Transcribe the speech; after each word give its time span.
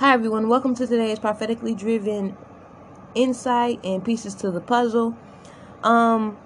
Hi, 0.00 0.14
everyone. 0.14 0.48
Welcome 0.48 0.74
to 0.76 0.86
today's 0.86 1.18
prophetically 1.18 1.74
driven 1.74 2.34
insight 3.14 3.84
and 3.84 4.02
pieces 4.02 4.34
to 4.36 4.50
the 4.50 4.62
puzzle. 4.62 5.14
Um, 5.82 6.38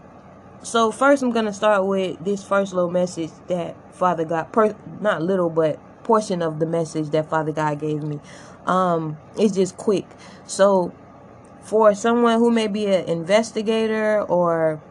so 0.65 0.91
first, 0.91 1.23
I'm 1.23 1.31
gonna 1.31 1.53
start 1.53 1.87
with 1.87 2.19
this 2.25 2.43
first 2.43 2.73
little 2.73 2.91
message 2.91 3.31
that 3.47 3.77
Father 3.95 4.25
God, 4.25 4.51
per, 4.51 4.75
not 5.01 5.23
little, 5.23 5.51
but 5.51 5.79
portion 6.03 6.43
of 6.43 6.59
the 6.59 6.67
message 6.67 7.11
that 7.11 7.31
Father 7.31 7.53
God 7.53 7.79
gave 7.79 8.03
me. 8.03 8.19
Um, 8.67 9.19
it's 9.39 9.55
just 9.55 9.77
quick. 9.77 10.07
So, 10.49 10.93
for 11.63 11.95
someone 11.95 12.41
who 12.41 12.51
may 12.51 12.67
be 12.67 12.87
an 12.87 13.05
investigator 13.05 14.21
or 14.23 14.83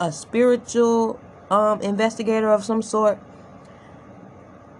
a 0.00 0.10
spiritual 0.10 1.20
um 1.52 1.80
investigator 1.82 2.50
of 2.50 2.64
some 2.64 2.82
sort 2.82 3.20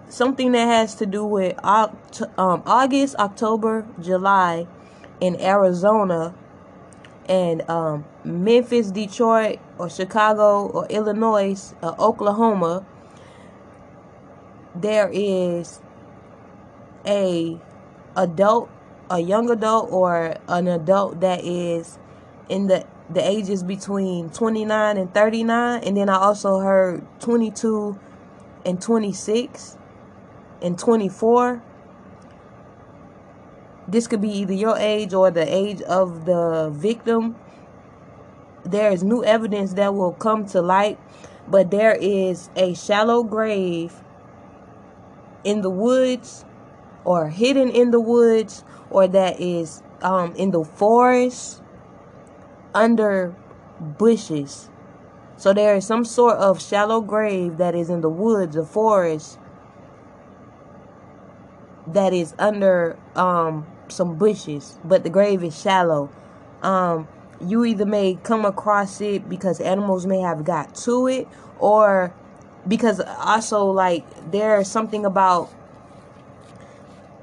something 0.08 0.52
that 0.52 0.66
has 0.66 0.94
to 0.96 1.06
do 1.06 1.24
with 1.24 1.54
um, 1.64 2.62
August, 2.66 3.16
October, 3.16 3.86
July 4.00 4.66
in 5.20 5.40
Arizona 5.40 6.34
and 7.28 7.68
um, 7.68 8.04
Memphis, 8.24 8.90
Detroit, 8.90 9.58
or 9.76 9.90
Chicago, 9.90 10.68
or 10.68 10.86
Illinois, 10.86 11.74
or 11.82 12.00
Oklahoma, 12.00 12.86
there 14.74 15.10
is 15.12 15.80
a 17.06 17.60
adult, 18.16 18.70
a 19.10 19.20
young 19.20 19.50
adult, 19.50 19.92
or 19.92 20.36
an 20.48 20.68
adult 20.68 21.20
that 21.20 21.44
is 21.44 21.98
in 22.48 22.66
the 22.66 22.86
the 23.10 23.26
ages 23.26 23.62
between 23.62 24.28
29 24.28 24.98
and 24.98 25.14
39 25.14 25.82
and 25.82 25.96
then 25.96 26.10
i 26.10 26.14
also 26.14 26.58
heard 26.58 27.02
22 27.20 27.98
and 28.66 28.82
26 28.82 29.77
and 30.62 30.78
24 30.78 31.62
this 33.88 34.06
could 34.06 34.20
be 34.20 34.28
either 34.28 34.52
your 34.52 34.76
age 34.76 35.14
or 35.14 35.30
the 35.30 35.42
age 35.42 35.80
of 35.82 36.26
the 36.26 36.68
victim. 36.70 37.36
There 38.62 38.92
is 38.92 39.02
new 39.02 39.24
evidence 39.24 39.72
that 39.74 39.94
will 39.94 40.12
come 40.12 40.44
to 40.48 40.60
light 40.60 40.98
but 41.48 41.70
there 41.70 41.94
is 41.98 42.50
a 42.54 42.74
shallow 42.74 43.22
grave 43.22 43.94
in 45.42 45.62
the 45.62 45.70
woods 45.70 46.44
or 47.04 47.30
hidden 47.30 47.70
in 47.70 47.90
the 47.90 48.00
woods 48.00 48.62
or 48.90 49.08
that 49.08 49.40
is 49.40 49.82
um, 50.02 50.34
in 50.34 50.50
the 50.50 50.64
forest 50.64 51.62
under 52.74 53.34
bushes. 53.80 54.68
So 55.38 55.54
there 55.54 55.76
is 55.76 55.86
some 55.86 56.04
sort 56.04 56.36
of 56.36 56.60
shallow 56.60 57.00
grave 57.00 57.56
that 57.56 57.74
is 57.74 57.88
in 57.88 58.02
the 58.02 58.10
woods 58.10 58.54
or 58.54 58.66
forest 58.66 59.38
that 61.94 62.12
is 62.12 62.34
under 62.38 62.96
um, 63.16 63.66
some 63.88 64.16
bushes, 64.16 64.78
but 64.84 65.02
the 65.02 65.10
grave 65.10 65.42
is 65.42 65.58
shallow. 65.58 66.10
Um, 66.62 67.08
you 67.40 67.64
either 67.64 67.86
may 67.86 68.18
come 68.22 68.44
across 68.44 69.00
it 69.00 69.28
because 69.28 69.60
animals 69.60 70.06
may 70.06 70.20
have 70.20 70.44
got 70.44 70.74
to 70.76 71.06
it, 71.06 71.28
or 71.58 72.12
because 72.66 73.00
also 73.00 73.66
like 73.66 74.04
there's 74.30 74.68
something 74.68 75.04
about 75.04 75.50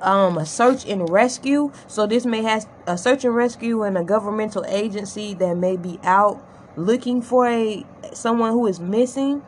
um, 0.02 0.38
a 0.38 0.46
search 0.46 0.86
and 0.86 1.10
rescue. 1.10 1.72
So 1.88 2.08
this 2.08 2.26
may 2.26 2.44
have 2.44 2.68
a 2.88 2.98
search 2.98 3.26
and 3.26 3.36
rescue 3.36 3.84
and 3.84 3.98
a 3.98 4.04
governmental 4.04 4.66
agency 4.68 5.34
that 5.36 5.56
may 5.58 5.78
be 5.78 6.00
out 6.04 6.44
looking 6.78 7.22
for 7.22 7.48
a 7.48 7.86
someone 8.14 8.52
who 8.52 8.68
is 8.68 8.80
missing, 8.80 9.44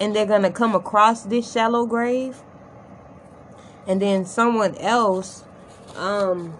and 0.00 0.14
they're 0.14 0.26
gonna 0.26 0.50
come 0.50 0.74
across 0.74 1.22
this 1.22 1.50
shallow 1.50 1.86
grave 1.86 2.42
and 3.86 4.00
then 4.00 4.24
someone 4.24 4.74
else 4.76 5.44
um 5.96 6.56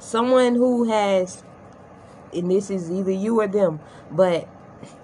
someone 0.00 0.54
who 0.54 0.88
has 0.90 1.42
and 2.32 2.50
this 2.50 2.70
is 2.70 2.90
either 2.90 3.10
you 3.10 3.40
or 3.40 3.46
them 3.46 3.80
but 4.10 4.48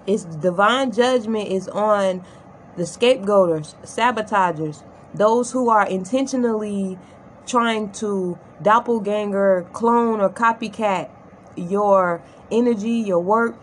it's 0.05 0.25
divine 0.25 0.91
judgment 0.91 1.47
is 1.47 1.67
on 1.69 2.23
the 2.77 2.83
scapegoaters 2.83 3.75
sabotagers 3.85 4.83
those 5.13 5.51
who 5.51 5.69
are 5.69 5.87
intentionally 5.87 6.97
trying 7.45 7.91
to 7.91 8.37
doppelganger 8.61 9.67
clone 9.73 10.21
or 10.21 10.29
copycat 10.29 11.09
your 11.55 12.21
energy 12.51 12.91
your 12.91 13.19
work. 13.19 13.55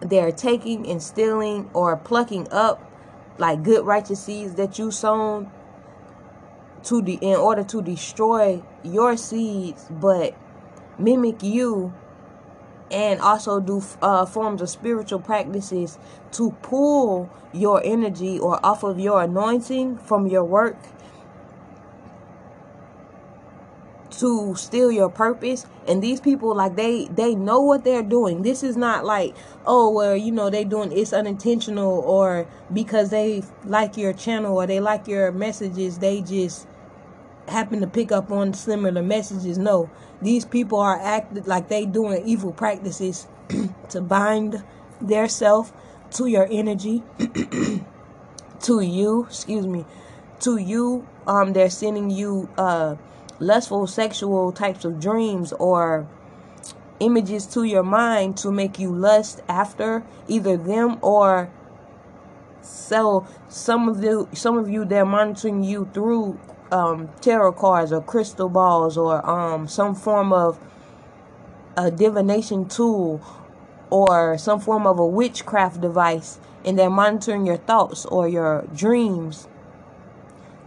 They're 0.00 0.32
taking 0.32 0.86
and 0.86 1.02
stealing 1.02 1.70
or 1.72 1.96
plucking 1.96 2.48
up 2.52 2.82
like 3.38 3.62
good 3.62 3.84
righteous 3.84 4.24
seeds 4.24 4.54
that 4.54 4.78
you 4.78 4.90
sown 4.90 5.50
to 6.86 7.02
the 7.02 7.14
in 7.20 7.36
order 7.36 7.64
to 7.64 7.82
destroy 7.82 8.62
your 8.82 9.16
seeds, 9.16 9.86
but 9.90 10.34
mimic 10.98 11.42
you 11.42 11.92
and 12.90 13.20
also 13.20 13.60
do 13.60 13.82
uh, 14.00 14.24
forms 14.24 14.62
of 14.62 14.68
spiritual 14.68 15.18
practices 15.18 15.98
to 16.32 16.52
pull 16.62 17.28
your 17.52 17.82
energy 17.84 18.38
or 18.38 18.64
off 18.64 18.84
of 18.84 19.00
your 19.00 19.22
anointing 19.22 19.98
from 19.98 20.26
your 20.28 20.44
work 20.44 20.76
to 24.10 24.54
steal 24.54 24.90
your 24.90 25.10
purpose. 25.10 25.66
And 25.88 26.02
these 26.02 26.20
people 26.20 26.54
like 26.54 26.76
they 26.76 27.06
they 27.06 27.34
know 27.34 27.60
what 27.60 27.84
they're 27.84 28.02
doing. 28.02 28.42
This 28.42 28.62
is 28.62 28.76
not 28.76 29.04
like 29.04 29.34
oh 29.66 29.90
well 29.90 30.16
you 30.16 30.30
know 30.30 30.50
they 30.50 30.64
doing 30.64 30.92
it's 30.92 31.12
unintentional 31.12 32.00
or 32.00 32.46
because 32.72 33.10
they 33.10 33.42
like 33.64 33.96
your 33.96 34.12
channel 34.12 34.56
or 34.56 34.66
they 34.66 34.80
like 34.80 35.08
your 35.08 35.32
messages 35.32 35.98
they 35.98 36.20
just 36.20 36.66
happen 37.48 37.80
to 37.80 37.86
pick 37.86 38.12
up 38.12 38.30
on 38.30 38.54
similar 38.54 39.02
messages. 39.02 39.58
No, 39.58 39.90
these 40.20 40.44
people 40.44 40.78
are 40.78 40.98
acting 41.00 41.44
like 41.44 41.68
they 41.68 41.86
doing 41.86 42.26
evil 42.26 42.52
practices 42.52 43.26
to 43.90 44.00
bind 44.00 44.64
their 45.00 45.28
self 45.28 45.72
to 46.12 46.26
your 46.26 46.48
energy, 46.50 47.02
to 48.60 48.80
you, 48.80 49.24
excuse 49.24 49.66
me, 49.66 49.84
to 50.40 50.56
you. 50.56 51.06
Um, 51.26 51.52
they're 51.52 51.70
sending 51.70 52.10
you 52.10 52.48
uh 52.56 52.94
lustful 53.38 53.86
sexual 53.86 54.52
types 54.52 54.84
of 54.84 54.98
dreams 55.00 55.52
or 55.54 56.08
images 57.00 57.46
to 57.46 57.64
your 57.64 57.82
mind 57.82 58.36
to 58.38 58.50
make 58.50 58.78
you 58.78 58.94
lust 58.94 59.42
after 59.48 60.02
either 60.28 60.56
them 60.56 60.98
or 61.02 61.50
so 62.62 63.26
some 63.48 63.88
of 63.88 64.02
you 64.02 64.28
some 64.32 64.56
of 64.56 64.68
you 64.68 64.84
they're 64.84 65.04
monitoring 65.04 65.62
you 65.62 65.88
through 65.92 66.38
um, 66.72 67.08
tarot 67.20 67.52
cards 67.52 67.92
or 67.92 68.00
crystal 68.00 68.48
balls 68.48 68.96
or 68.96 69.24
um, 69.28 69.68
some 69.68 69.94
form 69.94 70.32
of 70.32 70.58
a 71.76 71.90
divination 71.90 72.68
tool 72.68 73.20
or 73.90 74.36
some 74.38 74.60
form 74.60 74.86
of 74.86 74.98
a 74.98 75.06
witchcraft 75.06 75.80
device 75.80 76.38
and 76.64 76.78
they're 76.78 76.90
monitoring 76.90 77.46
your 77.46 77.56
thoughts 77.56 78.04
or 78.06 78.28
your 78.28 78.66
dreams 78.74 79.46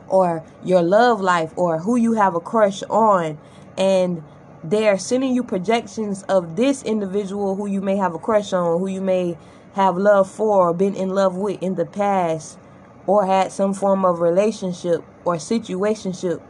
or 0.08 0.44
your 0.64 0.82
love 0.82 1.22
life 1.22 1.52
or 1.56 1.80
who 1.80 1.96
you 1.96 2.14
have 2.14 2.36
a 2.36 2.40
crush 2.40 2.82
on. 2.84 3.38
And 3.78 4.24
they're 4.64 4.98
sending 4.98 5.34
you 5.34 5.44
projections 5.44 6.24
of 6.24 6.56
this 6.56 6.84
individual 6.84 7.56
who 7.56 7.68
you 7.68 7.82
may 7.82 7.98
have 7.98 8.14
a 8.14 8.20
crush 8.20 8.54
on 8.54 8.80
who 8.80 8.88
you 8.88 9.02
may 9.02 9.38
have 9.74 9.98
love 9.98 10.30
for 10.30 10.70
or 10.70 10.74
been 10.74 10.96
in 10.96 11.10
love 11.10 11.36
with 11.36 11.62
in 11.62 11.76
the 11.76 11.86
past 11.86 12.58
or 13.06 13.26
had 13.26 13.52
some 13.52 13.74
form 13.74 14.06
of 14.06 14.20
relationship 14.20 15.04
or 15.26 15.36
situationship 15.36 16.42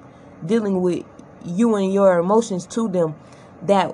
dealing 0.45 0.81
with 0.81 1.03
you 1.45 1.75
and 1.75 1.93
your 1.93 2.19
emotions 2.19 2.65
to 2.67 2.87
them 2.87 3.15
that 3.63 3.93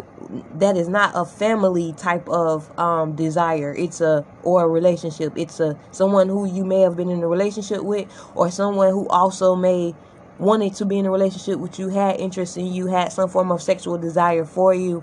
that 0.56 0.78
is 0.78 0.88
not 0.88 1.12
a 1.16 1.26
family 1.26 1.94
type 1.94 2.28
of 2.30 2.78
um, 2.80 3.16
desire. 3.16 3.74
It's 3.76 4.02
a 4.02 4.26
or 4.44 4.64
a 4.64 4.68
relationship. 4.68 5.34
It's 5.36 5.60
a 5.60 5.78
someone 5.92 6.30
who 6.30 6.46
you 6.46 6.64
may 6.64 6.82
have 6.82 6.96
been 6.96 7.10
in 7.10 7.24
a 7.24 7.28
relationship 7.28 7.84
with 7.84 8.08
or 8.36 8.52
someone 8.52 8.92
who 8.92 9.08
also 9.08 9.56
may 9.56 9.96
wanted 10.38 10.76
to 10.76 10.86
be 10.86 11.00
in 11.00 11.06
a 11.06 11.12
relationship 11.12 11.60
with 11.60 11.80
you 11.80 11.90
had 11.90 12.20
interest 12.20 12.58
in 12.58 12.66
you 12.68 12.88
had 12.88 13.12
some 13.12 13.30
form 13.30 13.52
of 13.52 13.62
sexual 13.62 13.98
desire 13.98 14.44
for 14.44 14.74
you 14.74 15.02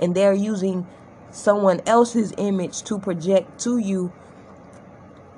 and 0.00 0.14
they're 0.14 0.34
using 0.34 0.84
someone 1.30 1.80
else's 1.86 2.32
image 2.36 2.82
to 2.82 2.98
project 2.98 3.60
to 3.60 3.78
you 3.78 4.12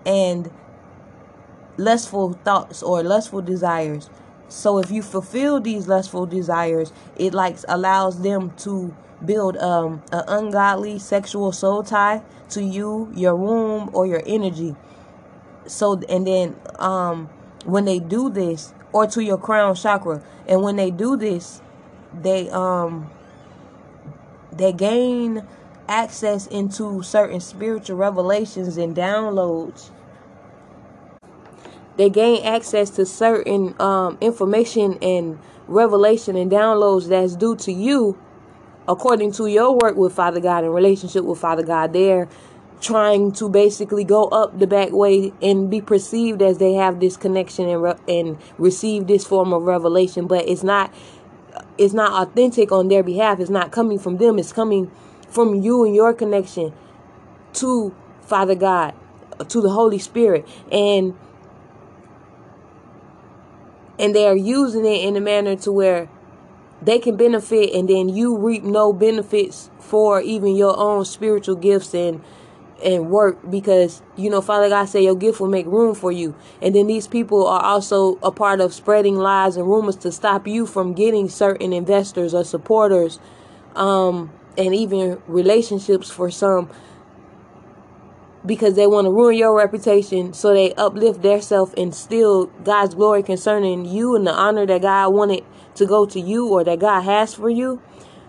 and 0.07 0.51
lustful 1.77 2.35
thoughts 2.45 2.83
or 2.83 3.03
lustful 3.03 3.43
desires. 3.43 4.11
So 4.49 4.79
if 4.79 4.91
you 4.91 5.03
fulfill 5.03 5.61
these 5.61 5.89
lustful 5.89 6.27
desires, 6.27 6.93
it 7.17 7.35
like 7.35 7.57
allows 7.69 8.23
them 8.23 8.53
to 8.59 8.95
build 9.25 9.57
um 9.57 10.03
an 10.13 10.25
ungodly 10.29 10.99
sexual 10.99 11.53
soul 11.53 11.83
tie 11.83 12.23
to 12.51 12.63
you, 12.63 13.11
your 13.15 13.35
womb, 13.35 13.91
or 13.93 14.07
your 14.07 14.23
energy. 14.27 14.77
So 15.67 16.01
and 16.09 16.27
then 16.27 16.57
um 16.79 17.29
when 17.65 17.85
they 17.87 17.99
do 17.99 18.31
this, 18.31 18.75
or 18.93 19.07
to 19.09 19.23
your 19.23 19.39
crown 19.39 19.75
chakra, 19.75 20.23
and 20.47 20.63
when 20.63 20.77
they 20.77 20.91
do 20.91 21.17
this, 21.17 21.61
they 22.13 22.51
um 22.51 23.11
they 24.53 24.73
gain 24.73 25.43
access 25.89 26.47
into 26.47 27.03
certain 27.03 27.41
spiritual 27.41 27.97
revelations 27.97 28.77
and 28.77 28.95
downloads 28.97 29.91
they 31.97 32.11
gain 32.11 32.45
access 32.45 32.91
to 32.91 33.07
certain 33.07 33.75
um, 33.81 34.19
information 34.21 34.99
and 35.03 35.39
revelation 35.69 36.37
and 36.37 36.51
downloads 36.51 37.09
that's 37.09 37.37
due 37.37 37.57
to 37.57 37.73
you 37.73 38.19
according 38.89 39.33
to 39.33 39.47
your 39.47 39.79
work 39.83 39.97
with 39.97 40.13
Father 40.13 40.41
God 40.41 40.65
and 40.65 40.75
relationship 40.75 41.25
with 41.25 41.39
Father 41.39 41.63
God. 41.63 41.93
They're 41.93 42.29
trying 42.81 43.33
to 43.33 43.49
basically 43.49 44.05
go 44.05 44.25
up 44.27 44.59
the 44.59 44.67
back 44.67 44.91
way 44.93 45.33
and 45.41 45.71
be 45.71 45.81
perceived 45.81 46.43
as 46.43 46.59
they 46.59 46.75
have 46.75 47.01
this 47.01 47.17
connection 47.17 47.69
and 47.69 47.83
re- 47.83 47.97
and 48.07 48.39
receive 48.59 49.07
this 49.07 49.25
form 49.25 49.53
of 49.53 49.63
revelation, 49.63 50.27
but 50.27 50.47
it's 50.47 50.63
not 50.63 50.93
it's 51.79 51.95
not 51.95 52.29
authentic 52.29 52.73
on 52.73 52.89
their 52.89 53.03
behalf. 53.03 53.41
It's 53.41 53.51
not 53.51 53.71
coming 53.71 53.99
from 53.99 54.19
them. 54.19 54.39
It's 54.39 54.53
coming 54.53 54.91
from 55.29 55.63
you 55.63 55.85
and 55.85 55.95
your 55.95 56.13
connection 56.13 56.73
to 57.55 57.95
Father 58.23 58.55
God, 58.55 58.95
to 59.49 59.61
the 59.61 59.71
Holy 59.71 59.99
Spirit, 59.99 60.47
and 60.71 61.15
and 63.99 64.15
they 64.15 64.27
are 64.27 64.37
using 64.37 64.85
it 64.85 65.05
in 65.05 65.17
a 65.17 65.21
manner 65.21 65.57
to 65.57 65.73
where 65.73 66.09
they 66.83 66.99
can 66.99 67.17
benefit 67.17 67.73
and 67.73 67.89
then 67.89 68.09
you 68.09 68.37
reap 68.37 68.63
no 68.63 68.93
benefits 68.93 69.71
for 69.79 70.21
even 70.21 70.55
your 70.57 70.77
own 70.79 71.05
spiritual 71.05 71.57
gifts 71.57 71.95
and 71.95 72.23
and 72.85 73.09
work. 73.09 73.39
Because 73.49 74.03
you 74.17 74.29
know 74.29 74.41
father 74.41 74.69
god 74.69 74.87
said 74.87 75.03
your 75.03 75.15
gift 75.15 75.41
will 75.41 75.49
make 75.49 75.67
room 75.67 75.95
for 75.95 76.13
you. 76.13 76.35
And 76.61 76.75
then 76.75 76.87
these 76.87 77.07
people 77.07 77.47
are 77.47 77.63
also 77.63 78.19
a 78.23 78.31
part 78.31 78.61
of 78.61 78.75
spreading 78.75 79.17
lies 79.17 79.57
and 79.57 79.67
rumors 79.67 79.97
to 79.97 80.13
stop 80.13 80.47
you 80.47 80.67
from 80.67 80.93
getting 80.93 81.29
certain 81.29 81.73
investors 81.73 82.35
or 82.35 82.45
supporters 82.45 83.19
um 83.77 84.31
and 84.57 84.75
even 84.75 85.21
relationships 85.27 86.11
for 86.11 86.31
some 86.31 86.69
because 88.47 88.75
they 88.75 88.87
want 88.87 89.07
to 89.07 89.11
ruin 89.11 89.37
your 89.37 89.57
reputation 89.57 90.33
so 90.33 90.53
they 90.53 90.75
uplift 90.75 91.23
their 91.23 91.41
self 91.41 91.73
and 91.75 91.95
steal 91.95 92.47
God's 92.47 92.95
glory 92.95 93.23
concerning 93.23 93.85
you 93.85 94.15
and 94.15 94.27
the 94.27 94.33
honor 94.33 94.67
that 94.67 94.83
God 94.83 95.15
wanted 95.15 95.45
to 95.77 95.87
go 95.87 96.05
to 96.07 96.21
you 96.21 96.49
or 96.49 96.63
that 96.65 96.79
God 96.79 97.03
has 97.03 97.35
for 97.35 97.49
you. 97.49 97.81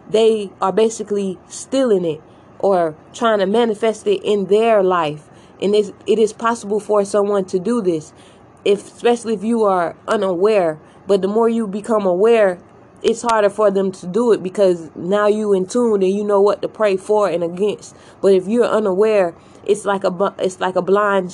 They 0.09 0.51
are 0.61 0.71
basically 0.71 1.37
stealing 1.47 2.05
it 2.05 2.21
or 2.59 2.95
trying 3.13 3.39
to 3.39 3.45
manifest 3.45 4.07
it 4.07 4.23
in 4.23 4.45
their 4.45 4.81
life. 4.81 5.27
And 5.61 5.73
it 5.73 6.19
is 6.19 6.33
possible 6.33 6.79
for 6.79 7.05
someone 7.05 7.45
to 7.45 7.59
do 7.59 7.81
this, 7.81 8.13
if 8.63 8.85
especially 8.85 9.33
if 9.33 9.43
you 9.43 9.63
are 9.63 9.95
unaware. 10.07 10.79
But 11.07 11.21
the 11.21 11.27
more 11.27 11.47
you 11.49 11.67
become 11.67 12.05
aware, 12.05 12.59
it's 13.01 13.21
harder 13.21 13.49
for 13.49 13.69
them 13.69 13.91
to 13.91 14.07
do 14.07 14.31
it 14.31 14.41
because 14.41 14.89
now 14.95 15.27
you 15.27 15.53
in 15.53 15.67
tune 15.67 16.01
and 16.01 16.11
you 16.11 16.23
know 16.23 16.41
what 16.41 16.61
to 16.61 16.67
pray 16.67 16.97
for 16.97 17.29
and 17.29 17.43
against. 17.43 17.95
But 18.21 18.33
if 18.33 18.47
you're 18.47 18.65
unaware, 18.65 19.35
it's 19.65 19.85
like 19.85 20.03
a 20.03 20.35
it's 20.39 20.59
like 20.59 20.75
a 20.75 20.81
blind 20.81 21.33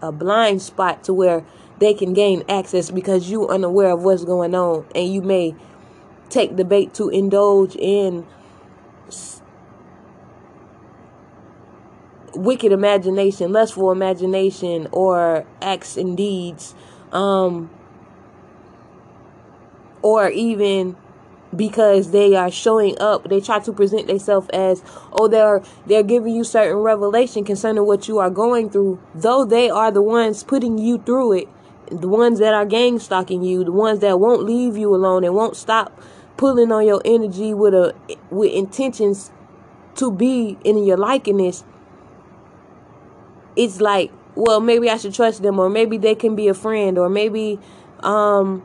a 0.00 0.12
blind 0.12 0.62
spot 0.62 1.04
to 1.04 1.14
where 1.14 1.44
they 1.78 1.94
can 1.94 2.12
gain 2.12 2.44
access 2.48 2.90
because 2.90 3.30
you 3.30 3.48
unaware 3.48 3.90
of 3.90 4.02
what's 4.02 4.24
going 4.24 4.54
on 4.54 4.86
and 4.94 5.12
you 5.12 5.22
may 5.22 5.54
take 6.28 6.56
the 6.56 6.64
bait 6.64 6.94
to 6.94 7.08
indulge 7.08 7.76
in 7.76 8.26
wicked 12.34 12.72
imagination, 12.72 13.52
lustful 13.52 13.90
imagination, 13.90 14.88
or 14.92 15.46
acts 15.60 15.96
and 15.96 16.16
deeds. 16.16 16.74
Um, 17.12 17.70
or 20.00 20.30
even 20.30 20.96
because 21.54 22.10
they 22.10 22.34
are 22.34 22.50
showing 22.50 22.96
up. 23.00 23.28
They 23.28 23.40
try 23.40 23.60
to 23.60 23.72
present 23.72 24.06
themselves 24.06 24.48
as 24.52 24.82
oh 25.12 25.28
they're 25.28 25.62
they're 25.86 26.02
giving 26.02 26.34
you 26.34 26.44
certain 26.44 26.78
revelation 26.78 27.44
concerning 27.44 27.86
what 27.86 28.08
you 28.08 28.18
are 28.18 28.30
going 28.30 28.70
through 28.70 29.00
though 29.14 29.44
they 29.44 29.70
are 29.70 29.90
the 29.90 30.02
ones 30.02 30.42
putting 30.42 30.78
you 30.78 30.98
through 30.98 31.32
it. 31.32 31.48
The 31.90 32.08
ones 32.08 32.38
that 32.38 32.54
are 32.54 32.64
gang 32.64 32.98
stalking 32.98 33.42
you 33.42 33.64
the 33.64 33.72
ones 33.72 34.00
that 34.00 34.18
won't 34.18 34.44
leave 34.44 34.76
you 34.76 34.94
alone 34.94 35.24
and 35.24 35.34
won't 35.34 35.56
stop 35.56 36.00
pulling 36.36 36.72
on 36.72 36.86
your 36.86 37.02
energy 37.04 37.52
with 37.52 37.74
a 37.74 37.94
with 38.30 38.52
intentions 38.52 39.30
to 39.96 40.10
be 40.10 40.56
in 40.64 40.82
your 40.84 40.96
likeness. 40.96 41.64
It's 43.54 43.80
like 43.80 44.10
well 44.34 44.60
maybe 44.60 44.88
i 44.88 44.96
should 44.96 45.14
trust 45.14 45.42
them 45.42 45.58
or 45.58 45.68
maybe 45.68 45.98
they 45.98 46.14
can 46.14 46.34
be 46.34 46.48
a 46.48 46.54
friend 46.54 46.98
or 46.98 47.08
maybe 47.08 47.58
um 48.00 48.64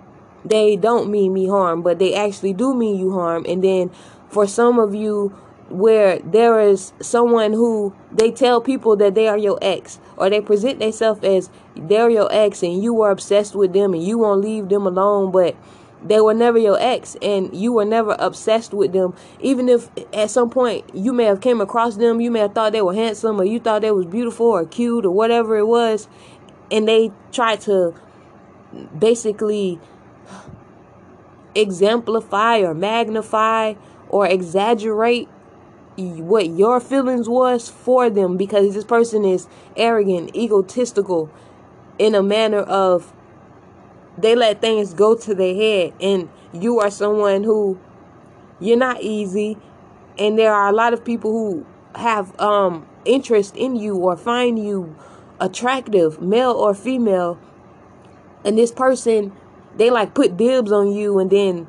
they 0.49 0.75
don't 0.75 1.09
mean 1.09 1.33
me 1.33 1.47
harm, 1.47 1.81
but 1.81 1.99
they 1.99 2.13
actually 2.13 2.53
do 2.53 2.73
mean 2.73 2.97
you 2.97 3.13
harm. 3.13 3.45
And 3.47 3.63
then 3.63 3.91
for 4.29 4.47
some 4.47 4.79
of 4.79 4.95
you, 4.95 5.35
where 5.69 6.19
there 6.19 6.61
is 6.61 6.93
someone 7.01 7.51
who 7.51 7.93
they 8.11 8.31
tell 8.31 8.61
people 8.61 8.95
that 8.95 9.15
they 9.15 9.27
are 9.27 9.37
your 9.37 9.59
ex, 9.61 9.99
or 10.15 10.29
they 10.29 10.39
present 10.39 10.79
themselves 10.79 11.23
as 11.23 11.49
they're 11.75 12.09
your 12.09 12.31
ex, 12.31 12.63
and 12.63 12.81
you 12.81 12.93
were 12.93 13.11
obsessed 13.11 13.53
with 13.53 13.73
them, 13.73 13.93
and 13.93 14.03
you 14.03 14.17
won't 14.17 14.41
leave 14.41 14.69
them 14.69 14.87
alone, 14.87 15.31
but 15.31 15.55
they 16.03 16.21
were 16.21 16.33
never 16.33 16.57
your 16.57 16.77
ex 16.79 17.17
and 17.21 17.55
you 17.55 17.73
were 17.73 17.85
never 17.85 18.15
obsessed 18.19 18.73
with 18.73 18.93
them 18.93 19.15
even 19.39 19.67
if 19.67 19.89
at 20.13 20.29
some 20.29 20.49
point 20.49 20.85
you 20.93 21.11
may 21.11 21.23
have 21.23 21.41
came 21.41 21.59
across 21.59 21.95
them 21.95 22.21
you 22.21 22.29
may 22.29 22.39
have 22.39 22.53
thought 22.53 22.71
they 22.71 22.81
were 22.81 22.93
handsome 22.93 23.41
or 23.41 23.43
you 23.43 23.59
thought 23.59 23.81
they 23.81 23.91
was 23.91 24.05
beautiful 24.05 24.45
or 24.45 24.65
cute 24.65 25.05
or 25.05 25.11
whatever 25.11 25.57
it 25.57 25.65
was 25.65 26.07
and 26.71 26.87
they 26.87 27.11
tried 27.31 27.59
to 27.59 27.93
basically 28.97 29.79
exemplify 31.55 32.59
or 32.59 32.73
magnify 32.73 33.73
or 34.09 34.27
exaggerate 34.27 35.27
what 35.97 36.47
your 36.47 36.79
feelings 36.79 37.27
was 37.27 37.69
for 37.69 38.09
them 38.09 38.37
because 38.37 38.73
this 38.75 38.85
person 38.85 39.25
is 39.25 39.47
arrogant, 39.75 40.35
egotistical 40.35 41.29
in 41.97 42.13
a 42.13 42.21
manner 42.21 42.59
of 42.59 43.11
they 44.17 44.35
let 44.35 44.61
things 44.61 44.93
go 44.93 45.15
to 45.15 45.33
their 45.33 45.55
head 45.55 45.93
and 45.99 46.29
you 46.53 46.79
are 46.79 46.91
someone 46.91 47.43
who 47.43 47.79
you're 48.59 48.77
not 48.77 49.01
easy 49.01 49.57
and 50.17 50.37
there 50.37 50.53
are 50.53 50.69
a 50.69 50.71
lot 50.71 50.93
of 50.93 51.03
people 51.03 51.31
who 51.31 51.65
have 51.95 52.39
um 52.39 52.87
interest 53.05 53.55
in 53.55 53.75
you 53.75 53.95
or 53.95 54.15
find 54.15 54.59
you 54.63 54.95
attractive, 55.39 56.21
male 56.21 56.51
or 56.51 56.73
female, 56.73 57.39
and 58.43 58.57
this 58.57 58.71
person 58.71 59.31
they 59.77 59.89
like 59.89 60.13
put 60.13 60.37
dibs 60.37 60.71
on 60.71 60.91
you 60.91 61.19
and 61.19 61.29
then 61.29 61.67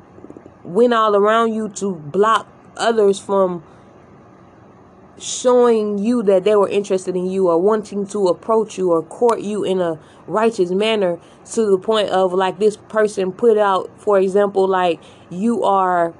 went 0.63 0.93
all 0.93 1.15
around 1.15 1.53
you 1.53 1.69
to 1.69 1.95
block 1.95 2.47
others 2.75 3.19
from 3.19 3.63
showing 5.17 5.97
you 5.97 6.23
that 6.23 6.43
they 6.43 6.55
were 6.55 6.69
interested 6.69 7.15
in 7.15 7.25
you 7.25 7.49
or 7.49 7.61
wanting 7.61 8.07
to 8.07 8.27
approach 8.27 8.77
you 8.77 8.91
or 8.91 9.03
court 9.03 9.41
you 9.41 9.63
in 9.63 9.81
a 9.81 9.99
righteous 10.27 10.71
manner 10.71 11.19
to 11.45 11.69
the 11.69 11.77
point 11.77 12.09
of 12.09 12.33
like 12.33 12.59
this 12.59 12.77
person 12.77 13.31
put 13.31 13.57
out 13.57 13.89
for 13.99 14.19
example 14.19 14.67
like 14.67 14.99
you 15.29 15.63
are 15.63 16.13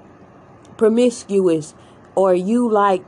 promiscuous 0.78 1.74
or 2.16 2.34
you 2.34 2.70
like 2.70 3.04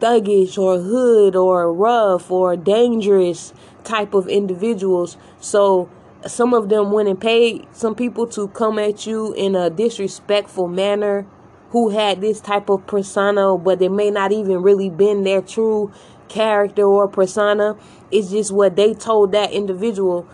thuggish 0.00 0.58
or 0.58 0.80
hood 0.80 1.36
or 1.36 1.72
rough 1.72 2.30
or 2.30 2.56
dangerous 2.56 3.54
type 3.84 4.14
of 4.14 4.28
individuals. 4.28 5.16
So 5.40 5.88
some 6.26 6.54
of 6.54 6.68
them 6.68 6.90
went 6.90 7.08
and 7.08 7.20
paid 7.20 7.66
some 7.72 7.94
people 7.94 8.26
to 8.28 8.48
come 8.48 8.78
at 8.78 9.06
you 9.06 9.32
in 9.34 9.54
a 9.54 9.70
disrespectful 9.70 10.68
manner 10.68 11.26
who 11.70 11.90
had 11.90 12.20
this 12.20 12.40
type 12.40 12.68
of 12.68 12.86
persona, 12.86 13.58
but 13.58 13.78
they 13.78 13.88
may 13.88 14.10
not 14.10 14.32
even 14.32 14.62
really 14.62 14.88
been 14.88 15.24
their 15.24 15.42
true 15.42 15.92
character 16.28 16.84
or 16.84 17.08
persona. 17.08 17.76
It's 18.10 18.30
just 18.30 18.52
what 18.52 18.76
they 18.76 18.94
told 18.94 19.32
that 19.32 19.52
individual 19.52 20.26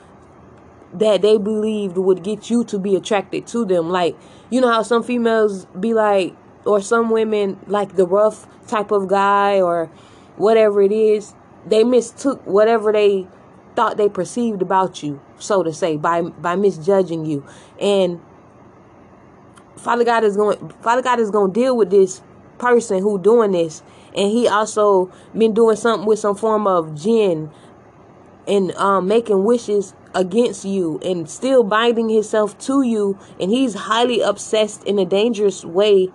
that 0.92 1.22
they 1.22 1.38
believed 1.38 1.96
would 1.96 2.22
get 2.22 2.50
you 2.50 2.64
to 2.64 2.78
be 2.78 2.94
attracted 2.94 3.46
to 3.48 3.64
them. 3.64 3.88
Like, 3.88 4.16
you 4.50 4.60
know 4.60 4.70
how 4.70 4.82
some 4.82 5.02
females 5.02 5.66
be 5.78 5.94
like, 5.94 6.34
or 6.64 6.80
some 6.82 7.10
women 7.10 7.58
like 7.66 7.96
the 7.96 8.06
rough 8.06 8.46
type 8.66 8.90
of 8.90 9.08
guy 9.08 9.60
or 9.60 9.86
whatever 10.36 10.82
it 10.82 10.92
is. 10.92 11.34
They 11.66 11.84
mistook 11.84 12.46
whatever 12.46 12.92
they 12.92 13.26
thought 13.80 13.96
they 13.96 14.10
perceived 14.10 14.60
about 14.60 15.02
you, 15.02 15.18
so 15.38 15.62
to 15.62 15.72
say, 15.72 15.96
by 15.96 16.20
by 16.20 16.54
misjudging 16.54 17.24
you. 17.24 17.46
And 17.80 18.20
Father 19.74 20.04
God 20.04 20.22
is 20.22 20.36
going 20.36 20.68
Father 20.82 21.00
God 21.00 21.18
is 21.18 21.30
going 21.30 21.54
to 21.54 21.58
deal 21.58 21.74
with 21.74 21.88
this 21.88 22.20
person 22.58 23.00
who 23.00 23.18
doing 23.18 23.52
this. 23.52 23.82
And 24.14 24.30
he 24.30 24.46
also 24.46 25.10
been 25.34 25.54
doing 25.54 25.76
something 25.76 26.06
with 26.06 26.18
some 26.18 26.36
form 26.36 26.66
of 26.66 26.94
jinn 26.94 27.50
and 28.46 28.72
um, 28.72 29.08
making 29.08 29.44
wishes 29.44 29.94
against 30.14 30.66
you 30.66 31.00
and 31.02 31.30
still 31.30 31.64
binding 31.64 32.10
himself 32.10 32.58
to 32.58 32.82
you. 32.82 33.18
And 33.40 33.50
he's 33.50 33.72
highly 33.72 34.20
obsessed 34.20 34.84
in 34.84 34.98
a 34.98 35.06
dangerous 35.06 35.64
way 35.64 36.08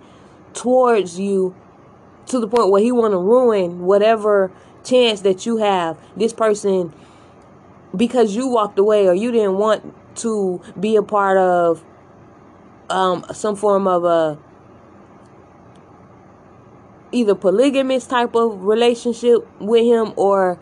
towards 0.54 1.18
you 1.18 1.56
to 2.26 2.38
the 2.38 2.46
point 2.46 2.70
where 2.70 2.80
he 2.80 2.92
want 2.92 3.10
to 3.10 3.18
ruin 3.18 3.80
whatever 3.80 4.52
chance 4.84 5.22
that 5.22 5.46
you 5.46 5.56
have. 5.56 5.98
This 6.16 6.32
person 6.32 6.92
because 7.96 8.34
you 8.34 8.48
walked 8.48 8.78
away 8.78 9.06
or 9.06 9.14
you 9.14 9.32
didn't 9.32 9.56
want 9.56 9.94
to 10.16 10.60
be 10.78 10.96
a 10.96 11.02
part 11.02 11.38
of 11.38 11.84
um, 12.90 13.24
some 13.32 13.56
form 13.56 13.86
of 13.86 14.04
a 14.04 14.38
either 17.12 17.34
polygamous 17.34 18.06
type 18.06 18.34
of 18.34 18.62
relationship 18.62 19.46
with 19.60 19.84
him 19.84 20.12
or 20.16 20.58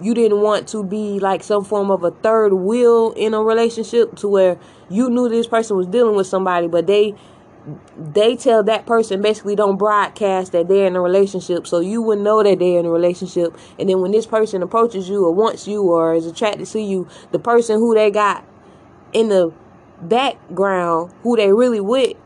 you 0.00 0.14
didn't 0.14 0.40
want 0.40 0.68
to 0.68 0.82
be 0.82 1.20
like 1.20 1.42
some 1.42 1.64
form 1.64 1.90
of 1.90 2.02
a 2.02 2.10
third 2.10 2.52
wheel 2.52 3.12
in 3.12 3.34
a 3.34 3.42
relationship 3.42 4.16
to 4.16 4.28
where 4.28 4.58
you 4.90 5.08
knew 5.08 5.28
this 5.28 5.46
person 5.46 5.76
was 5.76 5.86
dealing 5.86 6.16
with 6.16 6.26
somebody 6.26 6.66
but 6.66 6.86
they 6.86 7.14
they 7.96 8.36
tell 8.36 8.62
that 8.64 8.86
person 8.86 9.22
basically 9.22 9.54
don't 9.54 9.76
broadcast 9.76 10.52
that 10.52 10.68
they're 10.68 10.86
in 10.86 10.96
a 10.96 11.00
relationship 11.00 11.66
so 11.66 11.80
you 11.80 12.02
would 12.02 12.18
know 12.18 12.42
that 12.42 12.58
they're 12.58 12.80
in 12.80 12.86
a 12.86 12.90
relationship. 12.90 13.56
And 13.78 13.88
then 13.88 14.00
when 14.00 14.10
this 14.10 14.26
person 14.26 14.62
approaches 14.62 15.08
you 15.08 15.24
or 15.24 15.32
wants 15.32 15.68
you 15.68 15.82
or 15.82 16.14
is 16.14 16.26
attracted 16.26 16.66
to 16.66 16.80
you 16.80 17.08
the 17.30 17.38
person 17.38 17.78
who 17.78 17.94
they 17.94 18.10
got 18.10 18.44
in 19.12 19.28
the 19.28 19.52
background 20.02 21.12
who 21.22 21.36
they 21.36 21.52
really 21.52 21.80
with 21.80 22.16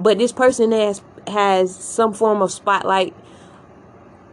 but 0.00 0.18
this 0.18 0.32
person 0.32 0.72
has 0.72 1.02
has 1.26 1.74
some 1.74 2.14
form 2.14 2.40
of 2.40 2.50
spotlight 2.50 3.14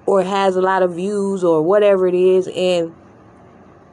or 0.05 0.23
has 0.23 0.55
a 0.55 0.61
lot 0.61 0.81
of 0.81 0.95
views 0.95 1.43
or 1.43 1.61
whatever 1.61 2.07
it 2.07 2.15
is 2.15 2.47
and 2.47 2.93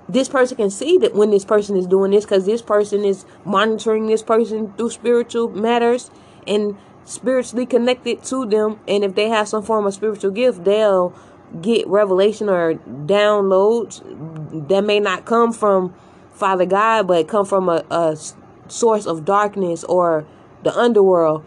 this 0.08 0.28
person 0.28 0.56
can 0.56 0.70
see 0.70 0.98
that 0.98 1.14
when 1.14 1.30
this 1.30 1.44
person 1.44 1.76
is 1.76 1.86
doing 1.86 2.10
this 2.10 2.24
because 2.24 2.46
this 2.46 2.62
person 2.62 3.04
is 3.04 3.24
monitoring 3.44 4.06
this 4.06 4.22
person 4.22 4.72
through 4.74 4.90
spiritual 4.90 5.48
matters 5.48 6.10
and 6.47 6.76
spiritually 7.04 7.66
connected 7.66 8.23
to 8.23 8.47
them 8.47 8.78
and 8.87 9.04
if 9.04 9.14
they 9.14 9.28
have 9.28 9.49
some 9.49 9.62
form 9.62 9.87
of 9.87 9.94
spiritual 9.94 10.30
gift 10.30 10.64
they'll 10.64 11.14
get 11.61 11.87
revelation 11.88 12.49
or 12.49 12.75
downloads 12.75 14.00
that 14.68 14.85
may 14.85 15.00
not 15.00 15.25
come 15.25 15.52
from 15.52 15.92
father 16.32 16.66
god 16.66 17.06
but 17.06 17.26
come 17.26 17.44
from 17.44 17.68
a, 17.68 17.85
a 17.90 18.16
source 18.68 19.06
of 19.06 19.25
darkness 19.25 19.82
or 19.85 20.25
the 20.62 20.76
underworld 20.76 21.44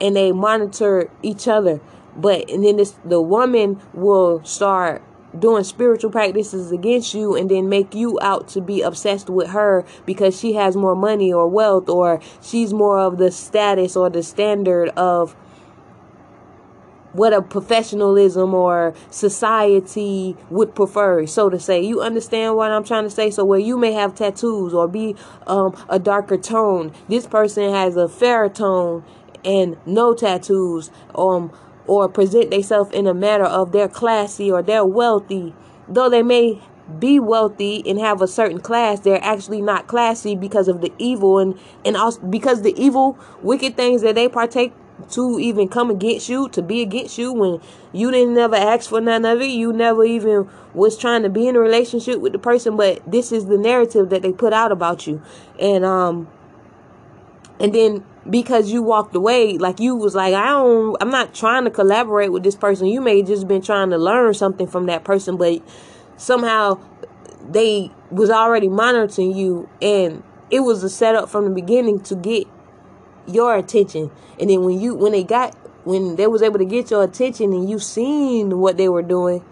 and 0.00 0.16
they 0.16 0.32
monitor 0.32 1.10
each 1.22 1.46
other. 1.46 1.80
But 2.16 2.50
and 2.50 2.64
then 2.64 2.76
this 2.76 2.94
the 3.04 3.20
woman 3.20 3.80
will 3.92 4.42
start 4.44 5.02
doing 5.38 5.64
spiritual 5.64 6.10
practices 6.10 6.72
against 6.72 7.14
you 7.14 7.36
and 7.36 7.50
then 7.50 7.68
make 7.68 7.94
you 7.94 8.18
out 8.20 8.48
to 8.48 8.60
be 8.60 8.82
obsessed 8.82 9.30
with 9.30 9.50
her 9.50 9.84
because 10.06 10.38
she 10.38 10.54
has 10.54 10.76
more 10.76 10.96
money 10.96 11.32
or 11.32 11.48
wealth 11.48 11.88
or 11.88 12.20
she's 12.42 12.72
more 12.72 12.98
of 12.98 13.18
the 13.18 13.30
status 13.30 13.96
or 13.96 14.10
the 14.10 14.22
standard 14.22 14.88
of 14.90 15.36
what 17.12 17.32
a 17.32 17.42
professionalism 17.42 18.54
or 18.54 18.94
society 19.10 20.36
would 20.48 20.74
prefer, 20.74 21.26
so 21.26 21.50
to 21.50 21.58
say. 21.58 21.80
You 21.80 22.00
understand 22.00 22.56
what 22.56 22.70
I'm 22.70 22.84
trying 22.84 23.04
to 23.04 23.10
say? 23.10 23.30
So 23.30 23.44
where 23.44 23.58
you 23.58 23.76
may 23.76 23.92
have 23.92 24.14
tattoos 24.14 24.72
or 24.72 24.86
be 24.86 25.16
um, 25.46 25.76
a 25.88 25.98
darker 25.98 26.36
tone, 26.36 26.92
this 27.08 27.26
person 27.26 27.72
has 27.72 27.96
a 27.96 28.08
fairer 28.08 28.48
tone 28.48 29.04
and 29.44 29.76
no 29.86 30.14
tattoos. 30.14 30.90
Um, 31.14 31.52
or 31.90 32.08
present 32.08 32.52
themselves 32.52 32.88
in 32.92 33.04
a 33.08 33.12
manner 33.12 33.46
of 33.46 33.72
they're 33.72 33.88
classy 33.88 34.48
or 34.48 34.62
they're 34.62 34.86
wealthy, 34.86 35.52
though 35.88 36.08
they 36.08 36.22
may 36.22 36.62
be 37.00 37.18
wealthy 37.18 37.82
and 37.84 37.98
have 37.98 38.22
a 38.22 38.28
certain 38.28 38.60
class, 38.60 39.00
they're 39.00 39.22
actually 39.24 39.60
not 39.60 39.88
classy 39.88 40.36
because 40.36 40.68
of 40.68 40.82
the 40.82 40.92
evil 40.98 41.40
and 41.40 41.58
and 41.84 41.96
also 41.96 42.20
because 42.20 42.62
the 42.62 42.80
evil, 42.80 43.18
wicked 43.42 43.76
things 43.76 44.02
that 44.02 44.14
they 44.14 44.28
partake 44.28 44.72
to 45.10 45.40
even 45.40 45.66
come 45.66 45.90
against 45.90 46.28
you, 46.28 46.48
to 46.50 46.62
be 46.62 46.80
against 46.80 47.18
you 47.18 47.32
when 47.32 47.60
you 47.92 48.12
didn't 48.12 48.34
never 48.34 48.54
ask 48.54 48.88
for 48.88 49.00
none 49.00 49.24
of 49.24 49.40
it. 49.40 49.46
You 49.46 49.72
never 49.72 50.04
even 50.04 50.48
was 50.72 50.96
trying 50.96 51.24
to 51.24 51.28
be 51.28 51.48
in 51.48 51.56
a 51.56 51.60
relationship 51.60 52.20
with 52.20 52.32
the 52.32 52.38
person, 52.38 52.76
but 52.76 53.02
this 53.10 53.32
is 53.32 53.46
the 53.46 53.58
narrative 53.58 54.10
that 54.10 54.22
they 54.22 54.30
put 54.30 54.52
out 54.52 54.70
about 54.70 55.08
you. 55.08 55.20
And 55.58 55.84
um 55.84 56.28
and 57.60 57.74
then 57.74 58.04
because 58.28 58.72
you 58.72 58.82
walked 58.82 59.14
away 59.14 59.58
like 59.58 59.78
you 59.78 59.94
was 59.94 60.14
like 60.14 60.34
i 60.34 60.46
don't 60.46 60.96
i'm 61.00 61.10
not 61.10 61.34
trying 61.34 61.64
to 61.64 61.70
collaborate 61.70 62.32
with 62.32 62.42
this 62.42 62.56
person. 62.56 62.86
You 62.86 63.00
may 63.00 63.22
just 63.22 63.46
been 63.46 63.62
trying 63.62 63.90
to 63.90 63.98
learn 63.98 64.34
something 64.34 64.66
from 64.66 64.86
that 64.86 65.04
person 65.04 65.36
but 65.36 65.62
somehow 66.16 66.80
they 67.48 67.90
was 68.10 68.30
already 68.30 68.68
monitoring 68.68 69.36
you 69.36 69.68
and 69.80 70.22
it 70.50 70.60
was 70.60 70.82
a 70.82 70.90
setup 70.90 71.28
from 71.28 71.44
the 71.44 71.50
beginning 71.50 72.00
to 72.00 72.16
get 72.16 72.46
your 73.26 73.54
attention. 73.56 74.10
And 74.40 74.50
then 74.50 74.64
when 74.64 74.80
you 74.80 74.94
when 74.94 75.12
they 75.12 75.22
got 75.22 75.54
when 75.84 76.16
they 76.16 76.26
was 76.26 76.42
able 76.42 76.58
to 76.58 76.64
get 76.64 76.90
your 76.90 77.04
attention 77.04 77.52
and 77.52 77.70
you 77.70 77.78
seen 77.78 78.58
what 78.58 78.76
they 78.76 78.88
were 78.88 79.02
doing 79.02 79.44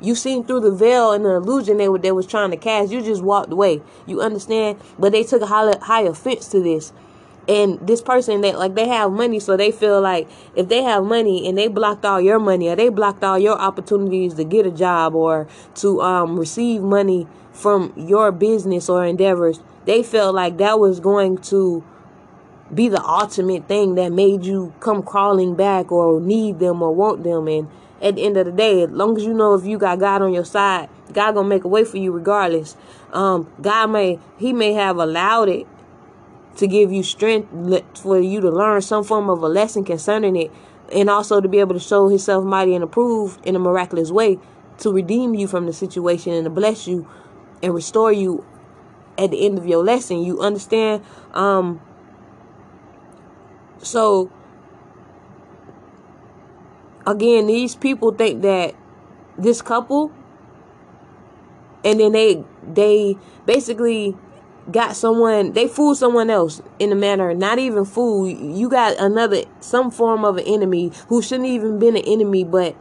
you 0.00 0.16
seen 0.16 0.42
through 0.44 0.60
the 0.60 0.70
veil 0.70 1.12
and 1.12 1.24
the 1.24 1.30
illusion 1.30 1.76
they 1.76 1.88
were 1.88 1.98
they 1.98 2.10
was 2.10 2.26
trying 2.26 2.50
to 2.50 2.56
cast 2.56 2.90
you 2.90 3.00
just 3.00 3.22
walked 3.22 3.52
away. 3.52 3.80
You 4.06 4.20
understand? 4.20 4.80
But 4.98 5.12
they 5.12 5.22
took 5.22 5.42
a 5.42 5.46
high, 5.46 5.72
high 5.80 6.02
offense 6.02 6.48
to 6.48 6.60
this 6.60 6.92
and 7.48 7.84
this 7.86 8.00
person 8.00 8.40
that 8.42 8.58
like 8.58 8.74
they 8.74 8.88
have 8.88 9.10
money 9.10 9.40
so 9.40 9.56
they 9.56 9.72
feel 9.72 10.00
like 10.00 10.28
if 10.54 10.68
they 10.68 10.82
have 10.82 11.04
money 11.04 11.48
and 11.48 11.58
they 11.58 11.66
blocked 11.66 12.04
all 12.04 12.20
your 12.20 12.38
money 12.38 12.68
or 12.68 12.76
they 12.76 12.88
blocked 12.88 13.24
all 13.24 13.38
your 13.38 13.58
opportunities 13.58 14.34
to 14.34 14.44
get 14.44 14.64
a 14.64 14.70
job 14.70 15.14
or 15.14 15.48
to 15.74 16.00
um, 16.00 16.38
receive 16.38 16.82
money 16.82 17.26
from 17.52 17.92
your 17.96 18.30
business 18.30 18.88
or 18.88 19.04
endeavors 19.04 19.60
they 19.84 20.02
felt 20.02 20.34
like 20.34 20.58
that 20.58 20.78
was 20.78 21.00
going 21.00 21.36
to 21.38 21.84
be 22.72 22.88
the 22.88 23.02
ultimate 23.04 23.68
thing 23.68 23.96
that 23.96 24.10
made 24.10 24.44
you 24.44 24.72
come 24.80 25.02
crawling 25.02 25.54
back 25.54 25.92
or 25.92 26.20
need 26.20 26.58
them 26.58 26.82
or 26.82 26.94
want 26.94 27.22
them. 27.22 27.46
And 27.48 27.68
at 28.00 28.16
the 28.16 28.24
end 28.24 28.36
of 28.36 28.46
the 28.46 28.52
day 28.52 28.82
as 28.82 28.90
long 28.90 29.16
as 29.16 29.24
you 29.24 29.34
know 29.34 29.54
if 29.54 29.64
you 29.64 29.78
got 29.78 29.98
god 29.98 30.22
on 30.22 30.32
your 30.32 30.44
side 30.44 30.88
god 31.12 31.32
gonna 31.32 31.46
make 31.48 31.62
a 31.62 31.68
way 31.68 31.84
for 31.84 31.98
you 31.98 32.12
regardless. 32.12 32.76
Um, 33.12 33.50
god 33.60 33.88
may 33.88 34.18
he 34.38 34.52
may 34.52 34.72
have 34.72 34.96
allowed 34.96 35.48
it 35.48 35.66
to 36.56 36.66
give 36.66 36.92
you 36.92 37.02
strength 37.02 37.48
for 38.00 38.18
you 38.18 38.40
to 38.40 38.50
learn 38.50 38.80
some 38.82 39.04
form 39.04 39.30
of 39.30 39.42
a 39.42 39.48
lesson 39.48 39.84
concerning 39.84 40.36
it 40.36 40.50
and 40.92 41.08
also 41.08 41.40
to 41.40 41.48
be 41.48 41.58
able 41.58 41.74
to 41.74 41.80
show 41.80 42.08
himself 42.08 42.44
mighty 42.44 42.74
and 42.74 42.84
approved 42.84 43.44
in 43.46 43.56
a 43.56 43.58
miraculous 43.58 44.10
way 44.10 44.38
to 44.78 44.92
redeem 44.92 45.34
you 45.34 45.46
from 45.46 45.66
the 45.66 45.72
situation 45.72 46.32
and 46.32 46.44
to 46.44 46.50
bless 46.50 46.86
you 46.86 47.08
and 47.62 47.74
restore 47.74 48.12
you 48.12 48.44
at 49.16 49.30
the 49.30 49.44
end 49.44 49.58
of 49.58 49.66
your 49.66 49.84
lesson. 49.84 50.22
You 50.22 50.40
understand? 50.40 51.02
Um 51.32 51.80
so 53.78 54.30
again 57.06 57.46
these 57.46 57.74
people 57.74 58.12
think 58.12 58.42
that 58.42 58.74
this 59.36 59.62
couple 59.62 60.12
and 61.84 61.98
then 61.98 62.12
they 62.12 62.44
they 62.62 63.16
basically 63.46 64.16
got 64.70 64.94
someone 64.94 65.52
they 65.52 65.66
fool 65.66 65.94
someone 65.94 66.30
else 66.30 66.62
in 66.78 66.92
a 66.92 66.94
manner 66.94 67.34
not 67.34 67.58
even 67.58 67.84
fool. 67.84 68.28
You 68.28 68.68
got 68.68 68.96
another 68.98 69.42
some 69.60 69.90
form 69.90 70.24
of 70.24 70.36
an 70.36 70.44
enemy 70.46 70.92
who 71.08 71.20
shouldn't 71.20 71.48
even 71.48 71.78
been 71.78 71.96
an 71.96 72.04
enemy 72.04 72.44
but 72.44 72.76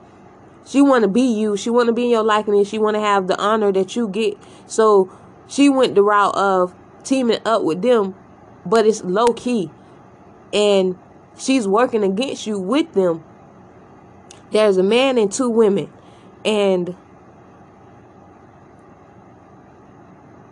she 0.65 0.81
want 0.81 1.03
to 1.03 1.07
be 1.07 1.21
you. 1.21 1.57
She 1.57 1.71
want 1.71 1.87
to 1.87 1.93
be 1.93 2.03
in 2.03 2.09
your 2.11 2.23
likeness. 2.23 2.69
She 2.69 2.77
want 2.77 2.95
to 2.95 3.01
have 3.01 3.27
the 3.27 3.37
honor 3.39 3.71
that 3.71 3.95
you 3.95 4.07
get. 4.07 4.37
So 4.67 5.11
she 5.47 5.69
went 5.69 5.95
the 5.95 6.03
route 6.03 6.35
of 6.35 6.75
teaming 7.03 7.39
up 7.45 7.63
with 7.63 7.81
them 7.81 8.15
but 8.65 8.85
it's 8.85 9.03
low 9.03 9.27
key 9.27 9.71
and 10.53 10.97
she's 11.37 11.67
working 11.67 12.03
against 12.03 12.45
you 12.45 12.59
with 12.59 12.93
them. 12.93 13.23
There's 14.51 14.77
a 14.77 14.83
man 14.83 15.17
and 15.17 15.31
two 15.31 15.49
women. 15.49 15.91
And 16.43 16.95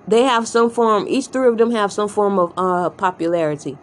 they 0.09 0.23
have 0.23 0.47
some 0.47 0.69
form 0.69 1.05
each 1.07 1.27
three 1.27 1.47
of 1.47 1.57
them 1.57 1.71
have 1.71 1.91
some 1.91 2.09
form 2.09 2.39
of 2.39 2.53
uh, 2.57 2.89
popularity. 2.89 3.77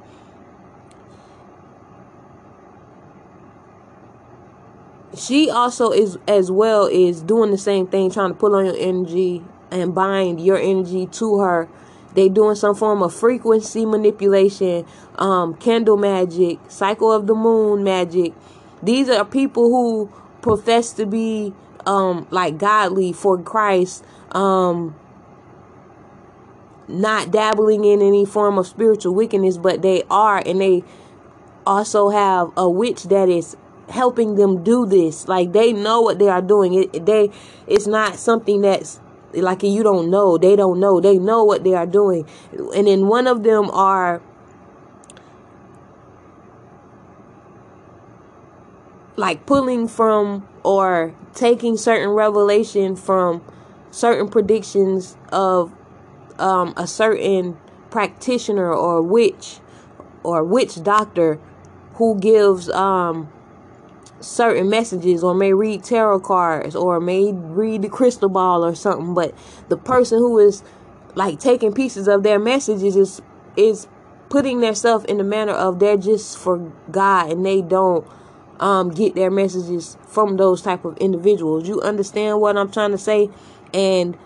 She 5.16 5.48
also 5.48 5.92
is 5.92 6.18
as 6.28 6.50
well 6.50 6.86
is 6.86 7.22
doing 7.22 7.50
the 7.50 7.58
same 7.58 7.86
thing 7.86 8.10
trying 8.10 8.30
to 8.30 8.34
pull 8.34 8.54
on 8.54 8.66
your 8.66 8.76
energy 8.76 9.42
and 9.70 9.94
bind 9.94 10.44
your 10.44 10.58
energy 10.58 11.06
to 11.06 11.38
her. 11.38 11.68
They 12.14 12.28
doing 12.28 12.56
some 12.56 12.74
form 12.74 13.02
of 13.02 13.14
frequency 13.14 13.86
manipulation 13.86 14.84
um 15.18 15.54
candle 15.54 15.96
magic 15.96 16.58
cycle 16.68 17.12
of 17.12 17.26
the 17.26 17.34
moon 17.34 17.84
magic. 17.84 18.34
These 18.82 19.08
are 19.08 19.24
people 19.24 19.70
who 19.70 20.12
profess 20.42 20.92
to 20.94 21.06
be 21.06 21.54
um 21.86 22.26
like 22.30 22.58
godly 22.58 23.12
for 23.12 23.40
christ 23.40 24.04
um 24.32 24.94
not 26.88 27.30
dabbling 27.30 27.84
in 27.84 28.00
any 28.02 28.24
form 28.24 28.58
of 28.58 28.66
spiritual 28.66 29.14
wickedness, 29.14 29.56
but 29.58 29.82
they 29.82 30.02
are, 30.10 30.42
and 30.44 30.60
they 30.60 30.84
also 31.66 32.10
have 32.10 32.52
a 32.56 32.68
witch 32.68 33.04
that 33.04 33.28
is 33.28 33.56
helping 33.88 34.36
them 34.36 34.62
do 34.62 34.86
this. 34.86 35.28
Like 35.28 35.52
they 35.52 35.72
know 35.72 36.00
what 36.00 36.18
they 36.18 36.28
are 36.28 36.42
doing. 36.42 36.74
It 36.74 37.06
they 37.06 37.30
it's 37.66 37.86
not 37.86 38.16
something 38.16 38.60
that's 38.62 39.00
like 39.32 39.62
you 39.62 39.82
don't 39.82 40.10
know. 40.10 40.38
They 40.38 40.56
don't 40.56 40.80
know. 40.80 41.00
They 41.00 41.18
know 41.18 41.44
what 41.44 41.64
they 41.64 41.74
are 41.74 41.86
doing. 41.86 42.26
And 42.74 42.86
then 42.86 43.06
one 43.06 43.26
of 43.26 43.42
them 43.42 43.70
are 43.70 44.22
like 49.16 49.46
pulling 49.46 49.88
from 49.88 50.46
or 50.62 51.14
taking 51.34 51.76
certain 51.76 52.10
revelation 52.10 52.96
from 52.96 53.42
certain 53.90 54.28
predictions 54.28 55.16
of 55.32 55.72
um, 56.38 56.74
a 56.76 56.86
certain 56.86 57.56
practitioner 57.90 58.72
or 58.72 59.02
witch 59.02 59.58
or 60.22 60.44
witch 60.44 60.82
doctor 60.82 61.38
who 61.94 62.18
gives 62.18 62.68
um, 62.70 63.30
certain 64.20 64.68
messages 64.68 65.22
or 65.22 65.34
may 65.34 65.52
read 65.52 65.84
tarot 65.84 66.20
cards 66.20 66.74
or 66.74 67.00
may 67.00 67.32
read 67.32 67.82
the 67.82 67.88
crystal 67.88 68.28
ball 68.28 68.64
or 68.64 68.74
something 68.74 69.14
but 69.14 69.34
the 69.68 69.76
person 69.76 70.18
who 70.18 70.38
is 70.38 70.62
like 71.14 71.38
taking 71.38 71.72
pieces 71.72 72.08
of 72.08 72.22
their 72.22 72.38
messages 72.38 72.96
is 72.96 73.22
is 73.56 73.88
putting 74.28 74.60
themselves 74.60 75.04
in 75.06 75.18
the 75.18 75.24
manner 75.24 75.52
of 75.52 75.78
they're 75.78 75.96
just 75.96 76.36
for 76.36 76.58
God 76.90 77.30
and 77.30 77.44
they 77.44 77.62
don't 77.62 78.06
um 78.60 78.90
get 78.90 79.14
their 79.14 79.30
messages 79.30 79.96
from 80.06 80.36
those 80.36 80.62
type 80.62 80.84
of 80.84 80.96
individuals. 80.98 81.68
You 81.68 81.80
understand 81.80 82.40
what 82.40 82.56
I'm 82.56 82.70
trying 82.70 82.92
to 82.92 82.98
say? 82.98 83.30
And 83.72 84.16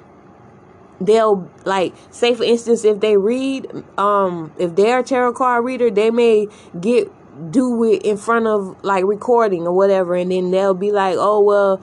they'll 1.00 1.50
like 1.64 1.94
say 2.10 2.34
for 2.34 2.44
instance 2.44 2.84
if 2.84 3.00
they 3.00 3.16
read 3.16 3.66
um 3.98 4.52
if 4.58 4.76
they're 4.76 5.00
a 5.00 5.02
tarot 5.02 5.32
card 5.32 5.64
reader, 5.64 5.90
they 5.90 6.10
may 6.10 6.46
get 6.78 7.10
do 7.50 7.84
it 7.84 8.02
in 8.02 8.16
front 8.16 8.46
of 8.46 8.76
like 8.84 9.04
recording 9.04 9.66
or 9.66 9.72
whatever 9.72 10.14
and 10.14 10.30
then 10.30 10.50
they'll 10.50 10.74
be 10.74 10.92
like, 10.92 11.16
"Oh, 11.18 11.40
well, 11.40 11.80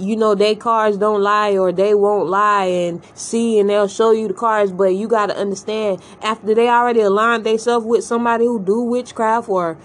you 0.00 0.16
know 0.16 0.34
they 0.34 0.54
cards 0.54 0.96
don't 0.96 1.20
lie 1.20 1.56
or 1.56 1.72
they 1.72 1.94
won't 1.94 2.28
lie 2.28 2.64
and 2.64 3.02
see 3.14 3.58
and 3.58 3.68
they'll 3.68 3.88
show 3.88 4.12
you 4.12 4.28
the 4.28 4.34
cards 4.34 4.72
but 4.72 4.94
you 4.94 5.06
got 5.06 5.26
to 5.26 5.36
understand 5.36 6.00
after 6.22 6.54
they 6.54 6.68
already 6.68 7.00
aligned 7.00 7.44
themselves 7.44 7.84
with 7.84 8.02
somebody 8.02 8.46
who 8.46 8.62
do 8.62 8.80
witchcraft 8.80 9.48
or 9.48 9.76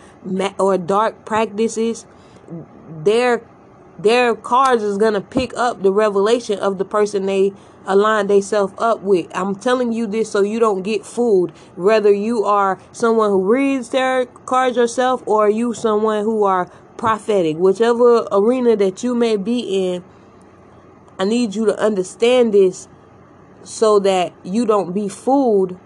or 0.57 0.77
dark 0.77 1.25
practices 1.25 2.05
their 3.03 3.41
their 3.99 4.35
cards 4.35 4.83
is 4.83 4.97
gonna 4.97 5.21
pick 5.21 5.55
up 5.55 5.83
the 5.83 5.91
revelation 5.91 6.59
of 6.59 6.77
the 6.77 6.85
person 6.85 7.25
they 7.25 7.51
align 7.87 8.27
themselves 8.27 8.73
up 8.77 9.01
with. 9.01 9.27
I'm 9.35 9.55
telling 9.55 9.91
you 9.91 10.07
this 10.07 10.31
so 10.31 10.41
you 10.41 10.59
don't 10.59 10.81
get 10.81 11.05
fooled. 11.05 11.51
Whether 11.75 12.13
you 12.13 12.43
are 12.45 12.79
someone 12.91 13.29
who 13.29 13.43
reads 13.43 13.89
tarot 13.89 14.27
cards 14.45 14.77
yourself 14.77 15.23
or 15.25 15.49
you 15.49 15.73
someone 15.73 16.23
who 16.23 16.43
are 16.43 16.65
prophetic, 16.97 17.57
whichever 17.57 18.27
arena 18.31 18.75
that 18.75 19.03
you 19.03 19.15
may 19.15 19.37
be 19.37 19.93
in, 19.93 20.03
I 21.19 21.25
need 21.25 21.55
you 21.55 21.65
to 21.65 21.79
understand 21.79 22.53
this 22.53 22.87
so 23.63 23.99
that 23.99 24.33
you 24.43 24.65
don't 24.65 24.93
be 24.93 25.09
fooled 25.09 25.79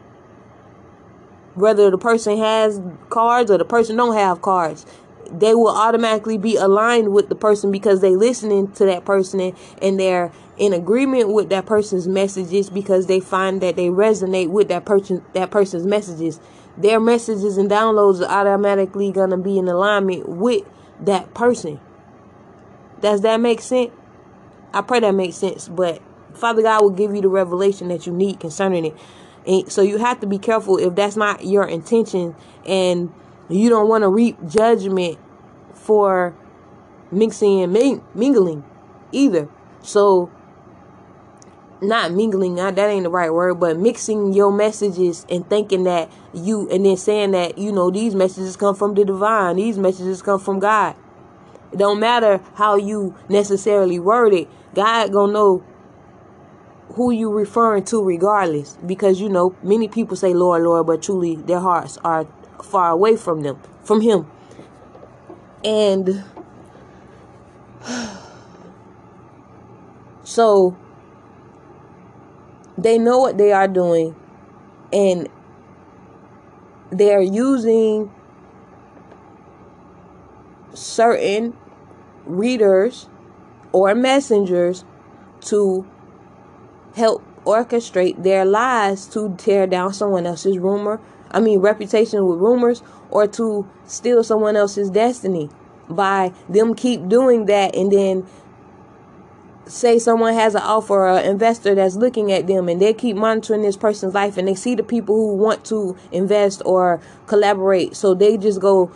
whether 1.55 1.89
the 1.89 1.97
person 1.97 2.37
has 2.37 2.79
cards 3.09 3.51
or 3.51 3.57
the 3.57 3.65
person 3.65 3.95
don't 3.95 4.15
have 4.15 4.41
cards 4.41 4.85
they 5.31 5.53
will 5.53 5.75
automatically 5.75 6.37
be 6.37 6.55
aligned 6.55 7.13
with 7.13 7.29
the 7.29 7.35
person 7.35 7.71
because 7.71 8.01
they 8.01 8.15
listening 8.15 8.71
to 8.73 8.85
that 8.85 9.05
person 9.05 9.55
and 9.81 9.99
they're 9.99 10.31
in 10.57 10.73
agreement 10.73 11.31
with 11.31 11.49
that 11.49 11.65
person's 11.65 12.07
messages 12.07 12.69
because 12.69 13.07
they 13.07 13.19
find 13.19 13.61
that 13.61 13.75
they 13.75 13.87
resonate 13.87 14.49
with 14.49 14.67
that 14.67 14.85
person 14.85 15.23
that 15.33 15.49
person's 15.51 15.85
messages 15.85 16.39
their 16.79 16.99
messages 16.99 17.57
and 17.57 17.69
downloads 17.69 18.21
are 18.21 18.47
automatically 18.47 19.11
going 19.11 19.31
to 19.31 19.37
be 19.37 19.57
in 19.57 19.67
alignment 19.67 20.27
with 20.27 20.63
that 21.01 21.33
person. 21.33 21.79
Does 23.01 23.21
that 23.21 23.39
make 23.41 23.59
sense? 23.59 23.91
I 24.73 24.81
pray 24.81 25.01
that 25.01 25.13
makes 25.13 25.35
sense. 25.35 25.67
But 25.67 26.01
Father 26.33 26.61
God 26.61 26.81
will 26.81 26.89
give 26.91 27.13
you 27.13 27.21
the 27.21 27.27
revelation 27.27 27.89
that 27.89 28.07
you 28.07 28.13
need 28.13 28.39
concerning 28.39 28.85
it. 28.85 28.97
And 29.45 29.71
so 29.71 29.81
you 29.81 29.97
have 29.97 30.21
to 30.21 30.27
be 30.27 30.37
careful 30.37 30.77
if 30.77 30.95
that's 30.95 31.17
not 31.17 31.45
your 31.45 31.67
intention 31.67 32.35
and 32.65 33.11
you 33.49 33.69
don't 33.69 33.89
want 33.89 34.03
to 34.03 34.09
reap 34.09 34.37
judgment 34.47 35.17
for 35.73 36.35
mixing 37.11 37.61
and 37.61 37.73
ming- 37.73 38.03
mingling 38.13 38.63
either. 39.11 39.49
So 39.81 40.29
not 41.81 42.11
mingling, 42.11 42.55
that 42.55 42.77
ain't 42.77 43.03
the 43.03 43.09
right 43.09 43.33
word, 43.33 43.59
but 43.59 43.77
mixing 43.77 44.33
your 44.33 44.51
messages 44.51 45.25
and 45.29 45.49
thinking 45.49 45.83
that 45.85 46.11
you, 46.33 46.69
and 46.69 46.85
then 46.85 46.97
saying 46.97 47.31
that, 47.31 47.57
you 47.57 47.71
know, 47.71 47.89
these 47.89 48.13
messages 48.15 48.57
come 48.57 48.75
from 48.75 48.93
the 48.95 49.05
divine, 49.05 49.55
these 49.55 49.77
messages 49.77 50.21
come 50.21 50.39
from 50.39 50.59
God. 50.59 50.95
It 51.71 51.77
don't 51.77 51.99
matter 51.99 52.41
how 52.55 52.75
you 52.75 53.15
necessarily 53.29 53.99
word 53.99 54.33
it, 54.33 54.49
God 54.75 55.11
gonna 55.11 55.31
know 55.31 55.63
who 56.93 57.11
you 57.11 57.31
referring 57.31 57.83
to 57.85 58.03
regardless. 58.03 58.77
Because, 58.85 59.21
you 59.21 59.29
know, 59.29 59.55
many 59.63 59.87
people 59.87 60.17
say 60.17 60.33
Lord, 60.33 60.63
Lord, 60.63 60.87
but 60.87 61.01
truly 61.01 61.35
their 61.35 61.59
hearts 61.59 61.97
are 62.03 62.27
far 62.63 62.91
away 62.91 63.15
from 63.15 63.41
them, 63.41 63.59
from 63.83 64.01
Him. 64.01 64.27
And 65.63 66.23
so 70.23 70.75
they 72.77 72.97
know 72.97 73.19
what 73.19 73.37
they 73.37 73.51
are 73.51 73.67
doing 73.67 74.15
and 74.91 75.27
they're 76.91 77.21
using 77.21 78.11
certain 80.73 81.55
readers 82.25 83.07
or 83.71 83.93
messengers 83.93 84.83
to 85.41 85.85
help 86.95 87.23
orchestrate 87.45 88.23
their 88.23 88.45
lies 88.45 89.07
to 89.07 89.35
tear 89.37 89.67
down 89.67 89.93
someone 89.93 90.25
else's 90.25 90.57
rumor 90.57 90.99
i 91.31 91.39
mean 91.39 91.59
reputation 91.59 92.25
with 92.25 92.39
rumors 92.39 92.81
or 93.09 93.27
to 93.27 93.67
steal 93.85 94.23
someone 94.23 94.55
else's 94.55 94.89
destiny 94.89 95.49
by 95.89 96.31
them 96.47 96.73
keep 96.73 97.07
doing 97.07 97.45
that 97.45 97.75
and 97.75 97.91
then 97.91 98.25
say 99.69 99.99
someone 99.99 100.33
has 100.33 100.55
an 100.55 100.61
offer 100.61 101.07
or 101.07 101.19
an 101.19 101.25
investor 101.25 101.75
that's 101.75 101.95
looking 101.95 102.31
at 102.31 102.47
them 102.47 102.67
and 102.67 102.81
they 102.81 102.93
keep 102.93 103.15
monitoring 103.15 103.61
this 103.61 103.77
person's 103.77 104.13
life 104.13 104.37
and 104.37 104.47
they 104.47 104.55
see 104.55 104.75
the 104.75 104.83
people 104.83 105.15
who 105.15 105.35
want 105.35 105.63
to 105.65 105.95
invest 106.11 106.61
or 106.65 106.99
collaborate. 107.27 107.95
So 107.95 108.13
they 108.13 108.37
just 108.37 108.59
go 108.59 108.91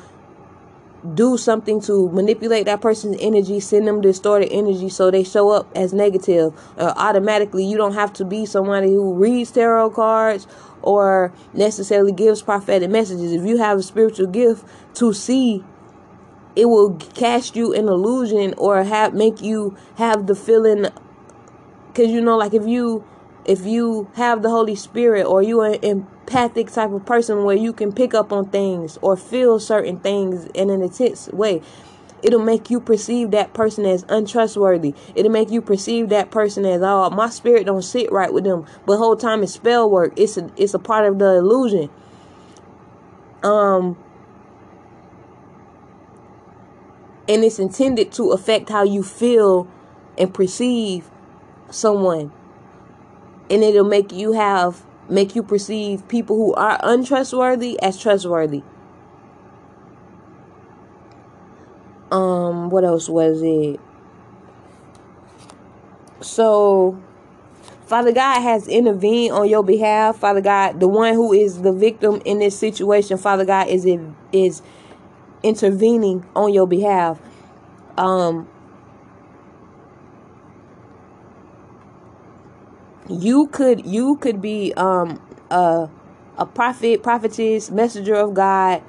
do 1.13 1.38
something 1.38 1.82
to 1.82 2.10
manipulate 2.10 2.66
that 2.66 2.80
person's 2.80 3.18
energy 3.20 3.60
send 3.60 3.88
them 3.88 4.00
distorted 4.00 4.50
energy 4.52 4.88
so 4.88 5.12
they 5.12 5.24
show 5.24 5.50
up 5.50 5.68
as 5.76 5.94
negative. 5.94 6.54
Uh, 6.78 6.94
automatically 6.96 7.66
you 7.66 7.78
don't 7.78 7.94
have 7.94 8.13
to 8.13 8.26
be 8.26 8.46
somebody 8.46 8.88
who 8.88 9.13
reads 9.13 9.52
tarot 9.52 9.89
cards 9.92 10.48
or 10.82 11.34
necessarily 11.54 12.12
gives 12.12 12.42
prophetic 12.42 12.89
messages. 12.89 13.34
If 13.34 13.46
you 13.46 13.58
have 13.58 13.80
a 13.80 13.84
spiritual 13.84 14.28
gift 14.28 14.66
to 14.96 15.13
see 15.13 15.63
it 16.56 16.66
will 16.66 16.96
cast 17.16 17.56
you 17.56 17.74
an 17.74 17.88
illusion 17.88 18.54
or 18.58 18.84
have 18.84 19.13
make 19.13 19.42
you 19.42 19.76
have 19.96 20.28
the 20.28 20.36
feeling 20.36 20.88
because 21.88 22.12
you 22.12 22.22
know 22.22 22.38
like 22.38 22.54
if 22.54 22.66
you 22.66 23.04
if 23.46 23.66
you 23.66 24.10
have 24.16 24.42
the 24.42 24.50
holy 24.50 24.76
spirit 24.76 25.26
or 25.26 25.42
you 25.42 25.60
are 25.60 25.74
an 25.74 25.84
empathic 25.84 26.72
type 26.72 26.92
of 26.92 27.06
person 27.06 27.44
where 27.44 27.56
you 27.56 27.74
can 27.74 27.92
pick 27.92 28.14
up 28.14 28.32
on 28.32 28.50
things 28.50 28.98
or 29.02 29.18
feel 29.18 29.60
certain 29.60 30.00
things 30.00 30.46
in 30.54 30.70
an 30.70 30.82
intense 30.82 31.28
way 31.30 31.62
it'll 32.24 32.44
make 32.44 32.70
you 32.70 32.80
perceive 32.80 33.32
that 33.32 33.54
person 33.54 33.86
as 33.86 34.06
untrustworthy. 34.10 34.96
It'll 35.14 35.32
make 35.32 35.52
you 35.52 35.62
perceive 35.62 36.10
that 36.10 36.32
person 36.32 36.66
as 36.66 36.82
oh 36.82 37.10
my 37.10 37.30
spirit 37.30 37.66
don't 37.66 37.84
sit 37.84 38.12
right 38.12 38.34
with 38.34 38.46
them. 38.46 38.66
But 38.86 38.98
whole 38.98 39.18
time 39.18 39.44
it's 39.44 39.54
spell 39.54 39.90
work. 39.90 40.14
It's 40.16 40.38
a 40.38 40.50
it's 40.58 40.74
a 40.74 40.80
part 40.80 41.06
of 41.06 41.20
the 41.20 41.36
illusion. 41.36 41.90
Um 43.44 43.98
and 47.28 47.44
it's 47.44 47.60
intended 47.60 48.12
to 48.14 48.32
affect 48.32 48.70
how 48.70 48.84
you 48.84 49.04
feel 49.04 49.68
and 50.18 50.34
perceive 50.34 51.10
someone 51.70 52.32
and 53.54 53.63
it'll 53.63 53.84
make 53.86 54.12
you 54.12 54.34
have 54.34 54.84
make 55.08 55.36
you 55.36 55.44
perceive 55.44 56.08
people 56.08 56.36
who 56.36 56.54
are 56.56 56.80
untrustworthy 56.82 57.80
as 57.82 58.00
trustworthy 58.02 58.63
um 62.12 62.70
what 62.70 62.84
else 62.84 63.08
was 63.08 63.42
it 63.44 63.80
so 66.22 67.00
Father 67.86 68.12
God 68.12 68.42
has 68.42 68.68
intervened 68.68 69.34
on 69.34 69.48
your 69.48 69.63
behalf. 69.63 70.18
Father 70.18 70.42
God, 70.42 70.80
the 70.80 70.88
one 70.88 71.13
who 71.13 71.34
is 71.34 71.62
the 71.62 71.74
victim 71.74 72.22
in 72.26 72.39
this 72.39 72.58
situation, 72.58 73.18
Father 73.18 73.46
God, 73.46 73.68
is 73.68 73.86
in, 73.86 74.16
is 74.32 74.63
intervening 75.44 76.26
on 76.36 76.54
your 76.54 76.66
behalf. 76.66 77.20
Um, 77.98 78.48
you 83.10 83.48
could 83.48 83.86
you 83.86 84.18
could 84.18 84.42
be 84.42 84.74
um 84.76 85.22
a 85.50 85.89
a 86.38 86.46
prophet, 86.46 87.04
prophetess, 87.04 87.70
messenger 87.70 88.16
of 88.16 88.34
God. 88.34 88.82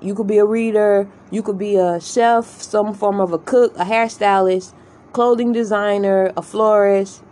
You 0.00 0.14
could 0.14 0.26
be 0.26 0.38
a 0.38 0.44
reader. 0.44 1.08
You 1.30 1.42
could 1.42 1.58
be 1.58 1.76
a 1.76 2.00
chef, 2.00 2.44
some 2.62 2.94
form 2.94 3.20
of 3.20 3.32
a 3.32 3.38
cook, 3.38 3.74
a 3.76 3.84
hairstylist, 3.84 4.72
clothing 5.12 5.52
designer, 5.52 6.32
a 6.36 6.42
florist, 6.42 7.22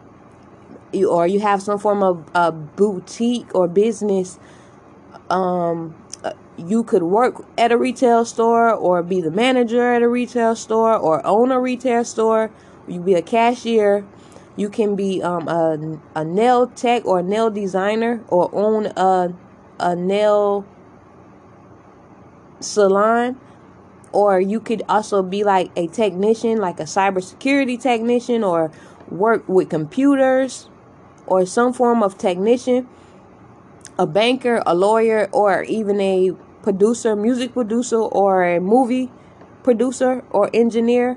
you, 0.92 1.10
or 1.10 1.26
you 1.26 1.40
have 1.40 1.62
some 1.62 1.78
form 1.78 2.02
of 2.02 2.28
a 2.34 2.50
boutique 2.52 3.54
or 3.54 3.68
business. 3.68 4.38
Um, 5.28 5.94
you 6.56 6.82
could 6.82 7.02
work 7.04 7.44
at 7.56 7.72
a 7.72 7.78
retail 7.78 8.24
store 8.24 8.72
or 8.72 9.02
be 9.02 9.20
the 9.20 9.30
manager 9.30 9.94
at 9.94 10.02
a 10.02 10.08
retail 10.08 10.54
store 10.54 10.96
or 10.96 11.24
own 11.26 11.50
a 11.50 11.60
retail 11.60 12.04
store. 12.04 12.50
You 12.86 13.00
be 13.00 13.14
a 13.14 13.22
cashier. 13.22 14.04
You 14.60 14.68
can 14.68 14.94
be 14.94 15.22
um, 15.22 15.48
a, 15.48 15.98
a 16.14 16.22
nail 16.22 16.66
tech 16.66 17.06
or 17.06 17.20
a 17.20 17.22
nail 17.22 17.48
designer 17.48 18.22
or 18.28 18.50
own 18.52 18.92
a, 18.94 19.32
a 19.78 19.96
nail 19.96 20.66
salon 22.60 23.40
or 24.12 24.38
you 24.38 24.60
could 24.60 24.82
also 24.86 25.22
be 25.22 25.44
like 25.44 25.70
a 25.76 25.86
technician, 25.86 26.58
like 26.58 26.78
a 26.78 26.84
cybersecurity 26.84 27.80
technician, 27.80 28.44
or 28.44 28.70
work 29.08 29.48
with 29.48 29.70
computers, 29.70 30.68
or 31.26 31.46
some 31.46 31.72
form 31.72 32.02
of 32.02 32.18
technician, 32.18 32.86
a 33.98 34.06
banker, 34.06 34.62
a 34.66 34.74
lawyer, 34.74 35.30
or 35.32 35.62
even 35.64 36.00
a 36.02 36.32
producer, 36.62 37.16
music 37.16 37.54
producer, 37.54 37.96
or 37.96 38.44
a 38.44 38.60
movie 38.60 39.10
producer 39.62 40.22
or 40.30 40.50
engineer. 40.52 41.16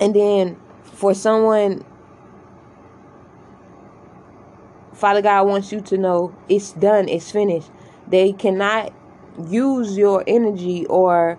And 0.00 0.14
then 0.14 0.56
for 0.82 1.14
someone, 1.14 1.84
Father 4.94 5.22
God 5.22 5.46
wants 5.46 5.70
you 5.72 5.80
to 5.82 5.98
know 5.98 6.34
it's 6.48 6.72
done, 6.72 7.08
it's 7.08 7.30
finished. 7.30 7.70
They 8.08 8.32
cannot 8.32 8.92
use 9.48 9.96
your 9.96 10.24
energy 10.26 10.86
or 10.86 11.38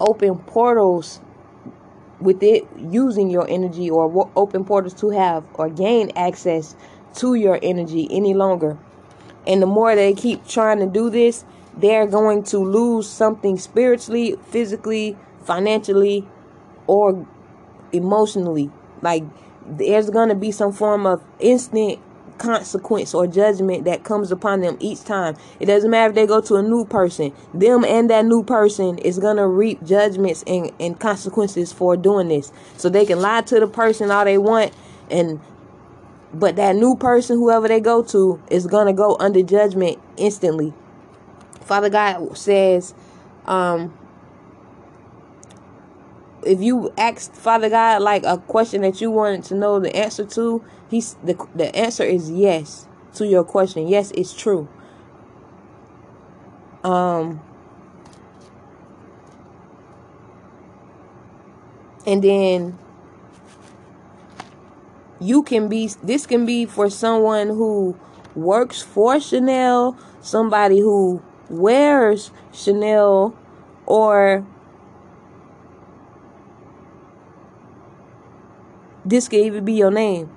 open 0.00 0.38
portals 0.38 1.20
with 2.20 2.42
it 2.42 2.66
using 2.76 3.30
your 3.30 3.48
energy 3.48 3.90
or 3.90 4.30
open 4.36 4.64
portals 4.64 4.94
to 4.94 5.10
have 5.10 5.44
or 5.54 5.68
gain 5.68 6.10
access 6.16 6.74
to 7.14 7.34
your 7.34 7.58
energy 7.62 8.08
any 8.10 8.34
longer. 8.34 8.76
And 9.46 9.62
the 9.62 9.66
more 9.66 9.94
they 9.94 10.14
keep 10.14 10.46
trying 10.46 10.78
to 10.78 10.86
do 10.86 11.10
this, 11.10 11.44
they're 11.76 12.06
going 12.06 12.44
to 12.44 12.58
lose 12.58 13.08
something 13.08 13.58
spiritually, 13.58 14.36
physically, 14.48 15.16
financially, 15.44 16.26
or 16.86 17.26
emotionally. 17.94 18.70
Like 19.02 19.24
there's 19.66 20.10
going 20.10 20.28
to 20.28 20.34
be 20.34 20.50
some 20.50 20.72
form 20.72 21.06
of 21.06 21.22
instant 21.40 22.00
consequence 22.38 23.14
or 23.14 23.26
judgment 23.26 23.84
that 23.84 24.04
comes 24.04 24.32
upon 24.32 24.60
them 24.60 24.76
each 24.80 25.04
time. 25.04 25.36
It 25.60 25.66
doesn't 25.66 25.90
matter 25.90 26.10
if 26.10 26.14
they 26.14 26.26
go 26.26 26.40
to 26.42 26.56
a 26.56 26.62
new 26.62 26.84
person, 26.84 27.32
them 27.52 27.84
and 27.84 28.10
that 28.10 28.24
new 28.24 28.42
person 28.42 28.98
is 28.98 29.18
going 29.18 29.36
to 29.36 29.46
reap 29.46 29.84
judgments 29.84 30.42
and, 30.46 30.72
and 30.80 30.98
consequences 30.98 31.72
for 31.72 31.96
doing 31.96 32.28
this. 32.28 32.52
So 32.76 32.88
they 32.88 33.06
can 33.06 33.20
lie 33.20 33.42
to 33.42 33.60
the 33.60 33.66
person 33.66 34.10
all 34.10 34.24
they 34.24 34.38
want 34.38 34.72
and 35.10 35.40
but 36.32 36.56
that 36.56 36.74
new 36.74 36.96
person 36.96 37.38
whoever 37.38 37.68
they 37.68 37.78
go 37.78 38.02
to 38.02 38.42
is 38.50 38.66
going 38.66 38.88
to 38.88 38.92
go 38.92 39.16
under 39.20 39.42
judgment 39.42 39.98
instantly. 40.16 40.72
Father 41.60 41.88
God 41.88 42.36
says 42.36 42.94
um 43.46 43.96
if 46.46 46.60
you 46.60 46.92
ask 46.96 47.32
Father 47.32 47.68
God 47.68 48.02
like 48.02 48.24
a 48.24 48.38
question 48.38 48.82
that 48.82 49.00
you 49.00 49.10
wanted 49.10 49.44
to 49.44 49.54
know 49.54 49.78
the 49.80 49.94
answer 49.94 50.24
to, 50.24 50.64
he's 50.88 51.14
the 51.24 51.34
the 51.54 51.74
answer 51.74 52.04
is 52.04 52.30
yes 52.30 52.88
to 53.14 53.26
your 53.26 53.44
question. 53.44 53.88
Yes, 53.88 54.10
it's 54.12 54.34
true. 54.34 54.68
Um 56.82 57.40
and 62.06 62.22
then 62.22 62.78
you 65.20 65.42
can 65.42 65.68
be 65.68 65.90
this 66.02 66.26
can 66.26 66.44
be 66.44 66.66
for 66.66 66.90
someone 66.90 67.48
who 67.48 67.96
works 68.34 68.82
for 68.82 69.20
Chanel, 69.20 69.96
somebody 70.20 70.80
who 70.80 71.22
wears 71.48 72.30
Chanel 72.52 73.34
or 73.86 74.46
this 79.04 79.28
could 79.28 79.40
even 79.40 79.64
be 79.64 79.74
your 79.74 79.90
name. 79.90 80.30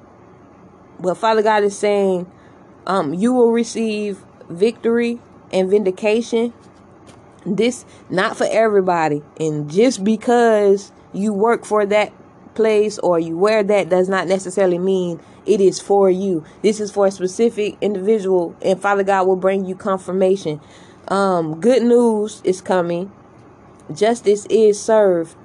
But 1.00 1.16
Father 1.16 1.42
God 1.42 1.64
is 1.64 1.78
saying, 1.78 2.30
um, 2.86 3.14
you 3.14 3.34
will 3.34 3.52
receive 3.52 4.20
victory 4.50 5.20
and 5.52 5.70
vindication. 5.70 6.54
This 7.46 7.86
not 8.10 8.38
for 8.38 8.48
everybody. 8.50 9.22
And 9.40 9.70
just 9.70 10.04
because 10.04 10.92
you 11.14 11.34
work 11.34 11.66
for 11.66 11.86
that 11.86 12.12
place 12.56 12.98
or 13.00 13.20
you 13.20 13.38
wear 13.38 13.64
that 13.64 13.90
does 13.90 14.10
not 14.10 14.28
necessarily 14.28 14.80
mean 14.80 15.20
it 15.46 15.62
is 15.62 15.80
for 15.80 16.10
you. 16.10 16.44
This 16.62 16.80
is 16.80 16.92
for 16.92 17.08
a 17.08 17.12
specific 17.12 17.78
individual, 17.80 18.56
and 18.62 18.82
Father 18.82 19.04
God 19.04 19.28
will 19.28 19.38
bring 19.38 19.66
you 19.66 19.76
confirmation. 19.76 20.60
Um, 21.08 21.62
good 21.62 21.84
news 21.84 22.42
is 22.44 22.60
coming. 22.60 23.12
Justice 23.94 24.46
is 24.50 24.82
served 24.82 25.36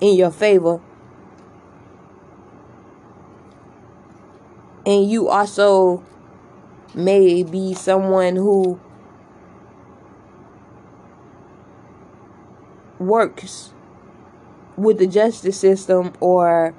in 0.00 0.14
your 0.14 0.30
favor 0.30 0.80
and 4.86 5.10
you 5.10 5.28
also 5.28 6.02
may 6.94 7.42
be 7.42 7.74
someone 7.74 8.36
who 8.36 8.80
works 12.98 13.72
with 14.76 14.98
the 14.98 15.06
justice 15.06 15.58
system 15.58 16.12
or 16.20 16.74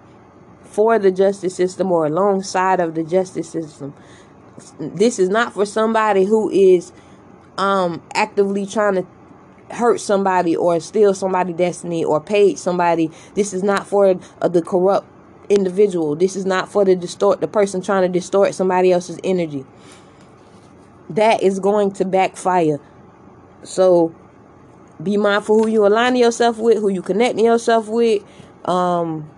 for 0.64 0.98
the 1.00 1.12
justice 1.12 1.56
system 1.56 1.92
or 1.92 2.06
alongside 2.06 2.80
of 2.80 2.96
the 2.96 3.04
justice 3.04 3.50
system. 3.50 3.94
This 4.80 5.20
is 5.20 5.30
not 5.30 5.54
for 5.54 5.66
somebody 5.66 6.26
who 6.26 6.50
is 6.50 6.92
um 7.58 8.02
actively 8.14 8.66
trying 8.66 8.96
to 8.96 9.08
hurt 9.74 10.00
somebody 10.00 10.56
or 10.56 10.80
steal 10.80 11.14
somebody's 11.14 11.56
destiny 11.56 12.04
or 12.04 12.20
pay 12.20 12.56
somebody. 12.56 13.12
This 13.36 13.54
is 13.54 13.64
not 13.64 13.88
for 13.88 14.20
uh, 14.42 14.48
the 14.48 14.62
corrupt 14.62 15.08
individual. 15.52 16.16
This 16.16 16.36
is 16.36 16.46
not 16.46 16.70
for 16.70 16.86
the 16.86 16.96
distort 16.96 17.42
the 17.42 17.48
person 17.48 17.82
trying 17.82 18.04
to 18.04 18.10
distort 18.10 18.56
somebody 18.56 18.92
else's 18.92 19.20
energy. 19.24 19.66
That 21.10 21.44
is 21.44 21.60
going 21.60 21.92
to 21.94 22.06
backfire. 22.06 22.80
So 23.64 24.16
be 25.02 25.18
mindful 25.18 25.64
who 25.64 25.68
you 25.68 25.86
align 25.86 26.16
yourself 26.16 26.58
with, 26.58 26.78
who 26.78 26.90
you 26.90 27.02
connect 27.02 27.38
yourself 27.40 27.88
with. 27.88 28.24
Um 28.66 29.30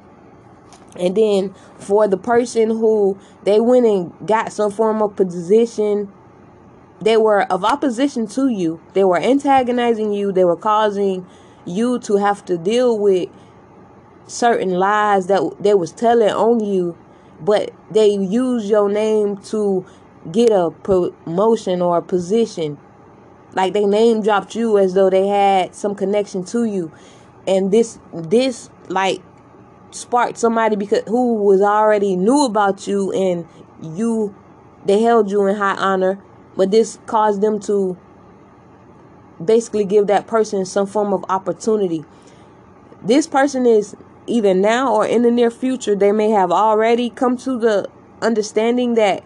and 0.96 1.18
then 1.18 1.56
for 1.80 2.08
the 2.08 2.18
person 2.18 2.70
who 2.70 3.18
they 3.44 3.60
went 3.60 3.86
and 3.86 4.28
got 4.28 4.54
some 4.54 4.72
form 4.72 5.02
of 5.02 5.16
position 5.16 6.12
they 7.04 7.18
were 7.18 7.42
of 7.52 7.66
opposition 7.66 8.28
to 8.28 8.48
you. 8.48 8.80
They 8.94 9.04
were 9.04 9.18
antagonizing 9.18 10.14
you. 10.14 10.32
They 10.32 10.46
were 10.46 10.56
causing 10.56 11.28
you 11.66 12.00
to 12.00 12.18
have 12.18 12.46
to 12.46 12.58
deal 12.58 12.98
with 12.98 13.30
certain 14.34 14.72
lies 14.72 15.28
that 15.28 15.56
they 15.60 15.74
was 15.74 15.92
telling 15.92 16.30
on 16.30 16.60
you, 16.60 16.98
but 17.40 17.72
they 17.92 18.10
use 18.10 18.70
your 18.70 18.90
name 18.90 19.38
to 19.38 19.86
get 20.32 20.50
a 20.50 20.72
promotion 20.84 21.82
or 21.82 21.98
a 21.98 22.02
position. 22.02 22.78
Like 23.54 23.74
they 23.74 23.86
name 23.86 24.24
dropped 24.24 24.56
you 24.56 24.78
as 24.78 24.94
though 24.94 25.10
they 25.10 25.28
had 25.28 25.76
some 25.76 25.94
connection 25.96 26.44
to 26.46 26.66
you. 26.66 26.92
And 27.46 27.72
this 27.72 28.00
this 28.14 28.70
like 28.88 29.22
sparked 29.92 30.38
somebody 30.38 30.76
because 30.76 31.04
who 31.08 31.36
was 31.36 31.62
already 31.62 32.16
knew 32.16 32.46
about 32.46 32.88
you 32.88 33.12
and 33.12 33.48
you 33.96 34.34
they 34.86 35.02
held 35.02 35.30
you 35.30 35.46
in 35.46 35.56
high 35.56 35.76
honor, 35.76 36.20
but 36.58 36.72
this 36.72 36.98
caused 37.06 37.42
them 37.42 37.60
to 37.62 37.98
basically 39.44 39.86
give 39.86 40.08
that 40.08 40.26
person 40.26 40.66
some 40.66 40.88
form 40.88 41.14
of 41.14 41.24
opportunity. 41.30 42.06
This 43.04 43.28
person 43.28 43.66
is 43.66 43.96
either 44.28 44.54
now 44.54 44.94
or 44.94 45.06
in 45.06 45.22
the 45.22 45.32
near 45.32 45.52
future, 45.52 45.96
they 45.96 46.12
may 46.12 46.30
have 46.30 46.52
already 46.52 47.10
come 47.10 47.38
to 47.38 47.58
the 47.58 47.90
understanding 48.22 48.94
that 48.96 49.24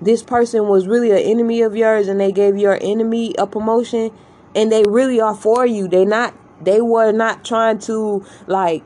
this 0.00 0.22
person 0.22 0.68
was 0.68 0.86
really 0.86 1.10
an 1.10 1.18
enemy 1.18 1.60
of 1.60 1.76
yours 1.76 2.08
and 2.08 2.20
they 2.20 2.32
gave 2.32 2.56
your 2.56 2.78
enemy 2.80 3.34
a 3.38 3.46
promotion 3.46 4.10
and 4.54 4.72
they 4.72 4.82
really 4.84 5.20
are 5.20 5.34
for 5.34 5.66
you. 5.66 5.88
They 5.88 6.04
not 6.04 6.34
they 6.62 6.80
were 6.80 7.12
not 7.12 7.44
trying 7.44 7.78
to 7.80 8.24
like 8.46 8.82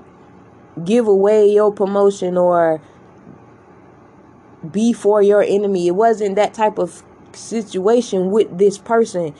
give 0.85 1.07
away 1.07 1.47
your 1.49 1.73
promotion 1.73 2.37
or 2.37 2.81
be 4.71 4.93
for 4.93 5.23
your 5.23 5.43
enemy. 5.43 5.87
It 5.87 5.95
wasn't 5.95 6.37
that 6.37 6.55
type 6.55 6.79
of 6.79 7.03
situation 7.33 8.31
with 8.31 8.59
this 8.59 8.79
person 8.79 9.35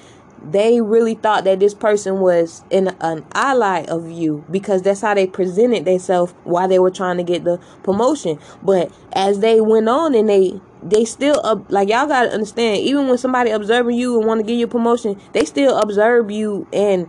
they 0.51 0.81
really 0.81 1.15
thought 1.15 1.45
that 1.45 1.61
this 1.61 1.75
person 1.75 2.21
was 2.21 2.65
an, 2.71 2.95
an 3.01 3.25
ally 3.33 3.85
of 3.89 4.11
you 4.11 4.45
because 4.51 4.83
that's 4.83 5.01
how 5.01 5.15
they 5.15 5.27
presented 5.27 5.85
themselves 5.85 6.35
while 6.45 6.69
they 6.69 6.79
were 6.79 6.91
trying 6.91 7.17
to 7.17 7.23
get 7.23 7.45
the 7.45 7.59
promotion. 7.83 8.39
But 8.63 8.93
as 9.13 9.41
they 9.41 9.61
went 9.61 9.89
on 9.89 10.15
and 10.15 10.29
they 10.29 10.61
they 10.83 11.05
still 11.05 11.41
uh, 11.45 11.59
like 11.69 11.89
y'all 11.89 12.07
gotta 12.07 12.31
understand 12.31 12.79
even 12.79 13.09
when 13.09 13.17
somebody 13.17 13.51
observing 13.51 13.97
you 13.97 14.19
and 14.19 14.27
want 14.27 14.39
to 14.41 14.47
give 14.47 14.59
you 14.59 14.67
a 14.67 14.69
promotion 14.69 15.19
they 15.33 15.43
still 15.43 15.79
observe 15.79 16.31
you 16.31 16.69
and 16.75 17.09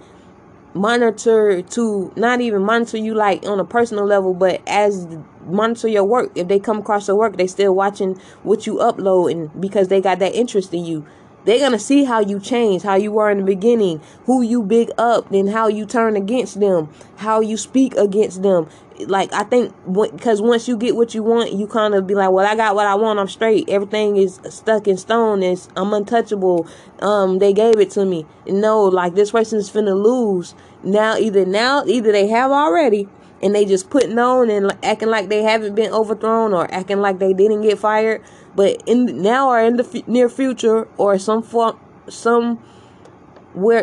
monitor 0.74 1.62
to 1.62 2.12
not 2.16 2.40
even 2.40 2.64
monitor 2.64 2.98
you 2.98 3.14
like 3.14 3.46
on 3.46 3.60
a 3.60 3.66
personal 3.66 4.06
level 4.06 4.34
but 4.34 4.62
as 4.66 5.08
monitor 5.46 5.90
your 5.90 6.06
work 6.06 6.32
if 6.36 6.48
they 6.48 6.60
come 6.60 6.80
across 6.80 7.08
your 7.08 7.18
work 7.18 7.36
they 7.36 7.48
still 7.48 7.76
watching 7.76 8.16
what 8.44 8.66
you 8.66 8.76
upload 8.76 9.30
and 9.30 9.62
because 9.62 9.90
they 9.90 10.00
got 10.00 10.20
that 10.20 10.34
interest 10.34 10.74
in 10.74 10.86
you 10.86 11.06
they're 11.46 11.60
gonna 11.60 11.80
see 11.80 12.04
how 12.04 12.20
you 12.20 12.40
change, 12.40 12.82
how 12.84 12.96
you 12.96 13.12
were 13.12 13.30
in 13.30 13.38
the 13.38 13.44
beginning, 13.44 14.02
who 14.26 14.42
you 14.42 14.64
big 14.64 14.90
up, 14.98 15.30
then 15.30 15.48
how 15.48 15.68
you 15.68 15.86
turn 15.86 16.16
against 16.16 16.60
them, 16.60 16.90
how 17.18 17.40
you 17.40 17.56
speak 17.56 17.96
against 17.96 18.42
them. 18.42 18.68
Like 19.08 19.34
I 19.34 19.44
think 19.44 19.74
because 19.86 20.42
once 20.42 20.68
you 20.68 20.78
get 20.78 20.96
what 20.96 21.14
you 21.14 21.22
want, 21.22 21.52
you 21.54 21.68
kind 21.68 21.94
of 21.94 22.08
be 22.08 22.16
like, 22.16 22.32
well, 22.32 22.46
I 22.46 22.56
got 22.56 22.76
what 22.76 22.88
I 22.88 22.96
want. 22.96 23.20
I'm 23.20 23.28
straight. 23.28 23.70
Everything 23.70 24.18
is 24.18 24.40
stuck 24.50 24.88
in 24.88 24.98
stone. 24.98 25.44
It's 25.44 25.68
I'm 25.76 25.94
untouchable. 25.94 26.68
Um, 27.00 27.40
they 27.40 27.54
gave 27.54 27.80
it 27.80 27.92
to 27.92 28.06
me. 28.06 28.26
No, 28.48 28.84
like 28.84 29.16
this 29.16 29.32
person's 29.32 29.70
finna 29.70 30.02
lose 30.02 30.56
now. 30.84 31.18
Either 31.18 31.46
now, 31.46 31.84
either 31.86 32.12
they 32.12 32.28
have 32.28 32.52
already, 32.52 33.10
and 33.42 33.54
they 33.54 33.66
just 33.66 33.90
putting 33.90 34.18
on 34.18 34.50
and 34.50 34.76
acting 34.84 35.10
like 35.10 35.30
they 35.30 35.44
haven't 35.44 35.76
been 35.76 35.92
overthrown 35.92 36.54
or 36.54 36.72
acting 36.74 37.00
like 37.00 37.20
they 37.20 37.34
didn't 37.34 37.62
get 37.62 37.78
fired. 37.78 38.24
But 38.56 38.82
in 38.86 39.22
now 39.22 39.50
or 39.50 39.60
in 39.60 39.78
the 39.78 39.84
f- 39.84 40.08
near 40.08 40.30
future 40.30 40.88
or 40.98 41.20
some 41.20 41.44
form 41.44 41.80
somewhere 42.08 42.60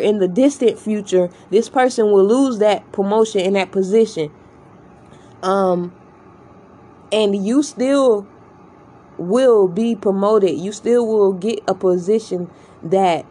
in 0.01 0.19
the 0.19 0.29
distant 0.29 0.79
future 0.79 1.29
this 1.51 1.69
person 1.69 2.07
will 2.13 2.25
lose 2.25 2.59
that 2.59 2.91
promotion 2.93 3.41
in 3.41 3.55
that 3.55 3.71
position. 3.73 4.31
Um 5.43 5.93
and 7.13 7.45
you 7.45 7.63
still 7.63 8.27
will 9.19 9.69
be 9.69 9.95
promoted. 9.95 10.59
You 10.59 10.73
still 10.73 11.07
will 11.07 11.35
get 11.35 11.61
a 11.69 11.75
position 11.75 12.51
that 12.83 13.27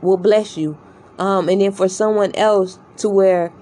will 0.00 0.16
bless 0.16 0.56
you. 0.56 0.76
Um 1.18 1.48
and 1.48 1.60
then 1.60 1.72
for 1.72 1.88
someone 1.88 2.34
else 2.34 2.78
to 2.96 3.08
where 3.08 3.52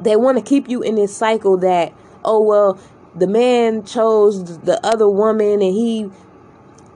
they 0.00 0.16
want 0.16 0.38
to 0.38 0.44
keep 0.44 0.68
you 0.68 0.82
in 0.82 0.94
this 0.94 1.16
cycle 1.16 1.56
that 1.56 1.92
oh 2.24 2.40
well 2.40 2.78
the 3.14 3.26
man 3.26 3.84
chose 3.84 4.58
the 4.60 4.84
other 4.86 5.08
woman 5.08 5.62
and 5.62 5.74
he 5.74 6.10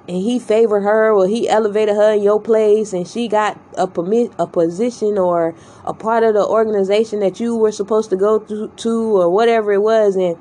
and 0.09 0.17
he 0.17 0.39
favored 0.39 0.81
her 0.81 1.13
or 1.13 1.29
he 1.29 1.49
elevated 1.49 1.95
her 1.95 2.13
in 2.13 2.23
your 2.23 2.41
place 2.41 2.93
and 2.93 3.07
she 3.07 3.29
got 3.29 3.59
a 3.77 3.87
permit 3.87 4.33
a 4.39 4.47
position 4.47 5.17
or 5.17 5.55
a 5.85 5.95
part 5.95 6.23
of 6.23 6.35
the 6.35 6.45
organization 6.45 7.21
that 7.21 7.39
you 7.39 7.57
were 7.57 7.73
supposed 7.73 8.11
to 8.11 8.17
go 8.17 8.41
to, 8.41 8.69
to 8.69 9.21
or 9.21 9.29
whatever 9.31 9.73
it 9.73 9.81
was 9.81 10.17
and 10.17 10.37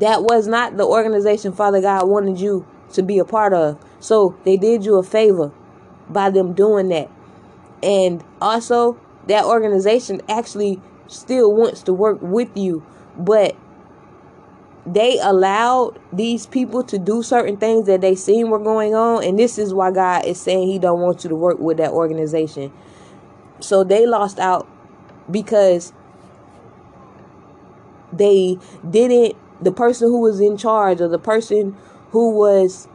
that 0.00 0.22
was 0.22 0.46
not 0.46 0.76
the 0.76 0.86
organization 0.86 1.52
Father 1.52 1.80
God 1.80 2.08
wanted 2.08 2.40
you 2.40 2.66
to 2.92 3.02
be 3.02 3.18
a 3.18 3.24
part 3.24 3.52
of. 3.52 3.82
So 4.00 4.36
they 4.44 4.56
did 4.56 4.84
you 4.84 4.96
a 4.96 5.02
favor 5.02 5.50
by 6.08 6.30
them 6.30 6.52
doing 6.52 6.88
that. 6.88 7.10
And 7.82 8.22
also 8.40 8.98
that 9.28 9.44
organization 9.44 10.20
actually 10.28 10.80
still 11.06 11.52
wants 11.52 11.82
to 11.82 11.92
work 11.92 12.18
with 12.20 12.56
you, 12.56 12.84
but 13.16 13.56
they 14.84 15.18
allowed 15.20 15.98
these 16.12 16.46
people 16.46 16.82
to 16.82 16.98
do 16.98 17.22
certain 17.22 17.56
things 17.56 17.86
that 17.86 18.00
they 18.00 18.16
seen 18.16 18.50
were 18.50 18.58
going 18.58 18.96
on 18.96 19.22
and 19.22 19.38
this 19.38 19.56
is 19.56 19.72
why 19.72 19.92
god 19.92 20.24
is 20.24 20.40
saying 20.40 20.66
he 20.66 20.76
don't 20.76 21.00
want 21.00 21.22
you 21.22 21.30
to 21.30 21.36
work 21.36 21.58
with 21.58 21.76
that 21.76 21.92
organization. 21.92 22.72
So 23.60 23.84
they 23.84 24.06
lost 24.06 24.40
out 24.40 24.68
because 25.30 25.92
they 28.12 28.58
didn't 28.88 29.36
the 29.60 29.70
person 29.70 30.08
who 30.08 30.20
was 30.20 30.40
in 30.40 30.56
charge 30.56 31.00
or 31.00 31.06
the 31.06 31.18
person 31.18 31.76
who 32.10 32.30
was 32.30 32.88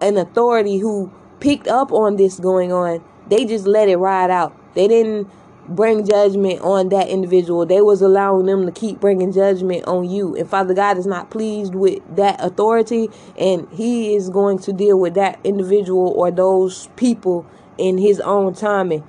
an 0.00 0.16
authority 0.16 0.78
who 0.78 1.12
picked 1.40 1.68
up 1.68 1.92
on 1.92 2.16
this 2.16 2.40
going 2.40 2.72
on 2.72 3.04
they 3.28 3.44
just 3.44 3.66
let 3.66 3.88
it 3.88 3.96
ride 3.96 4.30
out. 4.30 4.54
They 4.74 4.88
didn't 4.88 5.28
bring 5.68 6.06
judgment 6.06 6.60
on 6.60 6.88
that 6.90 7.08
individual. 7.08 7.64
They 7.66 7.80
was 7.80 8.02
allowing 8.02 8.46
them 8.46 8.66
to 8.66 8.72
keep 8.72 9.00
bringing 9.00 9.32
judgment 9.32 9.84
on 9.86 10.08
you. 10.10 10.36
And 10.36 10.48
Father 10.48 10.74
God 10.74 10.98
is 10.98 11.06
not 11.06 11.30
pleased 11.30 11.74
with 11.74 12.00
that 12.16 12.42
authority 12.42 13.08
and 13.38 13.68
he 13.72 14.14
is 14.14 14.28
going 14.28 14.58
to 14.60 14.72
deal 14.72 14.98
with 14.98 15.14
that 15.14 15.38
individual 15.44 16.08
or 16.08 16.30
those 16.30 16.88
people 16.96 17.46
in 17.78 17.98
his 17.98 18.20
own 18.20 18.54
timing. 18.54 19.04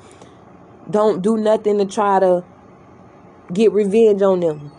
Don't 0.89 1.21
do 1.21 1.37
nothing 1.37 1.77
to 1.79 1.85
try 1.85 2.19
to 2.19 2.43
get 3.51 3.71
revenge 3.71 4.21
on 4.21 4.39
them. 4.39 4.71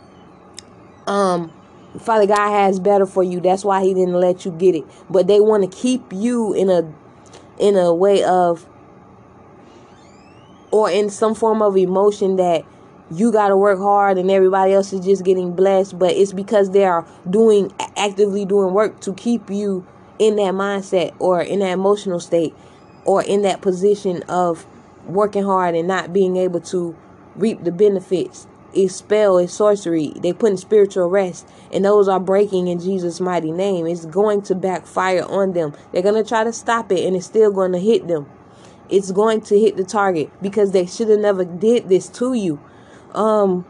Um 1.07 1.53
Father 1.99 2.27
God 2.27 2.51
has 2.51 2.81
better 2.81 3.07
for 3.07 3.23
you. 3.23 3.41
That's 3.41 3.65
why 3.65 3.83
he 3.85 3.95
didn't 3.95 4.15
let 4.15 4.45
you 4.45 4.51
get 4.51 4.75
it. 4.75 4.85
But 5.09 5.29
they 5.29 5.39
want 5.39 5.71
to 5.71 5.79
keep 5.79 6.13
you 6.13 6.53
in 6.53 6.69
a 6.69 6.93
in 7.59 7.77
a 7.77 7.95
way 7.95 8.25
of 8.25 8.67
or 10.75 10.91
in 10.91 11.09
some 11.09 11.37
form 11.37 11.63
of 11.63 11.77
emotion 11.77 12.35
that 12.35 12.65
you 13.09 13.31
got 13.31 13.47
to 13.47 13.57
work 13.57 13.79
hard 13.79 14.19
and 14.19 14.29
everybody 14.29 14.73
else 14.73 14.93
is 14.93 15.05
just 15.05 15.25
getting 15.25 15.55
blessed 15.55 15.97
but 16.01 16.11
it's 16.11 16.33
because 16.33 16.71
they 16.71 16.85
are 16.85 17.07
doing 17.31 17.73
actively 17.97 18.45
doing 18.45 18.75
work 18.75 18.99
to 18.99 19.15
keep 19.15 19.49
you 19.49 19.87
in 20.19 20.35
that 20.35 20.53
mindset 20.53 21.15
or 21.21 21.41
in 21.41 21.61
that 21.61 21.71
emotional 21.71 22.19
state 22.19 22.53
or 23.05 23.23
in 23.23 23.43
that 23.43 23.61
position 23.61 24.21
of 24.25 24.67
working 25.07 25.45
hard 25.45 25.77
and 25.77 25.87
not 25.87 26.13
being 26.13 26.37
able 26.37 26.61
to 26.61 26.97
reap 27.37 27.63
the 27.63 27.71
benefits. 27.71 28.49
It's 28.73 28.97
spell 28.97 29.39
it's 29.39 29.53
sorcery. 29.53 30.13
They 30.17 30.33
put 30.33 30.51
in 30.51 30.57
spiritual 30.57 31.09
rest 31.09 31.47
and 31.73 31.85
those 31.85 32.09
are 32.09 32.19
breaking 32.19 32.67
in 32.67 32.81
jesus 32.81 33.21
mighty 33.21 33.53
name. 33.53 33.87
It's 33.87 34.07
going 34.07 34.43
to 34.43 34.57
backfire 34.57 35.25
on 35.25 35.53
them. 35.53 35.73
They're 35.93 36.03
going 36.03 36.21
to 36.21 36.29
try 36.29 36.43
to 36.43 36.53
stop 36.53 36.91
it 36.91 37.07
and 37.07 37.15
it's 37.15 37.27
still 37.27 37.53
going 37.53 37.71
to 37.71 37.79
hit 37.79 38.09
them 38.09 38.27
it's 38.91 39.13
going 39.13 39.41
to 39.43 39.59
hit 39.59 39.77
the 39.77 39.85
target 39.85 40.31
because 40.43 40.73
they 40.73 40.87
should 40.87 41.09
have 41.09 41.21
never 41.21 41.45
did 41.45 41.89
this 41.89 42.09
to 42.09 42.35
you. 42.35 42.61
Um 43.15 43.65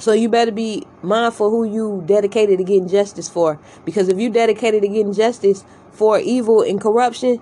So 0.00 0.14
you 0.14 0.30
better 0.30 0.50
be 0.50 0.86
mindful 1.02 1.50
who 1.50 1.64
you 1.64 2.02
dedicated 2.06 2.56
to 2.56 2.64
getting 2.64 2.88
justice 2.88 3.28
for. 3.28 3.58
Because 3.84 4.08
if 4.08 4.18
you 4.18 4.30
dedicated 4.30 4.80
to 4.80 4.88
getting 4.88 5.12
justice 5.12 5.62
for 5.92 6.18
evil 6.18 6.62
and 6.62 6.80
corruption, 6.80 7.38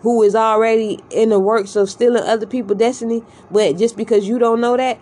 who 0.00 0.22
is 0.22 0.34
already 0.34 1.00
in 1.10 1.28
the 1.28 1.38
works 1.38 1.76
of 1.76 1.90
stealing 1.90 2.22
other 2.22 2.46
people's 2.46 2.78
destiny, 2.78 3.22
but 3.50 3.76
just 3.76 3.94
because 3.94 4.26
you 4.26 4.38
don't 4.38 4.60
know 4.60 4.76
that, 4.78 4.98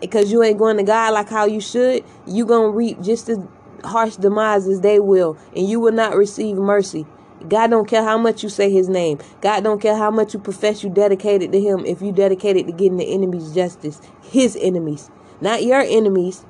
because 0.00 0.32
you 0.32 0.42
ain't 0.42 0.58
going 0.58 0.78
to 0.78 0.82
God 0.82 1.12
like 1.12 1.28
how 1.28 1.44
you 1.44 1.60
should, 1.60 2.02
you 2.26 2.46
gonna 2.46 2.70
reap 2.70 3.02
just 3.02 3.28
as 3.28 3.38
harsh 3.84 4.16
demises 4.16 4.82
they 4.82 4.98
will, 4.98 5.36
and 5.54 5.68
you 5.68 5.80
will 5.80 5.92
not 5.92 6.16
receive 6.16 6.56
mercy. 6.56 7.06
God 7.48 7.68
don't 7.68 7.86
care 7.86 8.02
how 8.02 8.18
much 8.18 8.42
you 8.42 8.48
say 8.48 8.70
his 8.70 8.88
name. 8.88 9.18
God 9.40 9.62
don't 9.62 9.80
care 9.80 9.96
how 9.96 10.10
much 10.10 10.34
you 10.34 10.40
profess 10.40 10.82
you 10.82 10.90
dedicated 10.90 11.52
to 11.52 11.60
him 11.60 11.84
if 11.86 12.02
you 12.02 12.10
dedicated 12.10 12.66
to 12.66 12.72
getting 12.72 12.96
the 12.96 13.12
enemies 13.12 13.54
justice. 13.54 14.00
His 14.22 14.56
enemies. 14.60 15.10
Not 15.40 15.62
your 15.62 15.80
enemies. 15.80 16.44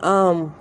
Um 0.00 0.54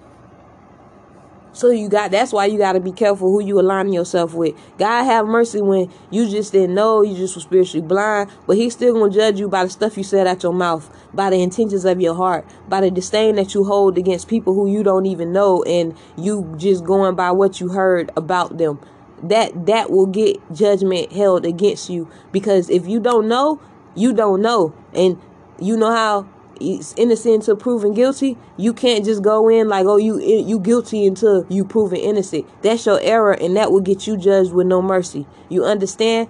so 1.53 1.69
you 1.69 1.87
got 1.87 2.11
that's 2.11 2.33
why 2.33 2.45
you 2.45 2.57
got 2.57 2.73
to 2.73 2.79
be 2.79 2.91
careful 2.91 3.31
who 3.31 3.41
you 3.41 3.59
align 3.59 3.93
yourself 3.93 4.33
with. 4.33 4.55
God 4.77 5.03
have 5.03 5.25
mercy 5.27 5.61
when 5.61 5.91
you 6.09 6.27
just 6.27 6.51
didn't 6.51 6.75
know, 6.75 7.03
you 7.03 7.15
just 7.15 7.35
were 7.35 7.41
spiritually 7.41 7.85
blind, 7.85 8.31
but 8.47 8.57
He's 8.57 8.73
still 8.73 8.93
gonna 8.93 9.13
judge 9.13 9.39
you 9.39 9.47
by 9.47 9.63
the 9.63 9.69
stuff 9.69 9.97
you 9.97 10.03
said 10.03 10.27
out 10.27 10.43
your 10.43 10.53
mouth, 10.53 10.89
by 11.13 11.29
the 11.29 11.41
intentions 11.41 11.85
of 11.85 12.01
your 12.01 12.15
heart, 12.15 12.45
by 12.67 12.81
the 12.81 12.91
disdain 12.91 13.35
that 13.35 13.53
you 13.53 13.63
hold 13.63 13.97
against 13.97 14.27
people 14.27 14.53
who 14.53 14.69
you 14.69 14.83
don't 14.83 15.05
even 15.05 15.31
know, 15.31 15.63
and 15.63 15.95
you 16.17 16.53
just 16.57 16.83
going 16.83 17.15
by 17.15 17.31
what 17.31 17.59
you 17.59 17.69
heard 17.69 18.11
about 18.17 18.57
them. 18.57 18.79
That 19.21 19.67
that 19.67 19.89
will 19.89 20.07
get 20.07 20.41
judgment 20.53 21.13
held 21.13 21.45
against 21.45 21.89
you 21.89 22.09
because 22.31 22.69
if 22.69 22.87
you 22.87 22.99
don't 22.99 23.27
know, 23.27 23.61
you 23.95 24.11
don't 24.11 24.41
know, 24.41 24.73
and 24.93 25.21
you 25.59 25.77
know 25.77 25.91
how 25.91 26.27
innocent 26.59 27.35
until 27.35 27.55
proven 27.55 27.93
guilty, 27.93 28.37
you 28.57 28.73
can't 28.73 29.05
just 29.05 29.21
go 29.21 29.49
in 29.49 29.67
like, 29.67 29.85
oh, 29.85 29.97
you 29.97 30.19
you 30.19 30.59
guilty 30.59 31.05
until 31.05 31.45
you 31.49 31.65
proven 31.65 31.97
innocent. 31.97 32.45
That's 32.61 32.85
your 32.85 32.99
error, 33.01 33.33
and 33.33 33.55
that 33.57 33.71
will 33.71 33.81
get 33.81 34.07
you 34.07 34.17
judged 34.17 34.53
with 34.53 34.67
no 34.67 34.81
mercy. 34.81 35.25
You 35.49 35.63
understand? 35.65 36.29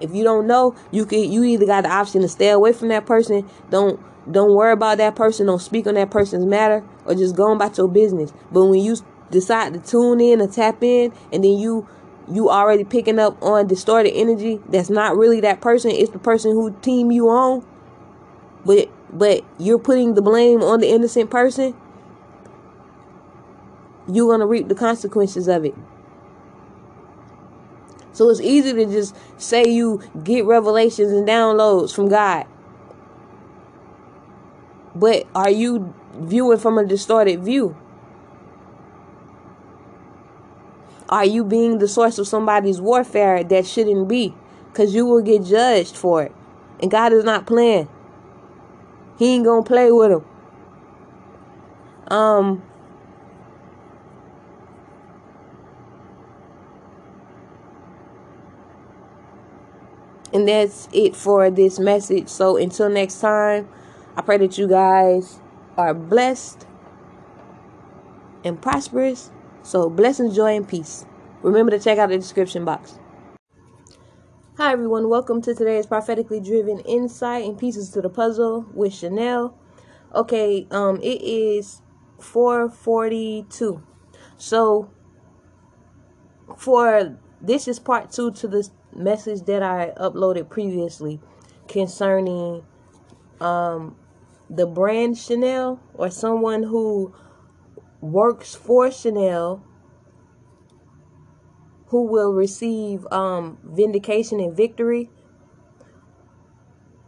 If 0.00 0.14
you 0.14 0.24
don't 0.24 0.46
know, 0.46 0.74
you 0.90 1.06
can 1.06 1.30
you 1.30 1.44
either 1.44 1.66
got 1.66 1.82
the 1.82 1.90
option 1.90 2.22
to 2.22 2.28
stay 2.28 2.50
away 2.50 2.72
from 2.72 2.88
that 2.88 3.06
person, 3.06 3.48
don't 3.70 4.00
don't 4.30 4.54
worry 4.54 4.72
about 4.72 4.98
that 4.98 5.14
person, 5.16 5.46
don't 5.46 5.60
speak 5.60 5.86
on 5.86 5.94
that 5.94 6.10
person's 6.10 6.46
matter, 6.46 6.84
or 7.04 7.14
just 7.14 7.36
go 7.36 7.52
about 7.52 7.76
your 7.78 7.88
business. 7.88 8.32
But 8.52 8.66
when 8.66 8.80
you 8.80 8.96
decide 9.30 9.74
to 9.74 9.80
tune 9.80 10.20
in 10.20 10.40
and 10.40 10.52
tap 10.52 10.82
in, 10.82 11.12
and 11.32 11.44
then 11.44 11.58
you 11.58 11.86
you 12.28 12.48
already 12.48 12.84
picking 12.84 13.18
up 13.18 13.40
on 13.42 13.66
distorted 13.66 14.12
energy 14.12 14.58
that's 14.68 14.88
not 14.90 15.16
really 15.16 15.40
that 15.40 15.60
person, 15.60 15.90
it's 15.90 16.10
the 16.10 16.18
person 16.18 16.52
who 16.52 16.72
team 16.80 17.10
you 17.10 17.28
on. 17.28 17.64
But 18.64 18.88
but 19.14 19.44
you're 19.58 19.78
putting 19.78 20.14
the 20.14 20.22
blame 20.22 20.60
on 20.60 20.80
the 20.80 20.88
innocent 20.88 21.30
person, 21.30 21.74
you're 24.12 24.26
going 24.26 24.40
to 24.40 24.46
reap 24.46 24.68
the 24.68 24.74
consequences 24.74 25.48
of 25.48 25.64
it. 25.64 25.74
So 28.12 28.28
it's 28.28 28.40
easy 28.40 28.72
to 28.72 28.86
just 28.86 29.16
say 29.38 29.64
you 29.66 30.02
get 30.22 30.44
revelations 30.44 31.12
and 31.12 31.26
downloads 31.26 31.94
from 31.94 32.08
God. 32.08 32.46
But 34.94 35.26
are 35.34 35.50
you 35.50 35.94
viewing 36.14 36.58
from 36.58 36.78
a 36.78 36.84
distorted 36.84 37.42
view? 37.42 37.76
Are 41.08 41.24
you 41.24 41.44
being 41.44 41.78
the 41.78 41.88
source 41.88 42.18
of 42.18 42.28
somebody's 42.28 42.80
warfare 42.80 43.42
that 43.44 43.66
shouldn't 43.66 44.08
be? 44.08 44.34
Because 44.72 44.94
you 44.94 45.06
will 45.06 45.22
get 45.22 45.44
judged 45.44 45.96
for 45.96 46.24
it. 46.24 46.32
And 46.80 46.90
God 46.90 47.12
is 47.12 47.24
not 47.24 47.46
playing. 47.46 47.88
He 49.18 49.34
ain't 49.34 49.44
gonna 49.44 49.62
play 49.62 49.90
with 49.92 50.10
him. 50.10 50.24
Um, 52.08 52.62
and 60.32 60.48
that's 60.48 60.88
it 60.92 61.14
for 61.14 61.48
this 61.50 61.78
message. 61.78 62.28
So 62.28 62.56
until 62.56 62.90
next 62.90 63.20
time, 63.20 63.68
I 64.16 64.22
pray 64.22 64.36
that 64.38 64.58
you 64.58 64.68
guys 64.68 65.38
are 65.78 65.94
blessed 65.94 66.66
and 68.44 68.60
prosperous. 68.60 69.30
So 69.62 69.88
blessings, 69.88 70.36
joy, 70.36 70.56
and 70.56 70.68
peace. 70.68 71.06
Remember 71.42 71.70
to 71.70 71.78
check 71.78 71.98
out 71.98 72.10
the 72.10 72.16
description 72.16 72.64
box. 72.64 72.98
Hi 74.56 74.70
everyone, 74.70 75.08
welcome 75.08 75.42
to 75.42 75.52
today's 75.52 75.84
prophetically 75.84 76.38
driven 76.38 76.78
insight 76.78 77.44
and 77.44 77.58
pieces 77.58 77.90
to 77.90 78.00
the 78.00 78.08
puzzle 78.08 78.64
with 78.72 78.94
Chanel. 78.94 79.58
Okay, 80.14 80.68
um 80.70 81.00
it 81.02 81.20
is 81.22 81.82
442. 82.20 83.82
So 84.36 84.92
for 86.56 87.18
this 87.40 87.66
is 87.66 87.80
part 87.80 88.12
2 88.12 88.30
to 88.30 88.46
this 88.46 88.70
message 88.94 89.42
that 89.46 89.64
I 89.64 89.92
uploaded 89.96 90.48
previously 90.50 91.20
concerning 91.66 92.62
um 93.40 93.96
the 94.48 94.66
brand 94.68 95.18
Chanel 95.18 95.80
or 95.94 96.10
someone 96.10 96.62
who 96.62 97.12
works 98.00 98.54
for 98.54 98.88
Chanel 98.92 99.64
who 101.94 102.02
will 102.02 102.32
receive 102.32 103.06
um, 103.12 103.56
vindication 103.62 104.40
and 104.40 104.56
victory. 104.56 105.08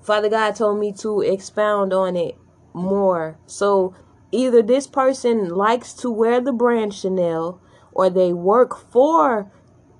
Father 0.00 0.28
God 0.28 0.54
told 0.54 0.78
me 0.78 0.92
to 1.00 1.22
expound 1.22 1.92
on 1.92 2.14
it 2.14 2.36
more. 2.72 3.36
So 3.46 3.96
either 4.30 4.62
this 4.62 4.86
person 4.86 5.48
likes 5.48 5.92
to 5.94 6.08
wear 6.08 6.40
the 6.40 6.52
brand 6.52 6.94
Chanel 6.94 7.60
or 7.90 8.10
they 8.10 8.32
work 8.32 8.78
for 8.78 9.50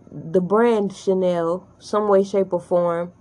the 0.09 0.41
brand 0.41 0.95
Chanel, 0.95 1.67
some 1.81 2.09
way, 2.09 2.23
shape, 2.23 2.53
or 2.53 2.61
form, 2.61 3.13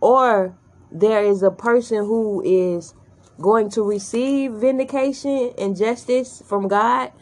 or 0.00 0.56
there 0.90 1.22
is 1.22 1.42
a 1.42 1.50
person 1.50 1.98
who 2.06 2.40
is 2.42 2.94
going 3.38 3.68
to 3.72 3.82
receive 3.82 4.52
vindication 4.52 5.52
and 5.58 5.76
justice 5.76 6.42
from 6.46 6.66
God 6.66 7.12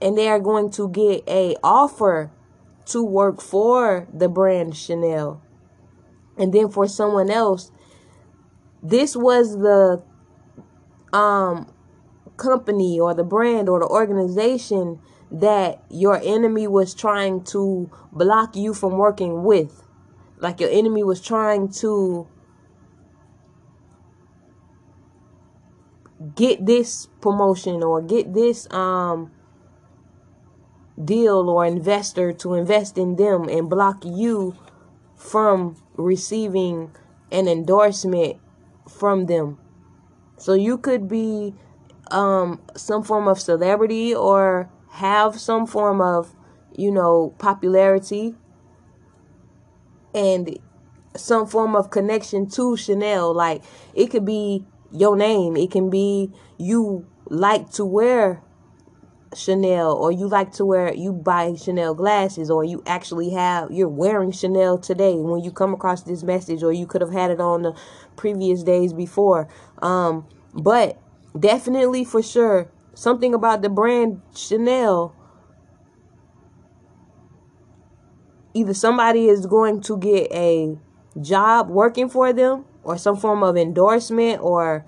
and 0.00 0.16
they 0.16 0.28
are 0.28 0.40
going 0.40 0.70
to 0.70 0.88
get 0.88 1.22
a 1.28 1.56
offer 1.62 2.30
to 2.86 3.02
work 3.02 3.40
for 3.40 4.08
the 4.12 4.28
brand 4.28 4.76
Chanel. 4.76 5.42
And 6.36 6.52
then 6.52 6.70
for 6.70 6.88
someone 6.88 7.30
else, 7.30 7.70
this 8.82 9.14
was 9.16 9.58
the 9.58 10.02
um 11.12 11.72
company 12.36 12.98
or 12.98 13.14
the 13.14 13.24
brand 13.24 13.68
or 13.68 13.80
the 13.80 13.86
organization 13.86 14.98
that 15.30 15.82
your 15.90 16.20
enemy 16.24 16.66
was 16.66 16.94
trying 16.94 17.44
to 17.44 17.90
block 18.12 18.56
you 18.56 18.74
from 18.74 18.96
working 18.96 19.44
with. 19.44 19.82
Like 20.38 20.60
your 20.60 20.70
enemy 20.70 21.04
was 21.04 21.20
trying 21.20 21.68
to 21.74 22.26
get 26.34 26.64
this 26.66 27.06
promotion 27.20 27.82
or 27.82 28.02
get 28.02 28.32
this 28.34 28.70
um 28.72 29.30
deal 31.04 31.48
or 31.48 31.64
investor 31.64 32.32
to 32.32 32.54
invest 32.54 32.98
in 32.98 33.16
them 33.16 33.48
and 33.48 33.68
block 33.68 34.04
you 34.04 34.56
from 35.16 35.76
receiving 35.96 36.90
an 37.30 37.48
endorsement 37.48 38.38
from 38.88 39.26
them. 39.26 39.58
So 40.36 40.54
you 40.54 40.78
could 40.78 41.08
be 41.08 41.54
um, 42.10 42.60
some 42.76 43.02
form 43.02 43.28
of 43.28 43.40
celebrity 43.40 44.14
or 44.14 44.70
have 44.92 45.38
some 45.38 45.66
form 45.66 46.00
of, 46.00 46.34
you 46.76 46.90
know, 46.90 47.34
popularity 47.38 48.34
and 50.14 50.58
some 51.16 51.46
form 51.46 51.76
of 51.76 51.90
connection 51.90 52.48
to 52.50 52.76
Chanel. 52.76 53.32
Like 53.34 53.62
it 53.94 54.08
could 54.08 54.24
be 54.24 54.66
your 54.90 55.16
name, 55.16 55.56
it 55.56 55.70
can 55.70 55.90
be 55.90 56.32
you 56.58 57.06
like 57.26 57.70
to 57.72 57.84
wear 57.84 58.42
Chanel 59.34 59.92
or 59.92 60.10
you 60.10 60.26
like 60.26 60.52
to 60.52 60.64
wear 60.64 60.92
you 60.92 61.12
buy 61.12 61.54
Chanel 61.54 61.94
glasses 61.94 62.50
or 62.50 62.64
you 62.64 62.82
actually 62.86 63.30
have 63.30 63.70
you're 63.70 63.88
wearing 63.88 64.32
Chanel 64.32 64.78
today. 64.78 65.14
When 65.14 65.42
you 65.42 65.52
come 65.52 65.72
across 65.72 66.02
this 66.02 66.22
message 66.22 66.62
or 66.62 66.72
you 66.72 66.86
could 66.86 67.00
have 67.00 67.12
had 67.12 67.30
it 67.30 67.40
on 67.40 67.62
the 67.62 67.76
previous 68.16 68.62
days 68.62 68.92
before. 68.92 69.48
Um 69.80 70.26
but 70.52 71.00
definitely 71.38 72.04
for 72.04 72.22
sure 72.22 72.70
something 72.94 73.32
about 73.32 73.62
the 73.62 73.68
brand 73.68 74.20
Chanel 74.34 75.14
either 78.52 78.74
somebody 78.74 79.28
is 79.28 79.46
going 79.46 79.80
to 79.80 79.96
get 79.96 80.30
a 80.32 80.76
job 81.20 81.68
working 81.68 82.08
for 82.08 82.32
them 82.32 82.64
or 82.82 82.98
some 82.98 83.16
form 83.16 83.42
of 83.44 83.56
endorsement 83.56 84.40
or 84.42 84.84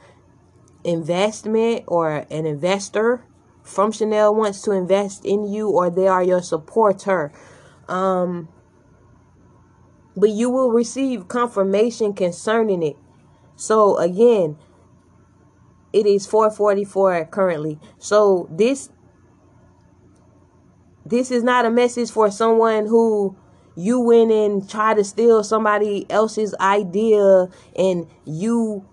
investment 0.85 1.85
or 1.87 2.27
an 2.31 2.45
investor 2.47 3.25
from 3.63 3.93
Chanel 3.93 4.35
wants 4.35 4.63
to 4.63 4.73
invest 4.73 5.25
in 5.25 5.45
you 5.45 5.69
or 5.71 5.91
they 5.91 6.09
are 6.09 6.23
your 6.23 6.43
supporter. 6.43 7.33
Um, 7.89 8.49
but 10.17 10.31
you 10.31 10.51
will 10.51 10.71
receive 10.71 11.29
confirmation 11.29 12.13
concerning 12.13 12.83
it. 12.83 12.97
So 13.57 13.97
again, 13.99 14.59
it 15.93 16.07
is 16.07 16.27
444 16.27 17.27
currently. 17.27 17.79
So 17.99 18.49
this 18.51 18.91
this 21.05 21.31
is 21.31 21.43
not 21.43 21.67
a 21.67 21.71
message 21.71 22.11
for 22.11 22.31
someone 22.31 22.87
who 22.87 23.37
you 23.75 24.01
went 24.01 24.31
and 24.31 24.69
try 24.69 24.95
to 24.95 25.03
steal 25.03 25.43
somebody 25.43 26.07
else's 26.11 26.55
idea 26.61 27.49
and 27.77 28.07
you 28.25 28.87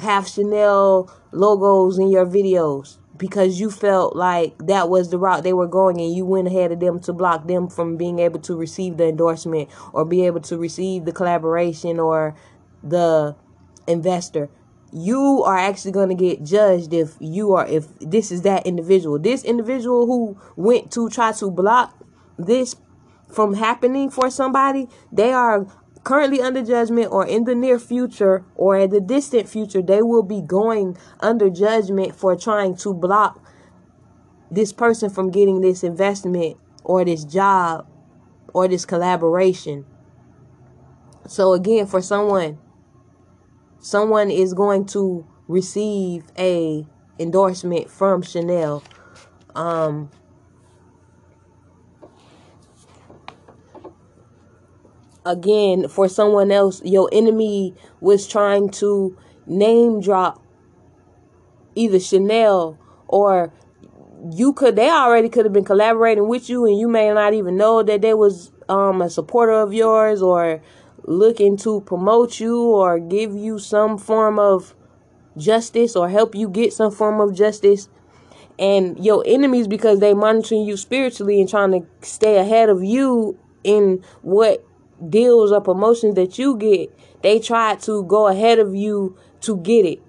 have 0.00 0.26
Chanel 0.28 1.10
logos 1.32 1.98
in 1.98 2.10
your 2.10 2.26
videos 2.26 2.98
because 3.18 3.60
you 3.60 3.70
felt 3.70 4.16
like 4.16 4.56
that 4.58 4.88
was 4.88 5.10
the 5.10 5.18
route 5.18 5.42
they 5.42 5.52
were 5.52 5.66
going 5.66 6.00
and 6.00 6.14
you 6.14 6.24
went 6.24 6.48
ahead 6.48 6.72
of 6.72 6.80
them 6.80 7.00
to 7.00 7.12
block 7.12 7.46
them 7.46 7.68
from 7.68 7.96
being 7.96 8.18
able 8.18 8.40
to 8.40 8.56
receive 8.56 8.96
the 8.96 9.08
endorsement 9.08 9.68
or 9.92 10.04
be 10.04 10.24
able 10.24 10.40
to 10.40 10.56
receive 10.56 11.04
the 11.04 11.12
collaboration 11.12 11.98
or 11.98 12.34
the 12.82 13.34
investor. 13.86 14.48
You 14.92 15.42
are 15.44 15.58
actually 15.58 15.92
going 15.92 16.08
to 16.08 16.14
get 16.14 16.42
judged 16.44 16.94
if 16.94 17.16
you 17.20 17.52
are 17.52 17.66
if 17.66 17.98
this 17.98 18.32
is 18.32 18.42
that 18.42 18.66
individual. 18.66 19.18
This 19.18 19.44
individual 19.44 20.06
who 20.06 20.38
went 20.56 20.90
to 20.92 21.10
try 21.10 21.32
to 21.32 21.50
block 21.50 21.94
this 22.38 22.76
from 23.28 23.54
happening 23.54 24.08
for 24.08 24.30
somebody 24.30 24.88
they 25.12 25.32
are 25.32 25.66
currently 26.04 26.40
under 26.40 26.64
judgment 26.64 27.10
or 27.10 27.26
in 27.26 27.44
the 27.44 27.54
near 27.54 27.78
future 27.78 28.44
or 28.54 28.78
in 28.78 28.90
the 28.90 29.00
distant 29.00 29.48
future, 29.48 29.82
they 29.82 30.02
will 30.02 30.22
be 30.22 30.40
going 30.40 30.96
under 31.20 31.50
judgment 31.50 32.14
for 32.14 32.36
trying 32.36 32.76
to 32.78 32.94
block 32.94 33.42
this 34.50 34.72
person 34.72 35.10
from 35.10 35.30
getting 35.30 35.60
this 35.60 35.82
investment 35.82 36.56
or 36.84 37.04
this 37.04 37.24
job 37.24 37.86
or 38.54 38.68
this 38.68 38.84
collaboration. 38.84 39.84
So 41.26 41.52
again, 41.52 41.86
for 41.86 42.00
someone, 42.00 42.58
someone 43.78 44.30
is 44.30 44.54
going 44.54 44.86
to 44.86 45.26
receive 45.46 46.24
a 46.38 46.86
endorsement 47.18 47.90
from 47.90 48.22
Chanel. 48.22 48.82
Um, 49.54 50.10
again 55.28 55.88
for 55.88 56.08
someone 56.08 56.50
else 56.50 56.82
your 56.84 57.08
enemy 57.12 57.74
was 58.00 58.26
trying 58.26 58.68
to 58.70 59.16
name 59.46 60.00
drop 60.00 60.42
either 61.74 62.00
Chanel 62.00 62.78
or 63.06 63.52
you 64.32 64.52
could 64.52 64.74
they 64.74 64.90
already 64.90 65.28
could 65.28 65.44
have 65.44 65.52
been 65.52 65.64
collaborating 65.64 66.28
with 66.28 66.48
you 66.48 66.66
and 66.66 66.78
you 66.78 66.88
may 66.88 67.12
not 67.12 67.34
even 67.34 67.56
know 67.56 67.82
that 67.82 68.02
they 68.02 68.14
was 68.14 68.50
um 68.68 69.00
a 69.00 69.08
supporter 69.08 69.52
of 69.52 69.72
yours 69.72 70.20
or 70.22 70.60
looking 71.04 71.56
to 71.56 71.80
promote 71.82 72.38
you 72.38 72.60
or 72.60 72.98
give 72.98 73.34
you 73.34 73.58
some 73.58 73.96
form 73.96 74.38
of 74.38 74.74
justice 75.38 75.96
or 75.96 76.08
help 76.08 76.34
you 76.34 76.48
get 76.48 76.72
some 76.72 76.92
form 76.92 77.20
of 77.20 77.34
justice. 77.34 77.88
And 78.58 79.02
your 79.02 79.22
enemies 79.26 79.68
because 79.68 80.00
they 80.00 80.14
monitoring 80.14 80.62
you 80.62 80.76
spiritually 80.76 81.40
and 81.40 81.48
trying 81.48 81.70
to 81.72 81.86
stay 82.06 82.36
ahead 82.36 82.68
of 82.68 82.82
you 82.82 83.38
in 83.62 84.04
what 84.22 84.64
deals 85.08 85.52
or 85.52 85.60
promotions 85.60 86.14
that 86.16 86.38
you 86.38 86.56
get, 86.56 86.90
they 87.22 87.38
try 87.38 87.76
to 87.76 88.04
go 88.04 88.26
ahead 88.26 88.58
of 88.58 88.74
you 88.74 89.16
to 89.42 89.56
get 89.58 89.84
it. 89.84 90.02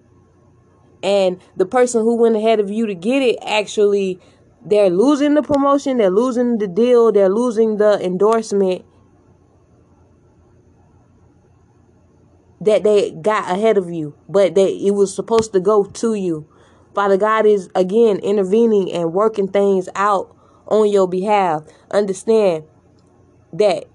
And 1.01 1.39
the 1.55 1.65
person 1.65 2.01
who 2.01 2.15
went 2.15 2.35
ahead 2.35 2.59
of 2.59 2.69
you 2.69 2.85
to 2.85 2.95
get 2.95 3.21
it 3.21 3.37
actually 3.45 4.19
they're 4.65 4.89
losing 4.89 5.35
the 5.35 5.41
promotion, 5.41 5.97
they're 5.97 6.09
losing 6.09 6.57
the 6.57 6.67
deal, 6.67 7.11
they're 7.11 7.29
losing 7.29 7.77
the 7.77 8.03
endorsement 8.03 8.83
that 12.61 12.83
they 12.83 13.11
got 13.11 13.49
ahead 13.49 13.77
of 13.77 13.89
you, 13.89 14.15
but 14.27 14.55
they 14.55 14.73
it 14.73 14.91
was 14.91 15.15
supposed 15.15 15.53
to 15.53 15.59
go 15.59 15.85
to 15.85 16.13
you. 16.13 16.47
Father 16.93 17.17
God 17.17 17.45
is 17.45 17.69
again 17.73 18.17
intervening 18.17 18.91
and 18.91 19.13
working 19.13 19.47
things 19.47 19.87
out 19.95 20.35
on 20.67 20.89
your 20.91 21.07
behalf. 21.07 21.63
Understand 21.91 22.65
that 23.53 23.85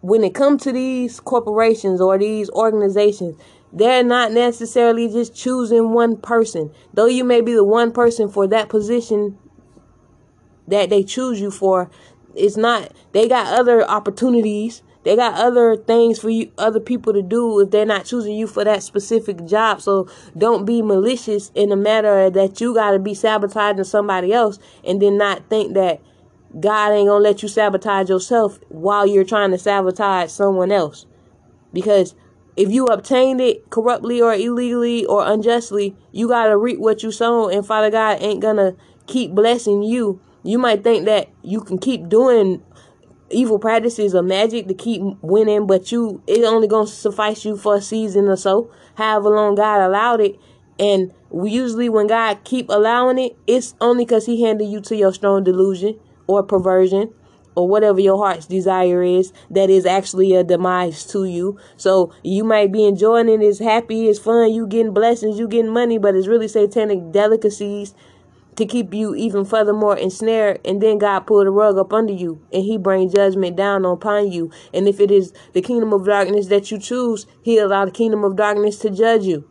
when 0.00 0.22
it 0.24 0.34
comes 0.34 0.62
to 0.62 0.72
these 0.72 1.20
corporations 1.20 2.00
or 2.00 2.18
these 2.18 2.50
organizations, 2.50 3.36
they're 3.72 4.04
not 4.04 4.32
necessarily 4.32 5.08
just 5.08 5.34
choosing 5.34 5.92
one 5.92 6.16
person. 6.16 6.72
Though 6.94 7.06
you 7.06 7.24
may 7.24 7.40
be 7.40 7.52
the 7.52 7.64
one 7.64 7.92
person 7.92 8.28
for 8.28 8.46
that 8.48 8.68
position 8.68 9.38
that 10.68 10.90
they 10.90 11.02
choose 11.02 11.40
you 11.40 11.50
for, 11.50 11.90
it's 12.34 12.56
not 12.56 12.92
they 13.12 13.28
got 13.28 13.58
other 13.58 13.82
opportunities. 13.84 14.82
They 15.02 15.14
got 15.14 15.34
other 15.34 15.76
things 15.76 16.18
for 16.18 16.30
you 16.30 16.50
other 16.58 16.80
people 16.80 17.12
to 17.12 17.22
do 17.22 17.60
if 17.60 17.70
they're 17.70 17.86
not 17.86 18.06
choosing 18.06 18.34
you 18.34 18.46
for 18.48 18.64
that 18.64 18.82
specific 18.82 19.44
job. 19.46 19.80
So 19.80 20.08
don't 20.36 20.64
be 20.64 20.82
malicious 20.82 21.52
in 21.54 21.68
the 21.68 21.76
matter 21.76 22.28
that 22.30 22.60
you 22.60 22.74
gotta 22.74 22.98
be 22.98 23.14
sabotaging 23.14 23.84
somebody 23.84 24.32
else 24.32 24.58
and 24.84 25.00
then 25.00 25.16
not 25.16 25.48
think 25.48 25.74
that 25.74 26.00
God 26.58 26.92
ain't 26.92 27.08
gonna 27.08 27.22
let 27.22 27.42
you 27.42 27.48
sabotage 27.48 28.08
yourself 28.08 28.58
while 28.68 29.06
you're 29.06 29.24
trying 29.24 29.50
to 29.50 29.58
sabotage 29.58 30.30
someone 30.30 30.72
else. 30.72 31.06
Because 31.72 32.14
if 32.56 32.70
you 32.70 32.86
obtained 32.86 33.40
it 33.40 33.68
corruptly 33.68 34.22
or 34.22 34.32
illegally 34.32 35.04
or 35.04 35.26
unjustly, 35.26 35.94
you 36.12 36.28
gotta 36.28 36.56
reap 36.56 36.78
what 36.78 37.02
you 37.02 37.10
sow, 37.10 37.48
and 37.48 37.66
Father 37.66 37.90
God 37.90 38.22
ain't 38.22 38.40
gonna 38.40 38.74
keep 39.06 39.32
blessing 39.32 39.82
you. 39.82 40.20
You 40.42 40.58
might 40.58 40.82
think 40.82 41.04
that 41.04 41.28
you 41.42 41.60
can 41.60 41.78
keep 41.78 42.08
doing 42.08 42.62
evil 43.28 43.58
practices 43.58 44.14
or 44.14 44.22
magic 44.22 44.68
to 44.68 44.74
keep 44.74 45.02
winning, 45.20 45.66
but 45.66 45.92
you 45.92 46.22
it 46.26 46.44
only 46.44 46.68
gonna 46.68 46.86
suffice 46.86 47.44
you 47.44 47.56
for 47.58 47.74
a 47.76 47.82
season 47.82 48.28
or 48.28 48.36
so, 48.36 48.70
however 48.94 49.28
long 49.28 49.56
God 49.56 49.82
allowed 49.82 50.22
it. 50.22 50.36
And 50.78 51.12
usually 51.30 51.90
when 51.90 52.06
God 52.06 52.44
keep 52.44 52.70
allowing 52.70 53.18
it, 53.18 53.36
it's 53.46 53.74
only 53.80 54.04
because 54.06 54.24
He 54.24 54.42
handed 54.42 54.68
you 54.68 54.80
to 54.82 54.96
your 54.96 55.12
strong 55.12 55.44
delusion 55.44 55.98
or 56.26 56.42
perversion 56.42 57.12
or 57.56 57.66
whatever 57.66 57.98
your 57.98 58.18
heart's 58.18 58.46
desire 58.46 59.02
is 59.02 59.32
that 59.50 59.70
is 59.70 59.86
actually 59.86 60.34
a 60.34 60.44
demise 60.44 61.04
to 61.06 61.24
you. 61.24 61.58
So 61.76 62.12
you 62.22 62.44
might 62.44 62.70
be 62.70 62.84
enjoying 62.84 63.28
it, 63.28 63.40
it's 63.40 63.58
happy, 63.58 64.08
it's 64.08 64.18
fun, 64.18 64.52
you 64.52 64.66
getting 64.66 64.92
blessings, 64.92 65.38
you 65.38 65.48
getting 65.48 65.72
money, 65.72 65.98
but 65.98 66.14
it's 66.14 66.28
really 66.28 66.48
satanic 66.48 67.10
delicacies 67.10 67.94
to 68.56 68.66
keep 68.66 68.94
you 68.94 69.14
even 69.14 69.44
furthermore 69.44 69.96
ensnared 69.96 70.60
and 70.64 70.82
then 70.82 70.98
God 70.98 71.20
pull 71.20 71.44
the 71.44 71.50
rug 71.50 71.76
up 71.78 71.92
under 71.92 72.12
you 72.12 72.42
and 72.52 72.62
he 72.62 72.78
bring 72.78 73.10
judgment 73.10 73.56
down 73.56 73.84
upon 73.84 74.30
you. 74.32 74.50
And 74.72 74.86
if 74.88 75.00
it 75.00 75.10
is 75.10 75.32
the 75.52 75.62
kingdom 75.62 75.92
of 75.92 76.06
darkness 76.06 76.46
that 76.48 76.70
you 76.70 76.78
choose, 76.78 77.26
he 77.42 77.58
allow 77.58 77.84
the 77.86 77.90
kingdom 77.90 78.24
of 78.24 78.36
darkness 78.36 78.78
to 78.78 78.90
judge 78.90 79.24
you. 79.24 79.48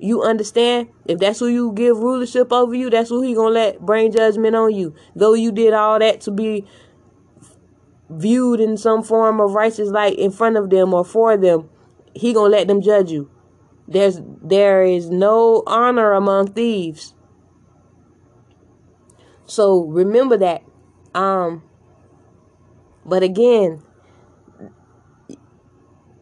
You 0.00 0.22
understand? 0.22 0.88
If 1.04 1.18
that's 1.18 1.38
who 1.38 1.46
you 1.46 1.72
give 1.72 1.98
rulership 1.98 2.50
over 2.52 2.74
you, 2.74 2.88
that's 2.88 3.10
who 3.10 3.20
he 3.20 3.34
gonna 3.34 3.50
let 3.50 3.80
bring 3.84 4.10
judgment 4.10 4.56
on 4.56 4.74
you. 4.74 4.94
Though 5.14 5.34
you 5.34 5.52
did 5.52 5.74
all 5.74 5.98
that 5.98 6.22
to 6.22 6.30
be 6.30 6.64
viewed 8.08 8.60
in 8.60 8.78
some 8.78 9.02
form 9.02 9.40
of 9.40 9.52
righteous 9.52 9.90
light 9.90 10.18
in 10.18 10.30
front 10.30 10.56
of 10.56 10.70
them 10.70 10.94
or 10.94 11.04
for 11.04 11.36
them, 11.36 11.68
he 12.14 12.32
gonna 12.32 12.48
let 12.48 12.66
them 12.66 12.80
judge 12.80 13.10
you. 13.10 13.30
There's 13.86 14.20
there 14.42 14.82
is 14.82 15.10
no 15.10 15.62
honor 15.66 16.12
among 16.12 16.52
thieves. 16.54 17.14
So 19.44 19.82
remember 19.82 20.38
that. 20.38 20.62
Um 21.14 21.62
but 23.04 23.22
again, 23.22 23.82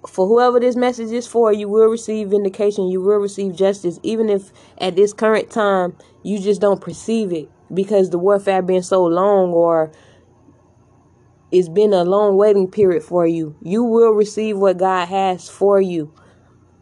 for 0.09 0.27
whoever 0.27 0.59
this 0.59 0.75
message 0.75 1.13
is 1.13 1.27
for, 1.27 1.53
you 1.53 1.69
will 1.69 1.87
receive 1.87 2.31
vindication. 2.31 2.89
You 2.89 3.01
will 3.01 3.19
receive 3.19 3.55
justice, 3.55 4.01
even 4.03 4.29
if 4.29 4.53
at 4.79 4.97
this 4.97 5.13
current 5.13 5.51
time 5.51 5.97
you 6.23 6.39
just 6.41 6.61
don't 6.61 6.81
perceive 6.81 7.33
it 7.33 7.49
because 7.73 8.11
the 8.11 8.19
warfare 8.19 8.63
been 8.63 8.83
so 8.83 9.05
long 9.05 9.51
or 9.51 9.93
it's 11.53 11.69
been 11.69 11.93
a 11.93 12.05
long 12.05 12.37
waiting 12.37 12.71
period 12.71 13.03
for 13.03 13.27
you. 13.27 13.57
You 13.63 13.85
will 13.85 14.13
receive 14.13 14.59
what 14.59 14.79
God 14.79 15.09
has 15.09 15.49
for 15.49 15.81
you. 15.81 16.13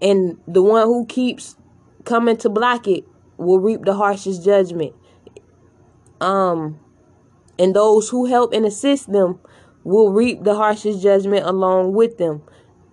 And 0.01 0.39
the 0.47 0.62
one 0.62 0.87
who 0.87 1.07
keeps 1.07 1.57
coming 2.05 2.37
to 2.39 2.49
block 2.49 2.87
it 2.87 3.05
will 3.37 3.61
reap 3.61 3.83
the 3.85 3.95
harshest 3.95 4.45
judgment. 4.45 4.95
Um 6.20 6.79
and 7.59 7.74
those 7.74 8.09
who 8.11 8.27
help 8.27 8.53
and 8.53 8.64
assist 8.66 9.11
them 9.11 9.41
will 9.85 10.12
reap 10.12 10.43
the 10.43 10.55
harshest 10.55 11.03
judgment 11.03 11.47
along 11.47 11.93
with 11.93 12.18
them. 12.18 12.43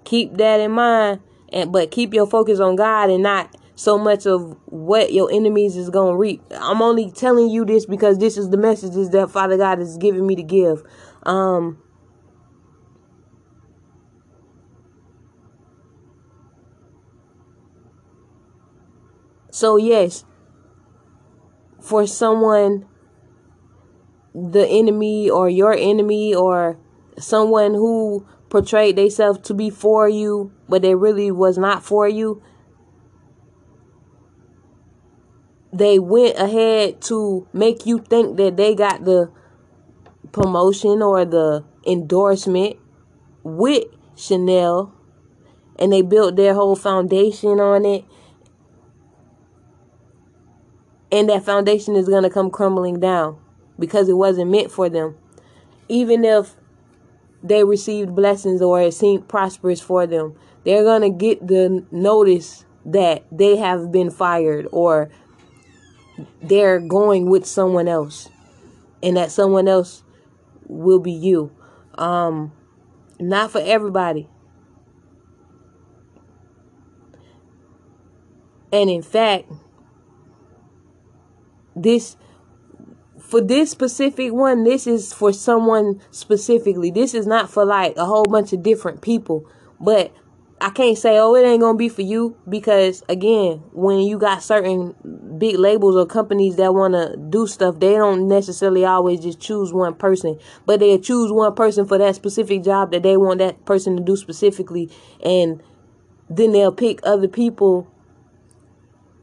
Keep 0.05 0.37
that 0.37 0.59
in 0.59 0.71
mind, 0.71 1.21
and 1.49 1.71
but 1.71 1.91
keep 1.91 2.13
your 2.13 2.27
focus 2.27 2.59
on 2.59 2.75
God 2.75 3.09
and 3.09 3.23
not 3.23 3.55
so 3.75 3.97
much 3.97 4.25
of 4.25 4.57
what 4.65 5.13
your 5.13 5.31
enemies 5.31 5.75
is 5.75 5.89
gonna 5.89 6.15
reap. 6.15 6.41
I'm 6.51 6.81
only 6.81 7.11
telling 7.11 7.49
you 7.49 7.65
this 7.65 7.85
because 7.85 8.17
this 8.17 8.37
is 8.37 8.49
the 8.49 8.57
messages 8.57 9.09
that 9.11 9.29
Father 9.31 9.57
God 9.57 9.79
is 9.79 9.97
giving 9.97 10.27
me 10.27 10.35
to 10.35 10.43
give. 10.43 10.83
Um, 11.23 11.81
so 19.51 19.77
yes, 19.77 20.25
for 21.81 22.05
someone, 22.05 22.85
the 24.33 24.67
enemy 24.67 25.29
or 25.29 25.49
your 25.49 25.73
enemy 25.73 26.33
or 26.33 26.77
someone 27.17 27.73
who 27.73 28.25
portrayed 28.53 28.95
themselves 28.95 29.39
to 29.39 29.51
be 29.51 29.71
for 29.71 30.07
you, 30.07 30.51
but 30.69 30.83
they 30.83 30.93
really 30.93 31.31
was 31.31 31.57
not 31.57 31.83
for 31.83 32.07
you. 32.07 32.39
They 35.73 35.97
went 35.97 36.37
ahead 36.37 37.01
to 37.01 37.47
make 37.51 37.87
you 37.87 37.97
think 37.97 38.37
that 38.37 38.55
they 38.55 38.75
got 38.75 39.05
the 39.05 39.31
promotion 40.31 41.01
or 41.01 41.25
the 41.25 41.65
endorsement 41.87 42.77
with 43.41 43.85
Chanel 44.15 44.93
and 45.79 45.91
they 45.91 46.03
built 46.03 46.35
their 46.35 46.53
whole 46.53 46.75
foundation 46.75 47.59
on 47.59 47.85
it. 47.85 48.05
And 51.11 51.27
that 51.29 51.43
foundation 51.43 51.95
is 51.95 52.07
going 52.07 52.21
to 52.21 52.29
come 52.29 52.51
crumbling 52.51 52.99
down 52.99 53.39
because 53.79 54.09
it 54.09 54.13
wasn't 54.13 54.51
meant 54.51 54.71
for 54.71 54.89
them. 54.89 55.17
Even 55.89 56.23
if 56.23 56.53
they 57.43 57.63
received 57.63 58.15
blessings 58.15 58.61
or 58.61 58.81
it 58.81 58.93
seemed 58.93 59.27
prosperous 59.27 59.81
for 59.81 60.07
them. 60.07 60.35
They're 60.63 60.83
going 60.83 61.01
to 61.01 61.09
get 61.09 61.45
the 61.45 61.85
notice 61.91 62.65
that 62.85 63.25
they 63.31 63.57
have 63.57 63.91
been 63.91 64.09
fired 64.09 64.67
or 64.71 65.09
they're 66.41 66.79
going 66.79 67.29
with 67.29 67.45
someone 67.45 67.87
else 67.87 68.29
and 69.01 69.17
that 69.17 69.31
someone 69.31 69.67
else 69.67 70.03
will 70.67 70.99
be 70.99 71.11
you. 71.11 71.51
Um, 71.95 72.53
not 73.19 73.51
for 73.51 73.61
everybody. 73.61 74.29
And 78.71 78.89
in 78.89 79.03
fact, 79.03 79.51
this 81.75 82.17
for 83.33 83.41
this 83.41 83.71
specific 83.71 84.31
one, 84.31 84.63
this 84.63 84.85
is 84.85 85.11
for 85.11 85.33
someone 85.33 85.99
specifically. 86.11 86.91
This 86.91 87.15
is 87.15 87.25
not 87.25 87.49
for 87.49 87.65
like 87.65 87.97
a 87.97 88.05
whole 88.05 88.25
bunch 88.25 88.53
of 88.53 88.61
different 88.61 89.01
people. 89.01 89.49
But 89.79 90.13
I 90.61 90.69
can't 90.69 90.95
say, 90.95 91.17
oh, 91.17 91.33
it 91.33 91.41
ain't 91.41 91.59
gonna 91.59 91.75
be 91.75 91.89
for 91.89 92.03
you 92.03 92.37
because 92.47 93.01
again, 93.09 93.63
when 93.71 94.01
you 94.01 94.19
got 94.19 94.43
certain 94.43 94.93
big 95.39 95.57
labels 95.57 95.95
or 95.95 96.05
companies 96.05 96.57
that 96.57 96.75
wanna 96.75 97.17
do 97.17 97.47
stuff, 97.47 97.79
they 97.79 97.93
don't 97.93 98.27
necessarily 98.27 98.85
always 98.85 99.19
just 99.19 99.39
choose 99.39 99.73
one 99.73 99.95
person, 99.95 100.37
but 100.67 100.79
they 100.79 100.95
choose 100.99 101.31
one 101.31 101.55
person 101.55 101.87
for 101.87 101.97
that 101.97 102.13
specific 102.13 102.63
job 102.63 102.91
that 102.91 103.01
they 103.01 103.17
want 103.17 103.39
that 103.39 103.65
person 103.65 103.97
to 103.97 104.03
do 104.03 104.15
specifically, 104.15 104.91
and 105.23 105.59
then 106.29 106.51
they'll 106.51 106.71
pick 106.71 106.99
other 107.01 107.27
people 107.27 107.91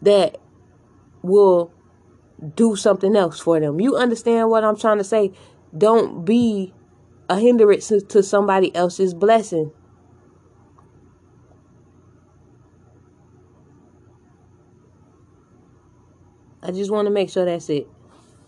that 0.03 0.37
will 1.23 1.73
do 2.55 2.77
something 2.77 3.17
else 3.17 3.41
for 3.41 3.61
them. 3.61 3.81
You 3.81 3.97
understand 3.97 4.51
what 4.51 4.65
I'm 4.65 4.77
trying 4.77 4.99
to 4.99 5.05
say? 5.05 5.33
Don't 5.77 6.25
be 6.25 6.73
a 7.29 7.39
hindrance 7.39 7.89
to 7.89 8.23
somebody 8.23 8.75
else's 8.75 9.15
blessing. 9.15 9.73
I 16.63 16.73
just 16.73 16.91
want 16.91 17.07
to 17.07 17.11
make 17.11 17.31
sure 17.31 17.45
that's 17.45 17.71
it. 17.71 17.89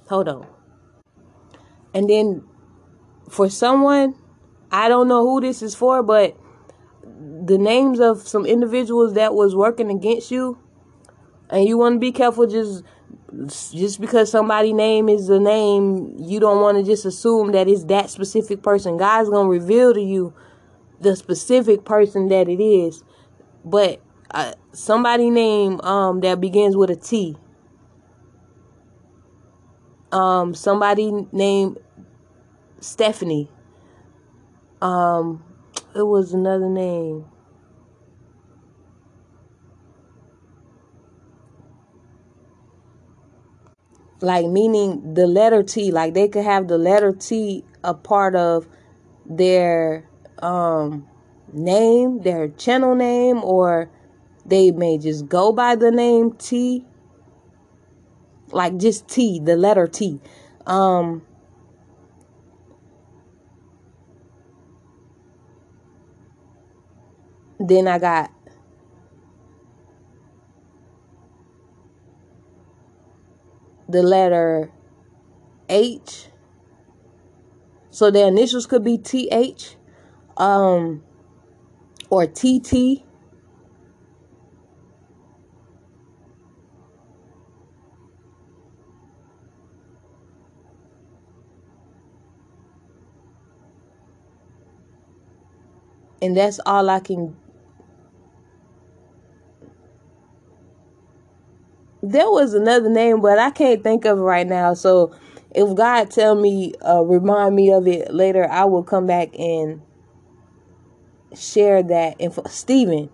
Hold 0.09 0.29
on. 0.29 0.47
And 1.95 2.09
then 2.09 2.45
for 3.29 3.49
someone, 3.49 4.15
I 4.71 4.89
don't 4.89 5.09
know 5.09 5.23
who 5.23 5.41
this 5.41 5.63
is 5.63 5.75
for, 5.75 6.03
but 6.03 6.37
the 7.05 7.59
names 7.59 8.01
of 8.01 8.27
some 8.27 8.47
individuals 8.47 9.15
that 9.15 9.35
was 9.35 9.55
working 9.55 9.91
against 9.91 10.31
you, 10.31 10.59
and 11.51 11.67
you 11.67 11.79
want 11.79 11.97
to 11.97 11.99
be 11.99 12.13
careful 12.13 12.47
just 12.47 12.83
just 13.73 14.01
because 14.01 14.31
somebody 14.31 14.73
name 14.73 15.09
is 15.09 15.29
a 15.29 15.41
name, 15.41 16.17
you 16.19 16.39
don't 16.39 16.61
want 16.61 16.77
to 16.79 16.85
just 16.85 17.07
assume 17.07 17.53
that 17.53 17.67
it's 17.69 17.85
that 17.85 18.11
specific 18.11 18.63
person. 18.63 18.97
God's 18.99 19.31
gonna 19.31 19.49
reveal 19.49 19.95
to 19.95 20.01
you 20.03 20.35
the 21.01 21.17
specific 21.17 21.85
person 21.85 22.29
that 22.29 22.49
it 22.49 22.63
is. 22.63 23.03
But 23.65 24.01
uh, 24.31 24.53
somebody 24.73 25.31
name 25.31 25.81
um 25.81 26.21
that 26.21 26.41
begins 26.41 26.77
with 26.77 26.91
a 26.91 26.97
T. 26.97 27.37
Um, 30.11 30.55
somebody 30.55 31.11
named 31.33 31.79
Stephanie. 32.81 33.49
Um, 34.83 35.43
it 35.95 36.03
was 36.03 36.35
another 36.35 36.69
name. 36.69 37.25
Like 44.23 44.47
meaning 44.47 45.15
the 45.15 45.27
letter 45.27 45.65
T, 45.65 45.91
like 45.91 46.15
they 46.15 46.29
could 46.29 46.45
have 46.45 46.69
the 46.69 46.79
letter 46.79 47.13
T 47.13 47.65
a 47.83 47.93
part 47.93 48.37
of 48.37 48.69
their 49.27 50.09
um 50.39 51.09
name, 51.53 52.23
their 52.23 52.49
channel 52.49 52.95
name, 52.95 53.43
or 53.43 53.91
they 54.47 54.71
may 54.71 54.97
just 54.97 55.29
go 55.29 55.53
by 55.53 55.75
the 55.75 55.91
name 55.91 56.33
T. 56.35 56.87
Like 58.53 58.77
just 58.77 59.09
T, 59.09 59.41
the 59.41 59.57
letter 59.57 59.89
T. 59.89 60.21
Um 60.67 61.23
then 67.59 67.89
I 67.89 67.99
got 67.99 68.31
the 73.93 74.03
letter 74.03 74.71
H. 75.69 76.29
So 77.91 78.11
the 78.11 78.27
initials 78.27 78.67
could 78.67 78.83
be 78.83 78.99
TH 78.99 79.77
um, 80.39 81.05
or 82.11 82.27
TT. 82.27 83.05
And 96.23 96.37
that's 96.37 96.61
all 96.65 96.89
I 96.89 97.01
can 97.01 97.37
there 102.03 102.29
was 102.29 102.53
another 102.53 102.91
name, 102.91 103.21
but 103.21 103.39
I 103.39 103.51
can't 103.51 103.83
think 103.83 104.05
of 104.05 104.19
it 104.19 104.23
right 104.23 104.47
now. 104.47 104.75
So 104.75 105.15
if 105.53 105.75
God 105.77 106.11
tell 106.11 106.35
me, 106.35 106.75
uh, 106.85 107.03
remind 107.03 107.55
me 107.55 107.73
of 107.73 107.87
it 107.87 108.13
later, 108.13 108.49
I 108.51 108.65
will 108.65 108.83
come 108.83 109.07
back 109.07 109.39
and 109.39 109.83
share 111.35 111.83
that 111.83 112.17
info. 112.19 112.43
Stephen, 112.49 113.09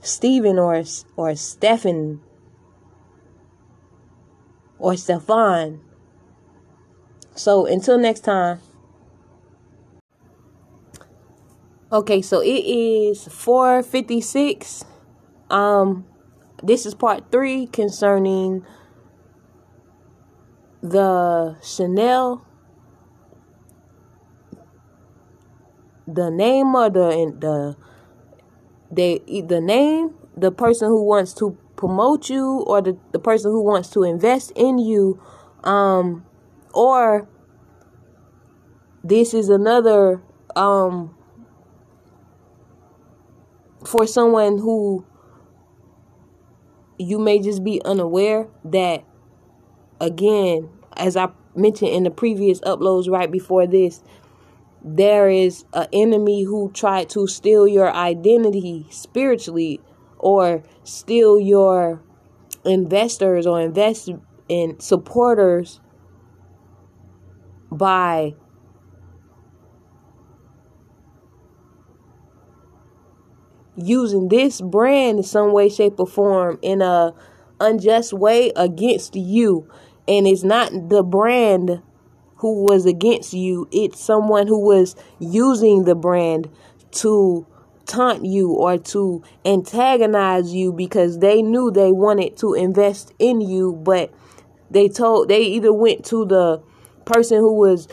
Stephen 0.00 0.58
or 0.58 0.82
or 1.16 1.36
Stephen 1.36 2.20
or 4.78 4.96
Stefan. 4.96 5.80
So 7.34 7.66
until 7.66 7.98
next 7.98 8.20
time. 8.20 8.60
Okay, 11.92 12.22
so 12.22 12.40
it 12.40 12.48
is 12.48 13.28
456. 13.28 14.84
Um 15.48 16.06
this 16.66 16.86
is 16.86 16.94
part 16.94 17.30
three 17.30 17.66
concerning 17.66 18.64
the 20.82 21.56
Chanel, 21.62 22.46
the 26.06 26.30
name 26.30 26.74
of 26.74 26.92
the 26.94 27.34
the 27.38 27.76
they 28.90 29.18
the 29.42 29.60
name, 29.60 30.14
the 30.36 30.50
person 30.50 30.88
who 30.88 31.04
wants 31.04 31.34
to 31.34 31.56
promote 31.76 32.28
you, 32.28 32.64
or 32.66 32.80
the 32.80 32.96
the 33.12 33.18
person 33.18 33.50
who 33.50 33.62
wants 33.62 33.90
to 33.90 34.02
invest 34.02 34.52
in 34.56 34.78
you, 34.78 35.20
um, 35.64 36.24
or 36.72 37.28
this 39.02 39.34
is 39.34 39.48
another 39.48 40.22
um 40.56 41.14
for 43.84 44.06
someone 44.06 44.58
who 44.58 45.04
you 47.04 47.18
may 47.18 47.38
just 47.38 47.62
be 47.62 47.80
unaware 47.84 48.48
that, 48.64 49.04
again, 50.00 50.68
as 50.96 51.16
I 51.16 51.28
mentioned 51.54 51.90
in 51.90 52.04
the 52.04 52.10
previous 52.10 52.60
uploads 52.60 53.08
right 53.10 53.30
before 53.30 53.66
this, 53.66 54.02
there 54.82 55.28
is 55.28 55.64
an 55.72 55.86
enemy 55.92 56.44
who 56.44 56.70
tried 56.72 57.08
to 57.10 57.26
steal 57.26 57.66
your 57.66 57.92
identity 57.92 58.86
spiritually 58.90 59.80
or 60.18 60.62
steal 60.82 61.40
your 61.40 62.02
investors 62.64 63.46
or 63.46 63.60
invest 63.60 64.10
in 64.48 64.78
supporters 64.80 65.80
by 67.70 68.34
using 73.76 74.28
this 74.28 74.60
brand 74.60 75.18
in 75.18 75.24
some 75.24 75.52
way, 75.52 75.68
shape, 75.68 75.98
or 75.98 76.06
form 76.06 76.58
in 76.62 76.82
a 76.82 77.14
unjust 77.60 78.12
way 78.12 78.52
against 78.56 79.14
you. 79.14 79.68
And 80.06 80.26
it's 80.26 80.44
not 80.44 80.70
the 80.88 81.02
brand 81.02 81.82
who 82.36 82.64
was 82.64 82.84
against 82.84 83.32
you, 83.32 83.68
it's 83.72 83.98
someone 83.98 84.46
who 84.46 84.60
was 84.60 84.96
using 85.18 85.84
the 85.84 85.94
brand 85.94 86.50
to 86.90 87.46
taunt 87.86 88.24
you 88.24 88.50
or 88.50 88.76
to 88.76 89.22
antagonize 89.44 90.52
you 90.52 90.72
because 90.72 91.18
they 91.18 91.42
knew 91.42 91.70
they 91.70 91.92
wanted 91.92 92.36
to 92.38 92.54
invest 92.54 93.12
in 93.18 93.40
you, 93.40 93.72
but 93.72 94.12
they 94.70 94.88
told 94.88 95.28
they 95.28 95.42
either 95.42 95.72
went 95.72 96.04
to 96.04 96.26
the 96.26 96.62
person 97.04 97.38
who 97.38 97.54
was 97.54 97.88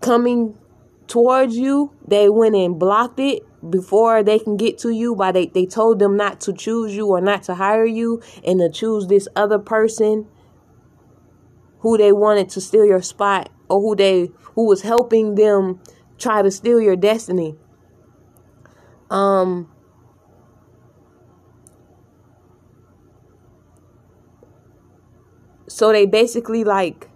coming 0.00 0.58
towards 1.06 1.56
you, 1.56 1.92
they 2.06 2.28
went 2.28 2.54
and 2.54 2.78
blocked 2.78 3.20
it 3.20 3.42
before 3.70 4.22
they 4.22 4.38
can 4.38 4.56
get 4.56 4.78
to 4.78 4.90
you 4.90 5.14
by 5.14 5.32
they, 5.32 5.46
they 5.46 5.66
told 5.66 5.98
them 5.98 6.16
not 6.16 6.40
to 6.42 6.52
choose 6.52 6.94
you 6.94 7.08
or 7.08 7.20
not 7.20 7.42
to 7.44 7.54
hire 7.54 7.86
you 7.86 8.22
and 8.44 8.60
to 8.60 8.68
choose 8.68 9.06
this 9.06 9.26
other 9.34 9.58
person 9.58 10.26
who 11.80 11.96
they 11.96 12.12
wanted 12.12 12.48
to 12.48 12.60
steal 12.60 12.84
your 12.84 13.02
spot 13.02 13.50
or 13.68 13.80
who 13.80 13.96
they 13.96 14.30
who 14.54 14.66
was 14.66 14.82
helping 14.82 15.34
them 15.34 15.80
try 16.18 16.42
to 16.42 16.50
steal 16.50 16.80
your 16.80 16.96
destiny. 16.96 17.56
Um 19.10 19.70
so 25.68 25.92
they 25.92 26.06
basically 26.06 26.64
like 26.64 27.08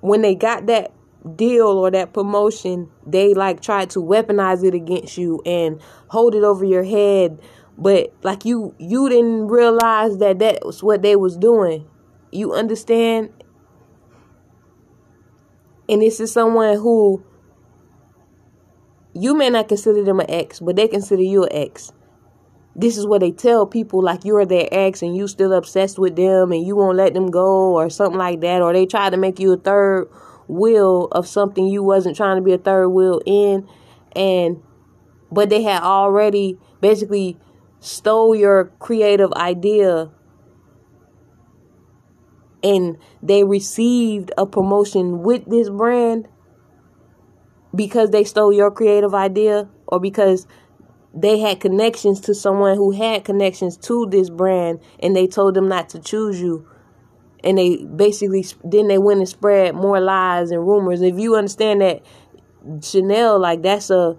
when 0.00 0.22
they 0.22 0.34
got 0.34 0.66
that 0.66 0.92
deal 1.36 1.66
or 1.66 1.90
that 1.90 2.12
promotion, 2.12 2.90
they 3.06 3.34
like 3.34 3.60
tried 3.60 3.90
to 3.90 4.00
weaponize 4.00 4.64
it 4.64 4.74
against 4.74 5.18
you 5.18 5.42
and 5.44 5.80
hold 6.08 6.34
it 6.34 6.42
over 6.42 6.64
your 6.64 6.84
head. 6.84 7.38
But 7.76 8.14
like 8.22 8.44
you, 8.44 8.74
you 8.78 9.08
didn't 9.08 9.48
realize 9.48 10.18
that 10.18 10.38
that 10.38 10.64
was 10.64 10.82
what 10.82 11.02
they 11.02 11.16
was 11.16 11.36
doing. 11.36 11.88
You 12.30 12.52
understand? 12.52 13.30
And 15.88 16.02
this 16.02 16.20
is 16.20 16.32
someone 16.32 16.76
who 16.76 17.24
you 19.12 19.34
may 19.34 19.50
not 19.50 19.68
consider 19.68 20.04
them 20.04 20.20
an 20.20 20.30
ex, 20.30 20.60
but 20.60 20.76
they 20.76 20.86
consider 20.88 21.22
you 21.22 21.44
an 21.44 21.52
ex. 21.52 21.92
This 22.76 22.96
is 22.96 23.06
what 23.06 23.20
they 23.20 23.32
tell 23.32 23.66
people 23.66 24.02
like 24.02 24.24
you're 24.24 24.46
their 24.46 24.68
ex 24.70 25.02
and 25.02 25.16
you 25.16 25.26
still 25.26 25.52
obsessed 25.52 25.98
with 25.98 26.14
them 26.14 26.52
and 26.52 26.64
you 26.64 26.76
won't 26.76 26.96
let 26.96 27.14
them 27.14 27.30
go 27.30 27.74
or 27.76 27.90
something 27.90 28.18
like 28.18 28.40
that. 28.42 28.62
Or 28.62 28.72
they 28.72 28.86
try 28.86 29.10
to 29.10 29.16
make 29.16 29.40
you 29.40 29.52
a 29.52 29.56
third 29.56 30.08
wheel 30.50 31.08
of 31.12 31.26
something 31.26 31.66
you 31.66 31.82
wasn't 31.82 32.16
trying 32.16 32.36
to 32.36 32.42
be 32.42 32.52
a 32.52 32.58
third 32.58 32.88
wheel 32.88 33.20
in 33.24 33.66
and 34.16 34.60
but 35.30 35.48
they 35.48 35.62
had 35.62 35.82
already 35.82 36.58
basically 36.80 37.38
stole 37.78 38.34
your 38.34 38.66
creative 38.80 39.32
idea 39.34 40.10
and 42.62 42.98
they 43.22 43.44
received 43.44 44.32
a 44.36 44.44
promotion 44.44 45.22
with 45.22 45.46
this 45.46 45.70
brand 45.70 46.28
because 47.74 48.10
they 48.10 48.24
stole 48.24 48.52
your 48.52 48.70
creative 48.70 49.14
idea 49.14 49.68
or 49.86 50.00
because 50.00 50.46
they 51.14 51.38
had 51.38 51.60
connections 51.60 52.20
to 52.20 52.34
someone 52.34 52.76
who 52.76 52.90
had 52.90 53.24
connections 53.24 53.76
to 53.76 54.06
this 54.10 54.28
brand 54.28 54.80
and 55.00 55.14
they 55.14 55.26
told 55.26 55.54
them 55.54 55.68
not 55.68 55.88
to 55.88 56.00
choose 56.00 56.40
you 56.40 56.66
and 57.42 57.58
they 57.58 57.84
basically 57.84 58.44
then 58.64 58.88
they 58.88 58.98
went 58.98 59.20
and 59.20 59.28
spread 59.28 59.74
more 59.74 60.00
lies 60.00 60.50
and 60.50 60.66
rumors. 60.66 61.02
If 61.02 61.18
you 61.18 61.36
understand 61.36 61.80
that 61.80 62.02
Chanel, 62.82 63.38
like 63.40 63.62
that's 63.62 63.90
a 63.90 64.16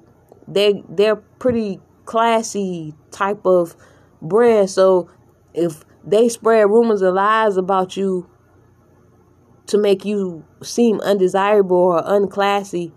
they 0.47 0.84
they're 0.89 1.15
pretty 1.15 1.80
classy 2.05 2.93
type 3.11 3.45
of 3.45 3.76
brand. 4.22 4.69
So 4.69 5.09
if 5.53 5.84
they 6.03 6.30
spread 6.30 6.69
rumors 6.69 7.01
and 7.01 7.15
lies 7.15 7.57
about 7.57 7.95
you 7.95 8.30
to 9.67 9.78
make 9.78 10.03
you 10.03 10.45
seem 10.63 10.99
undesirable 11.01 11.78
or 11.78 12.03
unclassy, 12.03 12.91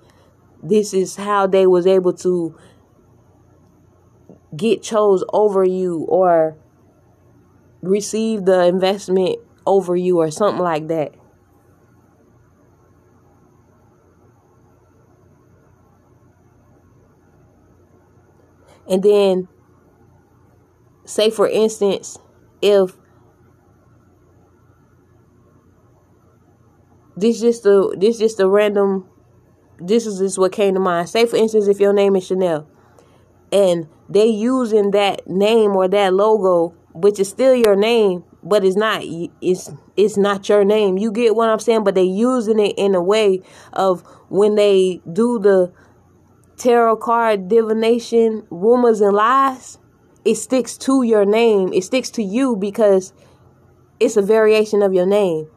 this 0.63 0.95
is 0.95 1.17
how 1.17 1.47
they 1.47 1.67
was 1.67 1.87
able 1.87 2.13
to 2.15 2.57
get 4.57 4.83
chose 4.83 5.23
over 5.33 5.65
you 5.65 6.07
or 6.09 6.57
receive 7.83 8.45
the 8.45 8.65
investment 8.65 9.39
over 9.67 9.97
you 9.97 10.19
or 10.19 10.31
something 10.31 10.63
like 10.63 10.89
that. 10.89 11.15
And 18.89 19.03
then 19.03 19.49
say 21.05 21.31
for 21.31 21.49
instance, 21.49 22.19
if 22.61 22.97
this 27.17 27.41
just 27.41 27.65
a 27.67 27.95
this 27.97 28.19
just 28.19 28.41
a 28.41 28.49
random 28.49 29.09
this 29.79 30.07
is 30.07 30.19
just 30.19 30.39
what 30.39 30.53
came 30.53 30.75
to 30.75 30.81
mind. 30.81 31.09
Say 31.09 31.27
for 31.27 31.37
instance 31.37 31.67
if 31.67 31.81
your 31.81 31.93
name 31.93 32.17
is 32.17 32.27
Chanel 32.27 32.69
and 33.53 33.89
they 34.09 34.27
using 34.27 34.91
that 34.93 35.27
name 35.27 35.77
or 35.77 35.89
that 35.89 36.13
logo, 36.13 36.75
which 36.93 37.19
is 37.19 37.29
still 37.29 37.55
your 37.55 37.77
name, 37.77 38.25
but 38.45 38.63
it's 38.65 38.77
not 38.77 39.03
it's 39.41 39.73
it's 39.97 40.17
not 40.17 40.49
your 40.49 40.65
name. 40.65 40.99
You 40.99 41.11
get 41.11 41.35
what 41.35 41.49
I'm 41.49 41.59
saying? 41.59 41.83
But 41.83 41.95
they 41.95 42.05
using 42.05 42.61
it 42.61 42.75
in 42.77 42.95
a 42.95 43.03
way 43.03 43.41
of 43.73 44.03
when 44.29 44.55
they 44.55 45.01
do 45.11 45.39
the 45.39 45.73
tarot 46.57 46.97
card 46.97 47.49
divination 47.49 48.47
rumors 48.51 49.01
and 49.01 49.15
lies, 49.15 49.79
it 50.25 50.37
sticks 50.37 50.77
to 50.79 51.03
your 51.03 51.25
name. 51.25 51.73
It 51.73 51.85
sticks 51.85 52.11
to 52.11 52.23
you 52.23 52.57
because 52.57 53.13
it's 53.99 54.17
a 54.17 54.23
variation 54.23 54.83
of 54.83 54.93
your 54.93 55.07
name. 55.07 55.49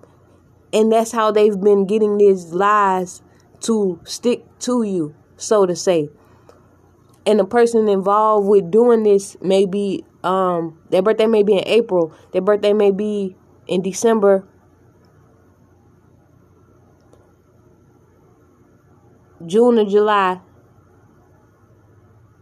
And 0.73 0.91
that's 0.91 1.11
how 1.11 1.31
they've 1.31 1.59
been 1.59 1.85
getting 1.85 2.17
these 2.17 2.45
lies 2.53 3.21
to 3.61 3.99
stick 4.05 4.45
to 4.59 4.83
you, 4.83 5.15
so 5.35 5.65
to 5.65 5.75
say. 5.75 6.09
And 7.27 7.41
the 7.41 7.45
person 7.45 7.89
involved 7.89 8.47
with 8.47 8.71
doing 8.71 9.03
this 9.03 9.35
may 9.41 9.65
be 9.65 10.05
um 10.23 10.79
their 10.89 11.01
birthday 11.01 11.25
may 11.25 11.43
be 11.43 11.57
in 11.57 11.67
April, 11.67 12.13
their 12.31 12.41
birthday 12.41 12.71
may 12.71 12.89
be 12.89 13.35
in 13.67 13.81
December. 13.81 14.47
June 19.45 19.77
or 19.77 19.83
July, 19.85 20.39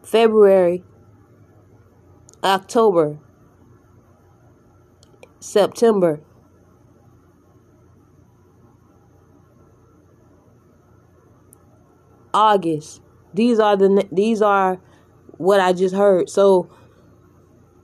February, 0.03 0.83
October, 2.43 3.17
September, 5.39 6.21
August. 12.36 13.01
These 13.36 13.59
are 13.59 13.75
the 13.75 14.07
these 14.11 14.41
are 14.41 14.79
what 15.38 15.59
I 15.59 15.73
just 15.73 15.93
heard. 15.93 16.29
So 16.29 16.69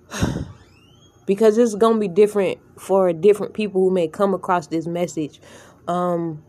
because 1.25 1.57
it's 1.57 1.75
going 1.75 1.95
to 1.95 1.99
be 1.99 2.07
different 2.07 2.59
for 2.79 3.11
different 3.11 3.53
people 3.53 3.81
who 3.81 3.91
may 3.91 4.07
come 4.07 4.33
across 4.33 4.67
this 4.67 4.87
message. 4.87 5.41
Um 5.87 6.43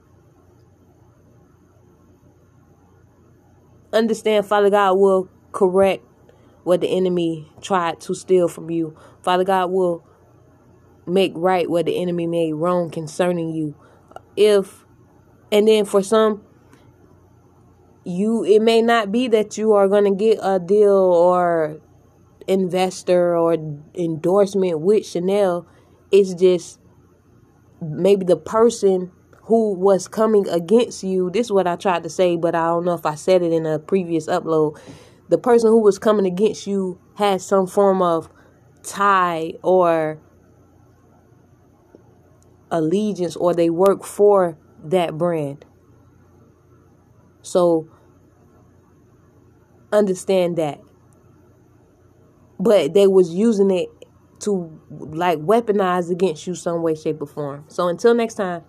understand 3.93 4.47
Father 4.47 4.71
God 4.71 4.95
will 4.95 5.29
correct 5.51 6.05
what 6.63 6.81
the 6.81 6.89
enemy 6.89 7.51
tried 7.61 8.01
to 8.03 8.15
steal 8.15 8.47
from 8.47 8.71
you. 8.71 8.97
Father 9.23 9.45
God 9.45 9.71
will 9.73 10.05
make 11.07 11.33
right 11.35 11.69
what 11.69 11.87
the 11.87 12.01
enemy 12.01 12.29
made 12.29 12.53
wrong 12.53 12.89
concerning 12.89 13.53
you. 13.53 13.75
If 14.37 14.85
and 15.51 15.67
then 15.67 15.85
for 15.87 16.05
some 16.05 16.45
you 18.05 18.45
it 18.45 18.63
may 18.63 18.83
not 18.83 19.13
be 19.13 19.29
that 19.29 19.57
you 19.57 19.73
are 19.73 19.89
going 19.89 20.05
to 20.05 20.11
get 20.11 20.39
a 20.43 20.59
deal 20.59 20.91
or 20.91 21.81
investor 22.49 23.37
or 23.37 23.55
endorsement 23.95 24.81
with 24.81 25.07
Chanel. 25.07 25.67
It's 26.11 26.35
just 26.35 26.81
maybe 27.81 28.25
the 28.25 28.37
person 28.37 29.13
who 29.45 29.75
was 29.75 30.09
coming 30.09 30.49
against 30.49 31.03
you. 31.03 31.31
This 31.31 31.47
is 31.47 31.53
what 31.53 31.67
I 31.67 31.77
tried 31.77 32.03
to 32.05 32.09
say, 32.09 32.37
but 32.37 32.55
I 32.55 32.67
don't 32.67 32.85
know 32.85 32.95
if 32.95 33.07
I 33.07 33.15
said 33.15 33.43
it 33.43 33.53
in 33.53 33.67
a 33.67 33.79
previous 33.79 34.27
upload 34.27 34.79
the 35.33 35.39
person 35.39 35.71
who 35.71 35.81
was 35.81 35.99
coming 35.99 36.27
against 36.27 36.67
you 36.67 37.01
has 37.15 37.43
some 37.43 37.67
form 37.67 38.03
of 38.03 38.29
tie 38.83 39.55
or 39.63 40.19
allegiance 42.71 43.35
or 43.37 43.55
they 43.55 43.71
work 43.71 44.05
for 44.05 44.59
that 44.85 45.17
brand. 45.17 45.65
So 47.41 47.89
understand 49.93 50.57
that. 50.59 50.81
But 52.59 52.95
they 52.95 53.07
was 53.07 53.35
using 53.35 53.71
it 53.71 53.89
to 54.41 54.79
like 54.91 55.39
weaponize 55.39 56.11
against 56.11 56.47
you 56.47 56.55
some 56.55 56.83
way, 56.83 56.95
shape, 56.95 57.21
or 57.21 57.27
form. 57.27 57.65
So 57.69 57.89
until 57.89 58.15
next 58.15 58.35
time. 58.35 58.61